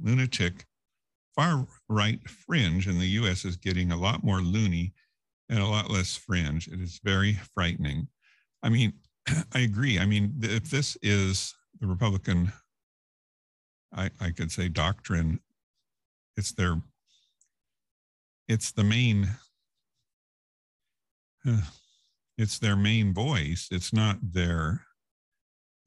lunatic 0.00 0.64
far 1.34 1.66
right 1.88 2.20
fringe 2.28 2.88
in 2.88 2.98
the 2.98 3.06
US 3.06 3.44
is 3.44 3.56
getting 3.56 3.92
a 3.92 3.96
lot 3.96 4.24
more 4.24 4.40
loony 4.40 4.92
and 5.48 5.58
a 5.58 5.66
lot 5.66 5.90
less 5.90 6.16
fringe. 6.16 6.68
It 6.68 6.80
is 6.80 7.00
very 7.02 7.34
frightening. 7.54 8.08
I 8.62 8.68
mean, 8.68 8.92
I 9.54 9.60
agree. 9.60 9.98
I 9.98 10.06
mean, 10.06 10.34
if 10.42 10.70
this 10.70 10.96
is 11.02 11.54
the 11.80 11.86
Republican 11.86 12.52
I, 13.92 14.10
I 14.20 14.30
could 14.30 14.52
say 14.52 14.68
doctrine, 14.68 15.40
it's 16.36 16.52
their, 16.52 16.80
it's 18.48 18.72
the 18.72 18.84
main, 18.84 19.28
it's 22.38 22.58
their 22.58 22.76
main 22.76 23.12
voice. 23.12 23.68
It's 23.70 23.92
not 23.92 24.18
their, 24.22 24.82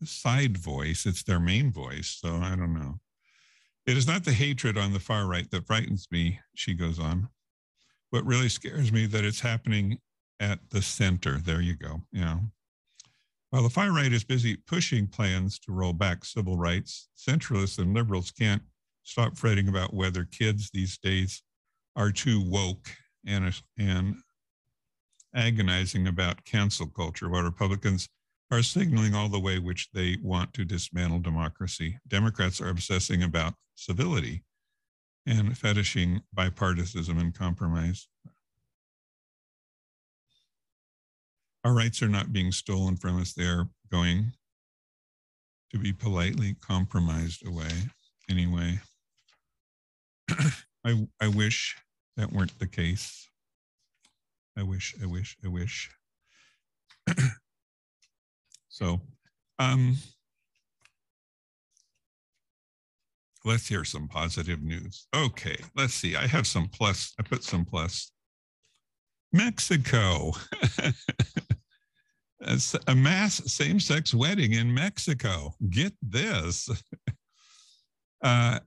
side 0.05 0.57
voice, 0.57 1.05
it's 1.05 1.23
their 1.23 1.39
main 1.39 1.71
voice. 1.71 2.19
So 2.21 2.35
I 2.35 2.55
don't 2.55 2.73
know. 2.73 2.99
It 3.85 3.97
is 3.97 4.07
not 4.07 4.23
the 4.23 4.33
hatred 4.33 4.77
on 4.77 4.93
the 4.93 4.99
far 4.99 5.27
right 5.27 5.49
that 5.51 5.67
frightens 5.67 6.07
me, 6.11 6.39
she 6.55 6.73
goes 6.73 6.99
on. 6.99 7.29
What 8.09 8.25
really 8.25 8.49
scares 8.49 8.91
me 8.91 9.05
that 9.07 9.25
it's 9.25 9.41
happening 9.41 9.99
at 10.39 10.59
the 10.69 10.81
center. 10.81 11.37
There 11.37 11.61
you 11.61 11.75
go. 11.75 12.01
Yeah. 12.11 12.39
While 13.53 13.61
the 13.61 13.69
far 13.69 13.91
right 13.91 14.11
is 14.11 14.23
busy 14.23 14.55
pushing 14.55 15.05
plans 15.05 15.59
to 15.59 15.71
roll 15.71 15.93
back 15.93 16.25
civil 16.25 16.57
rights, 16.57 17.09
centralists 17.15 17.77
and 17.77 17.93
liberals 17.93 18.31
can't 18.31 18.63
stop 19.03 19.37
fretting 19.37 19.67
about 19.67 19.93
whether 19.93 20.23
kids 20.23 20.71
these 20.73 20.97
days 20.97 21.43
are 21.95 22.11
too 22.11 22.41
woke 22.43 22.89
and, 23.27 23.53
and 23.77 24.15
agonizing 25.35 26.07
about 26.07 26.43
cancel 26.45 26.87
culture, 26.87 27.29
while 27.29 27.43
Republicans 27.43 28.09
are 28.49 28.63
signaling 28.63 29.13
all 29.13 29.29
the 29.29 29.39
way 29.39 29.59
which 29.59 29.87
they 29.93 30.17
want 30.23 30.51
to 30.55 30.65
dismantle 30.65 31.19
democracy. 31.19 31.99
Democrats 32.07 32.59
are 32.59 32.69
obsessing 32.69 33.21
about 33.21 33.53
civility 33.75 34.43
and 35.27 35.55
fetishing 35.55 36.23
bipartisanship 36.35 37.21
and 37.21 37.35
compromise. 37.35 38.07
Our 41.63 41.73
rights 41.73 42.01
are 42.01 42.09
not 42.09 42.33
being 42.33 42.51
stolen 42.51 42.97
from 42.97 43.19
us, 43.21 43.33
they're 43.33 43.67
going 43.91 44.33
to 45.71 45.79
be 45.79 45.93
politely 45.93 46.55
compromised 46.61 47.45
away 47.47 47.71
anyway. 48.29 48.79
I, 50.85 51.07
I 51.21 51.27
wish 51.27 51.75
that 52.17 52.31
weren't 52.31 52.57
the 52.59 52.67
case. 52.67 53.29
I 54.57 54.63
wish, 54.63 54.93
I 55.01 55.05
wish, 55.05 55.37
I 55.43 55.47
wish. 55.47 55.89
so, 58.69 59.01
um, 59.57 59.97
let's 63.45 63.67
hear 63.67 63.83
some 63.83 64.07
positive 64.07 64.61
news. 64.61 65.07
Okay, 65.15 65.57
let's 65.75 65.93
see. 65.93 66.15
I 66.15 66.27
have 66.27 66.45
some 66.45 66.67
plus. 66.67 67.13
I 67.19 67.23
put 67.23 67.43
some 67.43 67.65
plus. 67.65 68.11
Mexico. 69.31 70.33
a 72.87 72.95
mass 72.95 73.35
same 73.51 73.79
sex 73.79 74.13
wedding 74.13 74.53
in 74.53 74.73
Mexico. 74.73 75.53
Get 75.69 75.93
this. 76.01 76.69
Uh, 78.23 78.57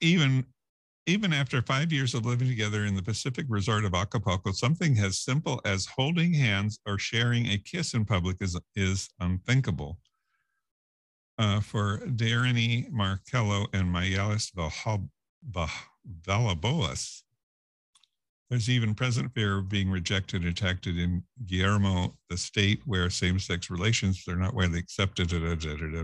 even 0.00 0.42
even 1.08 1.32
after 1.32 1.62
five 1.62 1.90
years 1.90 2.14
of 2.14 2.26
living 2.26 2.48
together 2.48 2.84
in 2.84 2.94
the 2.94 3.02
Pacific 3.02 3.46
resort 3.48 3.86
of 3.86 3.94
Acapulco, 3.94 4.52
something 4.52 4.98
as 4.98 5.18
simple 5.18 5.58
as 5.64 5.86
holding 5.86 6.34
hands 6.34 6.78
or 6.86 6.98
sharing 6.98 7.46
a 7.46 7.56
kiss 7.56 7.94
in 7.94 8.04
public 8.04 8.36
is, 8.42 8.58
is 8.76 9.08
unthinkable. 9.18 9.98
Uh, 11.38 11.60
for 11.60 11.98
Dariny 12.16 12.90
Markello 12.92 13.66
and 13.72 13.94
Mayelis 13.94 14.52
Valaboas, 16.26 17.22
there's 18.50 18.70
even 18.70 18.94
present 18.94 19.34
fear 19.34 19.58
of 19.58 19.68
being 19.68 19.90
rejected 19.90 20.42
and 20.42 20.50
attacked 20.50 20.86
in 20.86 21.22
Guerrero, 21.46 22.16
the 22.30 22.36
state 22.36 22.80
where 22.86 23.10
same-sex 23.10 23.68
relations 23.70 24.24
are 24.28 24.36
not 24.36 24.54
widely 24.54 24.78
accepted, 24.78 25.30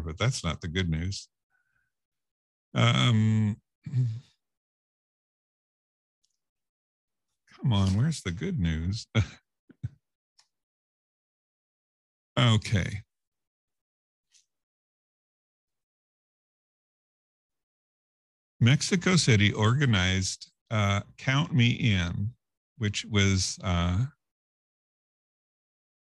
but 0.05 0.19
that's 0.19 0.45
not 0.45 0.61
the 0.61 0.69
good 0.69 0.91
news. 0.91 1.29
Um, 2.75 3.57
Come 7.65 7.73
on, 7.73 7.97
where's 7.97 8.21
the 8.21 8.31
good 8.31 8.61
news? 8.61 9.07
okay. 12.39 13.03
Mexico 18.61 19.17
City 19.17 19.51
organized 19.51 20.51
uh, 20.75 21.01
Count 21.19 21.55
Me 21.55 21.71
In, 21.71 22.31
which 22.79 23.05
was, 23.05 23.59
uh, 23.63 24.07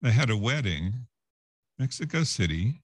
they 0.01 0.11
had 0.11 0.29
a 0.29 0.37
wedding. 0.37 1.07
Mexico 1.77 2.23
City 2.23 2.81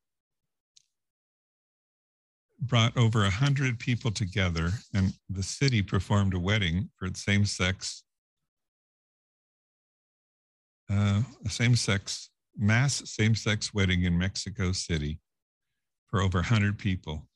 brought 2.61 2.95
over 2.97 3.21
100 3.23 3.77
people 3.77 4.11
together, 4.11 4.69
and 4.93 5.13
the 5.29 5.43
city 5.43 5.81
performed 5.81 6.33
a 6.33 6.39
wedding 6.39 6.89
for 6.97 7.09
same 7.13 7.45
sex 7.45 8.05
uh, 10.89 11.21
a 11.43 11.49
same 11.49 11.75
sex, 11.75 12.29
mass 12.55 13.01
same 13.05 13.35
sex 13.35 13.73
wedding 13.73 14.03
in 14.03 14.17
Mexico 14.17 14.71
City 14.71 15.19
for 16.07 16.21
over 16.21 16.37
100 16.37 16.77
people. 16.77 17.27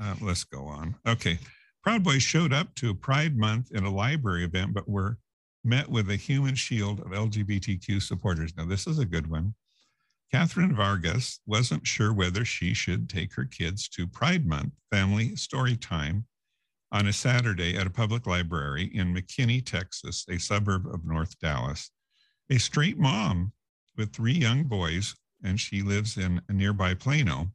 Uh, 0.00 0.14
let's 0.20 0.44
go 0.44 0.64
on. 0.66 0.94
Okay. 1.06 1.38
Proud 1.82 2.04
Boys 2.04 2.22
showed 2.22 2.52
up 2.52 2.74
to 2.76 2.94
Pride 2.94 3.36
Month 3.36 3.72
in 3.72 3.84
a 3.84 3.90
library 3.90 4.44
event, 4.44 4.72
but 4.74 4.88
were 4.88 5.18
met 5.64 5.88
with 5.88 6.10
a 6.10 6.16
human 6.16 6.54
shield 6.54 7.00
of 7.00 7.06
LGBTQ 7.06 8.00
supporters. 8.02 8.52
Now, 8.56 8.66
this 8.66 8.86
is 8.86 8.98
a 8.98 9.04
good 9.04 9.28
one. 9.28 9.54
Catherine 10.30 10.74
Vargas 10.74 11.40
wasn't 11.46 11.86
sure 11.86 12.12
whether 12.12 12.44
she 12.44 12.72
should 12.72 13.08
take 13.08 13.34
her 13.34 13.44
kids 13.44 13.88
to 13.90 14.06
Pride 14.06 14.46
Month 14.46 14.72
family 14.90 15.36
story 15.36 15.76
time 15.76 16.24
on 16.90 17.06
a 17.06 17.12
Saturday 17.12 17.76
at 17.76 17.86
a 17.86 17.90
public 17.90 18.26
library 18.26 18.90
in 18.94 19.14
McKinney, 19.14 19.64
Texas, 19.64 20.24
a 20.28 20.38
suburb 20.38 20.86
of 20.86 21.04
North 21.04 21.38
Dallas 21.38 21.90
a 22.52 22.58
straight 22.58 22.98
mom 22.98 23.52
with 23.96 24.12
three 24.12 24.32
young 24.34 24.64
boys, 24.64 25.14
and 25.42 25.58
she 25.58 25.82
lives 25.82 26.18
in 26.18 26.40
nearby 26.50 26.94
Plano, 26.94 27.50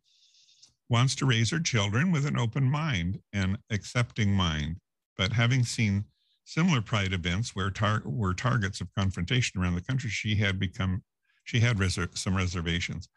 wants 0.89 1.15
to 1.15 1.25
raise 1.25 1.51
her 1.51 1.59
children 1.59 2.11
with 2.11 2.25
an 2.25 2.37
open 2.37 2.63
mind 2.63 3.19
and 3.33 3.57
accepting 3.71 4.31
mind. 4.31 4.77
But 5.17 5.33
having 5.33 5.63
seen 5.63 6.05
similar 6.45 6.81
pride 6.81 7.13
events 7.13 7.55
where 7.55 7.69
tar- 7.69 8.03
were 8.05 8.33
targets 8.33 8.79
of 8.81 8.93
confrontation 8.95 9.61
around 9.61 9.75
the 9.75 9.81
country, 9.81 10.09
she 10.09 10.35
had 10.35 10.59
become 10.59 11.03
she 11.43 11.59
had 11.59 11.77
reser- 11.77 12.15
some 12.17 12.35
reservations. 12.35 13.07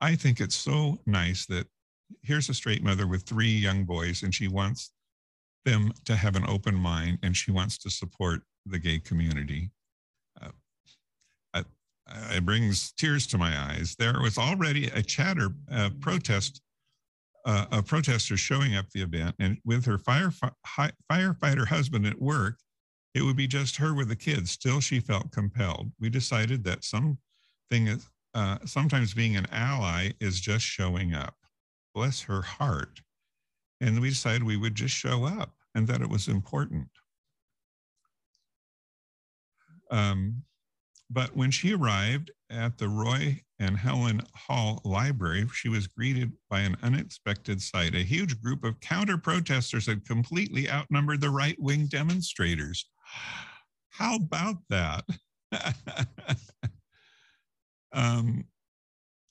I 0.00 0.14
think 0.14 0.40
it's 0.40 0.54
so 0.54 1.00
nice 1.06 1.46
that 1.46 1.66
here's 2.22 2.48
a 2.48 2.54
straight 2.54 2.82
mother 2.82 3.06
with 3.06 3.22
three 3.22 3.50
young 3.50 3.84
boys, 3.84 4.22
and 4.22 4.34
she 4.34 4.48
wants 4.48 4.92
them 5.64 5.92
to 6.04 6.16
have 6.16 6.36
an 6.36 6.48
open 6.48 6.74
mind 6.74 7.18
and 7.22 7.36
she 7.36 7.50
wants 7.50 7.76
to 7.78 7.90
support 7.90 8.42
the 8.64 8.78
gay 8.78 8.98
community. 8.98 9.70
Uh, 10.40 10.50
it 12.32 12.44
brings 12.44 12.92
tears 12.92 13.26
to 13.28 13.38
my 13.38 13.56
eyes. 13.56 13.94
There 13.98 14.20
was 14.20 14.38
already 14.38 14.86
a 14.88 15.02
chatter 15.02 15.50
uh, 15.70 15.90
protest 16.00 16.60
uh, 17.44 17.66
of 17.72 17.86
protesters 17.86 18.40
showing 18.40 18.76
up 18.76 18.90
the 18.90 19.02
event, 19.02 19.34
and 19.38 19.58
with 19.64 19.84
her 19.86 19.98
firefi- 19.98 20.52
hi- 20.66 20.92
firefighter 21.10 21.66
husband 21.66 22.06
at 22.06 22.20
work, 22.20 22.58
it 23.14 23.22
would 23.22 23.36
be 23.36 23.46
just 23.46 23.76
her 23.76 23.94
with 23.94 24.08
the 24.08 24.16
kids. 24.16 24.50
Still, 24.50 24.80
she 24.80 25.00
felt 25.00 25.32
compelled. 25.32 25.90
We 25.98 26.10
decided 26.10 26.64
that 26.64 26.84
something 26.84 27.16
is, 27.72 28.08
uh, 28.34 28.58
sometimes 28.64 29.14
being 29.14 29.36
an 29.36 29.46
ally 29.50 30.10
is 30.20 30.40
just 30.40 30.64
showing 30.64 31.14
up. 31.14 31.34
Bless 31.94 32.22
her 32.22 32.42
heart. 32.42 33.00
And 33.80 34.00
we 34.00 34.10
decided 34.10 34.44
we 34.44 34.56
would 34.56 34.74
just 34.74 34.94
show 34.94 35.24
up 35.24 35.54
and 35.74 35.88
that 35.88 36.02
it 36.02 36.08
was 36.10 36.28
important. 36.28 36.88
Um, 39.90 40.42
but 41.10 41.34
when 41.34 41.50
she 41.50 41.74
arrived 41.74 42.30
at 42.48 42.78
the 42.78 42.88
Roy 42.88 43.42
and 43.60 43.76
Helen 43.76 44.22
Hall 44.34 44.80
Library, 44.84 45.46
she 45.52 45.68
was 45.68 45.86
greeted 45.86 46.32
by 46.48 46.60
an 46.60 46.76
unexpected 46.82 47.60
sight. 47.60 47.94
A 47.94 47.98
huge 47.98 48.40
group 48.40 48.64
of 48.64 48.80
counter 48.80 49.18
protesters 49.18 49.86
had 49.86 50.06
completely 50.06 50.68
outnumbered 50.68 51.20
the 51.20 51.30
right 51.30 51.60
wing 51.60 51.86
demonstrators. 51.86 52.88
How 53.90 54.16
about 54.16 54.56
that? 54.70 55.04
um, 57.92 58.44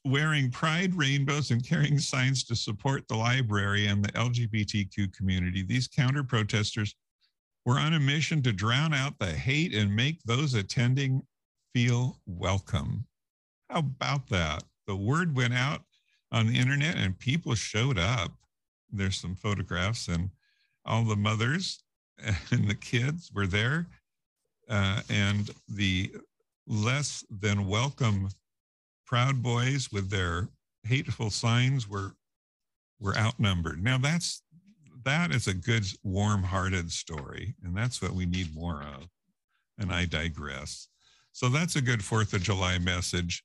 wearing 0.06 0.52
pride 0.52 0.94
rainbows 0.94 1.50
and 1.50 1.68
carrying 1.68 1.98
signs 1.98 2.44
to 2.44 2.56
support 2.56 3.08
the 3.08 3.16
library 3.16 3.88
and 3.88 4.06
the 4.06 4.12
LGBTQ 4.12 5.12
community, 5.12 5.64
these 5.64 5.88
counter 5.88 6.24
protesters 6.24 6.94
were 7.66 7.80
on 7.80 7.96
a 7.96 8.00
mission 8.00 8.44
to 8.44 8.52
drown 8.52 8.94
out 8.94 9.18
the 9.20 9.28
hate 9.28 9.74
and 9.74 9.96
make 9.96 10.22
those 10.24 10.54
attending 10.54 11.22
feel 11.74 12.20
welcome. 12.28 13.06
How 13.70 13.80
about 13.80 14.28
that? 14.30 14.64
The 14.88 14.96
word 14.96 15.36
went 15.36 15.54
out 15.54 15.84
on 16.32 16.48
the 16.48 16.58
internet 16.58 16.98
and 16.98 17.18
people 17.18 17.54
showed 17.54 18.00
up. 18.00 18.32
There's 18.92 19.18
some 19.18 19.36
photographs, 19.36 20.08
and 20.08 20.32
all 20.86 21.04
the 21.04 21.16
mothers 21.16 21.84
and 22.52 22.68
the 22.68 22.76
kids 22.76 23.32
were 23.34 23.46
there. 23.46 23.88
Uh, 24.68 25.02
and 25.10 25.52
the 25.68 26.12
less 26.68 27.24
than 27.30 27.68
welcome 27.68 28.30
Proud 29.06 29.42
Boys 29.42 29.92
with 29.92 30.10
their 30.10 30.50
hateful 30.84 31.30
signs 31.30 31.88
were 31.88 32.14
were 33.00 33.16
outnumbered. 33.16 33.84
Now 33.84 33.98
that's 33.98 34.42
that 35.06 35.34
is 35.34 35.48
a 35.48 35.54
good 35.54 35.86
warm-hearted 36.04 36.92
story, 36.92 37.56
and 37.64 37.76
that's 37.76 38.02
what 38.02 38.12
we 38.12 38.26
need 38.26 38.54
more 38.54 38.82
of. 38.82 39.08
And 39.78 39.92
I 39.92 40.06
digress. 40.06 40.88
So 41.32 41.48
that's 41.50 41.76
a 41.76 41.82
good 41.82 42.04
Fourth 42.04 42.34
of 42.34 42.42
July 42.42 42.80
message. 42.80 43.44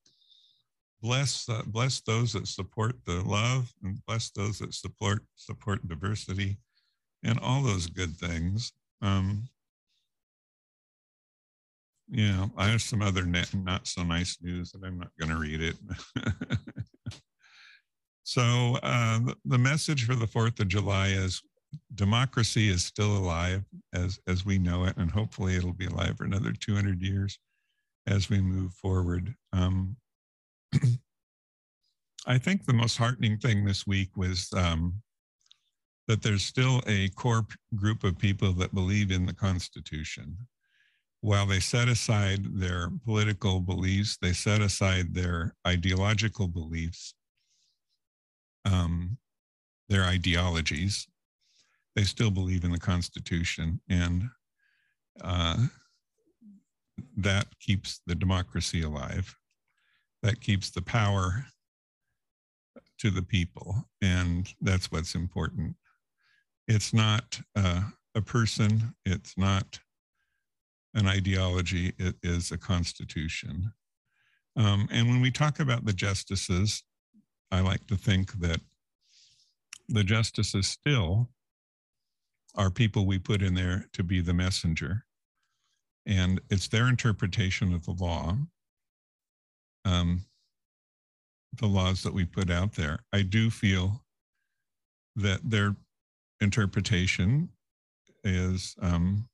Bless 1.05 1.47
uh, 1.51 1.63
bless 1.67 2.01
those 2.01 2.33
that 2.33 2.49
support 2.49 2.97
the 3.05 3.21
love 3.23 3.71
and 3.85 4.05
bless 4.07 4.31
those 4.31 4.59
that 4.59 4.73
support 4.73 5.23
support 5.37 5.87
diversity 5.87 6.57
and 7.23 7.39
all 7.41 7.63
those 7.63 7.87
good 7.87 8.17
things. 8.17 8.73
Um 9.03 9.49
yeah 12.11 12.47
i 12.59 12.67
have 12.67 12.83
some 12.83 13.01
other 13.01 13.25
not 13.25 13.87
so 13.87 14.03
nice 14.03 14.37
news 14.43 14.71
that 14.73 14.85
i'm 14.85 14.99
not 14.99 15.11
going 15.19 15.31
to 15.31 15.39
read 15.39 15.61
it. 15.61 15.77
So 18.27 18.79
uh, 18.83 19.21
the 19.45 19.59
message 19.59 20.07
for 20.07 20.15
the 20.15 20.27
fourth 20.27 20.59
of 20.59 20.69
july 20.69 21.09
is 21.09 21.43
democracy 21.95 22.69
is 22.71 22.83
still 22.85 23.19
alive 23.19 23.63
as 23.93 24.19
as 24.27 24.47
we 24.47 24.59
know 24.59 24.85
it 24.85 24.97
and 24.97 25.11
hopefully 25.11 25.57
it'll 25.57 25.75
be 25.75 25.87
alive 25.87 26.17
for 26.17 26.25
another 26.25 26.53
200 26.53 27.03
years 27.03 27.39
as 28.07 28.31
we 28.31 28.41
move 28.41 28.73
forward. 28.73 29.35
Um, 29.53 29.97
I 32.27 32.39
think 32.39 32.65
the 32.65 32.73
most 32.73 32.97
heartening 32.97 33.39
thing 33.39 33.65
this 33.65 33.87
week 33.87 34.17
was 34.17 34.49
um, 34.57 35.03
that 36.09 36.23
there's 36.23 36.45
still 36.45 36.83
a 36.87 37.09
core 37.11 37.47
group 37.75 38.05
of 38.05 38.19
people 38.19 38.53
that 38.55 38.75
believe 38.75 39.11
in 39.11 39.27
the 39.27 39.35
Constitution. 39.35 40.37
While 41.21 41.47
they 41.47 41.61
set 41.61 41.89
aside 41.89 42.59
their 42.59 42.91
political 43.05 43.61
beliefs, 43.61 44.19
they 44.21 44.33
set 44.33 44.61
aside 44.61 45.15
their 45.15 45.55
ideological 45.67 46.49
beliefs, 46.49 47.15
um, 48.67 49.17
their 49.89 50.05
ideologies, 50.05 51.07
they 51.97 52.05
still 52.05 52.31
believe 52.31 52.65
in 52.65 52.73
the 52.73 52.79
Constitution. 52.79 53.81
And 53.89 54.25
uh, 55.23 55.67
that 57.17 57.47
keeps 57.61 58.01
the 58.07 58.15
democracy 58.15 58.83
alive. 58.83 59.35
That 60.25 60.41
keeps 60.41 60.71
the 60.71 60.83
power 60.83 61.47
to 62.99 63.11
the 63.11 63.23
people. 63.23 63.85
And 64.03 64.53
that's 64.61 64.91
what's 64.91 65.15
important. 65.15 65.77
It's 66.67 66.93
not 66.95 67.41
uh, 67.55 67.83
a 68.15 68.23
person, 68.23 68.95
it's 69.05 69.37
not 69.37 69.81
an 70.95 71.07
ideology, 71.07 71.93
it 71.99 72.17
is 72.23 72.51
a 72.51 72.59
constitution. 72.59 73.75
Um, 74.57 74.89
and 74.91 75.09
when 75.09 75.21
we 75.21 75.31
talk 75.31 75.61
about 75.61 75.85
the 75.85 75.93
justices, 75.93 76.83
I 77.51 77.61
like 77.61 77.87
to 77.89 77.97
think 77.97 78.33
that 78.41 78.61
the 79.89 80.05
justices 80.05 80.67
still 80.67 81.29
are 82.55 82.71
people 82.71 83.05
we 83.05 83.19
put 83.19 83.43
in 83.43 83.55
there 83.55 83.89
to 83.93 84.03
be 84.03 84.21
the 84.21 84.33
messenger. 84.33 85.05
And 86.07 86.41
it's 86.49 86.69
their 86.69 86.89
interpretation 86.89 87.75
of 87.75 87.85
the 87.85 87.93
law. 87.93 88.39
Um, 89.85 90.25
the 91.59 91.67
laws 91.67 92.03
that 92.03 92.13
we 92.13 92.25
put 92.25 92.51
out 92.51 92.73
there. 92.73 92.99
I 93.13 93.23
do 93.23 93.51
feel 93.51 94.05
that 95.17 95.41
their 95.49 95.77
interpretation 96.41 97.49
is, 98.25 98.75
um, 98.81 99.29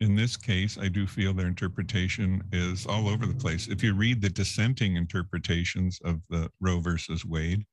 in 0.00 0.14
this 0.14 0.36
case, 0.36 0.78
I 0.80 0.88
do 0.88 1.06
feel 1.06 1.32
their 1.32 1.46
interpretation 1.46 2.42
is 2.52 2.86
all 2.86 3.08
over 3.08 3.26
the 3.26 3.34
place. 3.34 3.68
If 3.68 3.82
you 3.82 3.94
read 3.94 4.20
the 4.20 4.30
dissenting 4.30 4.96
interpretations 4.96 6.00
of 6.04 6.20
the 6.28 6.50
Roe 6.60 6.80
versus 6.80 7.24
Wade, 7.24 7.64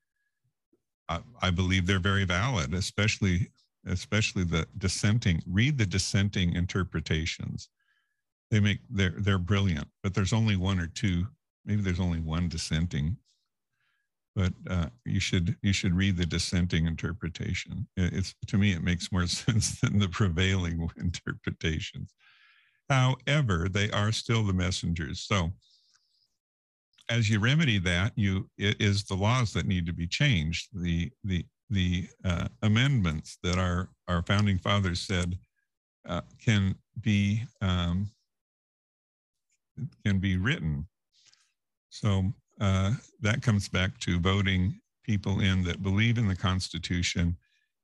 I, 1.10 1.20
I 1.42 1.50
believe 1.52 1.86
they're 1.86 2.00
very 2.00 2.26
valid, 2.26 2.74
especially 2.74 3.50
especially 3.86 4.44
the 4.44 4.68
dissenting. 4.78 5.42
Read 5.48 5.78
the 5.78 5.86
dissenting 5.86 6.54
interpretations. 6.54 7.70
They 8.52 8.60
make 8.60 8.80
they're 8.90 9.16
they're 9.18 9.38
brilliant, 9.38 9.88
but 10.04 10.14
there's 10.14 10.34
only 10.34 10.58
one 10.58 10.80
or 10.80 10.88
two 10.88 11.28
maybe 11.68 11.82
there's 11.82 12.00
only 12.00 12.22
one 12.22 12.48
dissenting, 12.48 13.18
but 14.36 14.54
uh, 14.70 14.88
you 15.06 15.20
should 15.20 15.56
you 15.62 15.74
should 15.74 15.94
read 15.94 16.18
the 16.18 16.26
dissenting 16.26 16.88
interpretation. 16.88 17.86
It's 17.98 18.34
to 18.48 18.58
me 18.58 18.72
it 18.72 18.84
makes 18.84 19.12
more 19.12 19.28
sense 19.28 19.80
than 19.82 20.00
the 20.00 20.08
prevailing 20.08 20.90
interpretations. 20.98 22.14
However, 22.90 23.68
they 23.70 23.92
are 23.92 24.14
still 24.14 24.44
the 24.44 24.54
messengers. 24.54 25.20
So 25.28 25.52
as 27.10 27.30
you 27.30 27.40
remedy 27.40 27.80
that, 27.80 28.14
you 28.16 28.50
it 28.58 28.82
is 28.82 29.04
the 29.04 29.16
laws 29.16 29.54
that 29.54 29.68
need 29.68 29.86
to 29.86 29.94
be 29.94 30.08
changed. 30.08 30.70
The 30.74 31.12
the 31.24 31.46
the 31.70 32.08
uh, 32.24 32.48
amendments 32.64 33.38
that 33.44 33.58
our 33.58 33.90
our 34.08 34.24
founding 34.24 34.58
fathers 34.58 35.02
said 35.02 35.38
uh, 36.08 36.22
can 36.40 36.76
be 37.02 37.44
um, 37.62 38.10
can 40.06 40.20
be 40.20 40.38
written 40.38 40.88
so 42.00 42.32
uh, 42.62 42.94
that 43.22 43.42
comes 43.42 43.68
back 43.68 43.98
to 44.02 44.20
voting 44.20 44.80
people 45.04 45.40
in 45.40 45.64
that 45.64 45.82
believe 45.82 46.20
in 46.20 46.28
the 46.28 46.36
Constitution 46.36 47.36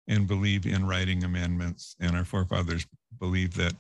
and 0.08 0.28
believe 0.28 0.68
in 0.68 0.86
writing 0.86 1.24
amendments. 1.24 1.96
And 2.00 2.16
our 2.16 2.26
forefathers 2.26 2.86
believed 3.20 3.56
that 3.58 3.74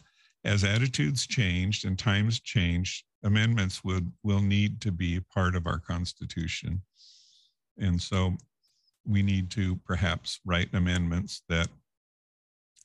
as 0.44 0.64
attitudes 0.64 1.28
changed 1.28 1.86
and 1.86 2.00
times 2.00 2.40
changed, 2.40 3.04
amendments 3.24 3.84
would 3.84 4.12
will 4.24 4.42
need 4.42 4.82
to 4.82 4.92
be 4.92 5.20
part 5.20 5.56
of 5.56 5.68
our 5.68 5.80
Constitution. 5.80 6.82
And 7.78 8.02
so 8.02 8.36
we 9.06 9.22
need 9.22 9.52
to 9.52 9.76
perhaps 9.86 10.40
write 10.46 10.70
amendments 10.74 11.44
that 11.48 11.68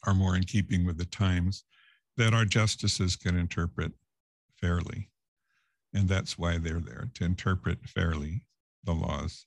are 0.06 0.14
more 0.14 0.36
in 0.36 0.44
keeping 0.44 0.84
with 0.84 0.98
the 0.98 1.06
times 1.06 1.64
that 2.18 2.34
our 2.34 2.44
justices 2.44 3.16
can 3.16 3.38
interpret 3.38 3.92
fairly. 4.60 5.08
And 5.94 6.08
that's 6.08 6.38
why 6.38 6.58
they're 6.58 6.80
there 6.80 7.08
to 7.14 7.24
interpret 7.24 7.88
fairly 7.88 8.42
the 8.84 8.92
laws 8.92 9.46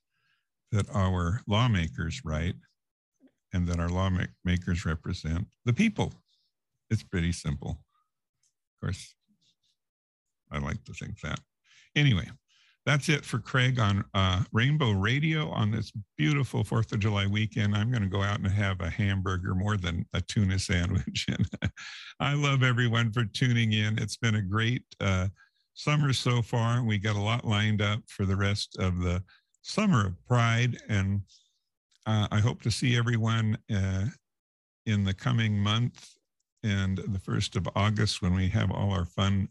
that 0.72 0.88
our 0.94 1.42
lawmakers 1.48 2.22
write 2.24 2.56
and 3.54 3.68
that 3.68 3.80
our 3.80 3.90
lawmakers 3.90 4.86
represent 4.86 5.48
the 5.66 5.74
people. 5.74 6.14
It's 6.90 7.04
pretty 7.04 7.32
simple. 7.32 7.72
Of 7.72 8.88
course, 8.88 9.16
I 10.52 10.60
like 10.60 10.84
to 10.86 10.94
think 10.94 11.20
that. 11.22 11.40
Anyway, 11.96 12.28
that's 12.86 13.10
it 13.10 13.24
for 13.24 13.40
Craig 13.40 13.80
on 13.80 14.04
uh, 14.14 14.44
Rainbow 14.52 14.92
Radio 14.92 15.50
on 15.50 15.72
this 15.72 15.92
beautiful 16.18 16.64
Fourth 16.64 16.92
of 16.92 17.00
July 17.00 17.28
weekend. 17.28 17.76
I'm 17.76 17.92
going 17.92 18.04
to 18.04 18.10
go 18.10 18.24
out 18.24 18.40
and 18.40 18.48
have 18.48 18.82
a 18.82 18.90
hamburger 18.90 19.54
more 19.54 19.78
than 19.78 20.06
a 20.14 20.22
tuna 20.22 20.60
sandwich. 20.60 21.28
And 21.38 21.72
I 22.20 22.34
love 22.34 22.62
everyone 22.62 23.12
for 23.12 23.26
tuning 23.26 23.74
in. 23.74 23.98
It's 23.98 24.18
been 24.18 24.36
a 24.36 24.42
great 24.42 24.84
uh, 25.00 25.28
summer 25.82 26.14
so 26.14 26.44
far. 26.44 26.84
We 26.84 27.00
got 27.00 27.16
a 27.16 27.22
lot 27.22 27.44
lined 27.44 27.82
up 27.82 28.02
for 28.08 28.26
the 28.28 28.36
rest 28.36 28.78
of 28.78 29.00
the 29.00 29.24
summer 29.64 30.06
of 30.06 30.28
Pride, 30.28 30.78
and 30.90 31.22
uh, 32.06 32.28
I 32.32 32.40
hope 32.40 32.62
to 32.62 32.72
see 32.72 32.96
everyone 32.96 33.58
uh, 33.74 34.06
in 34.86 35.04
the 35.04 35.14
coming 35.14 35.58
month 35.58 36.08
and 36.64 37.00
the 37.00 37.20
first 37.20 37.56
of 37.56 37.68
August 37.76 38.22
when 38.22 38.36
we 38.36 38.48
have 38.50 38.70
all 38.70 38.92
our 38.92 39.06
fun 39.06 39.50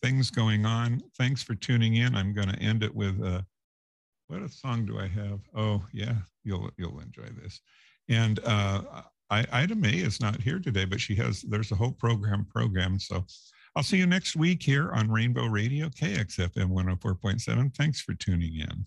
things 0.00 0.30
going 0.30 0.64
on. 0.64 1.02
Thanks 1.16 1.42
for 1.42 1.56
tuning 1.56 1.96
in. 1.96 2.14
I'm 2.14 2.32
going 2.32 2.48
to 2.48 2.62
end 2.62 2.84
it 2.84 2.94
with 2.94 3.20
a, 3.20 3.44
what 4.28 4.42
a 4.42 4.48
song 4.48 4.86
do 4.86 5.00
I 5.00 5.08
have? 5.08 5.40
Oh 5.56 5.84
yeah, 5.92 6.14
you'll 6.44 6.70
you'll 6.76 7.00
enjoy 7.00 7.28
this. 7.42 7.60
And 8.08 8.38
uh, 8.44 8.82
I, 9.30 9.44
Ida 9.50 9.74
May 9.74 9.94
is 9.94 10.20
not 10.20 10.40
here 10.40 10.60
today, 10.60 10.84
but 10.84 11.00
she 11.00 11.16
has. 11.16 11.42
There's 11.42 11.72
a 11.72 11.76
whole 11.76 11.92
program 11.92 12.46
program. 12.48 13.00
So 13.00 13.24
I'll 13.76 13.82
see 13.82 13.98
you 13.98 14.06
next 14.06 14.36
week 14.36 14.62
here 14.62 14.90
on 14.92 15.10
Rainbow 15.10 15.46
Radio, 15.46 15.88
KXFM 15.88 16.70
104.7. 16.70 17.74
Thanks 17.74 18.00
for 18.00 18.14
tuning 18.14 18.54
in. 18.60 18.86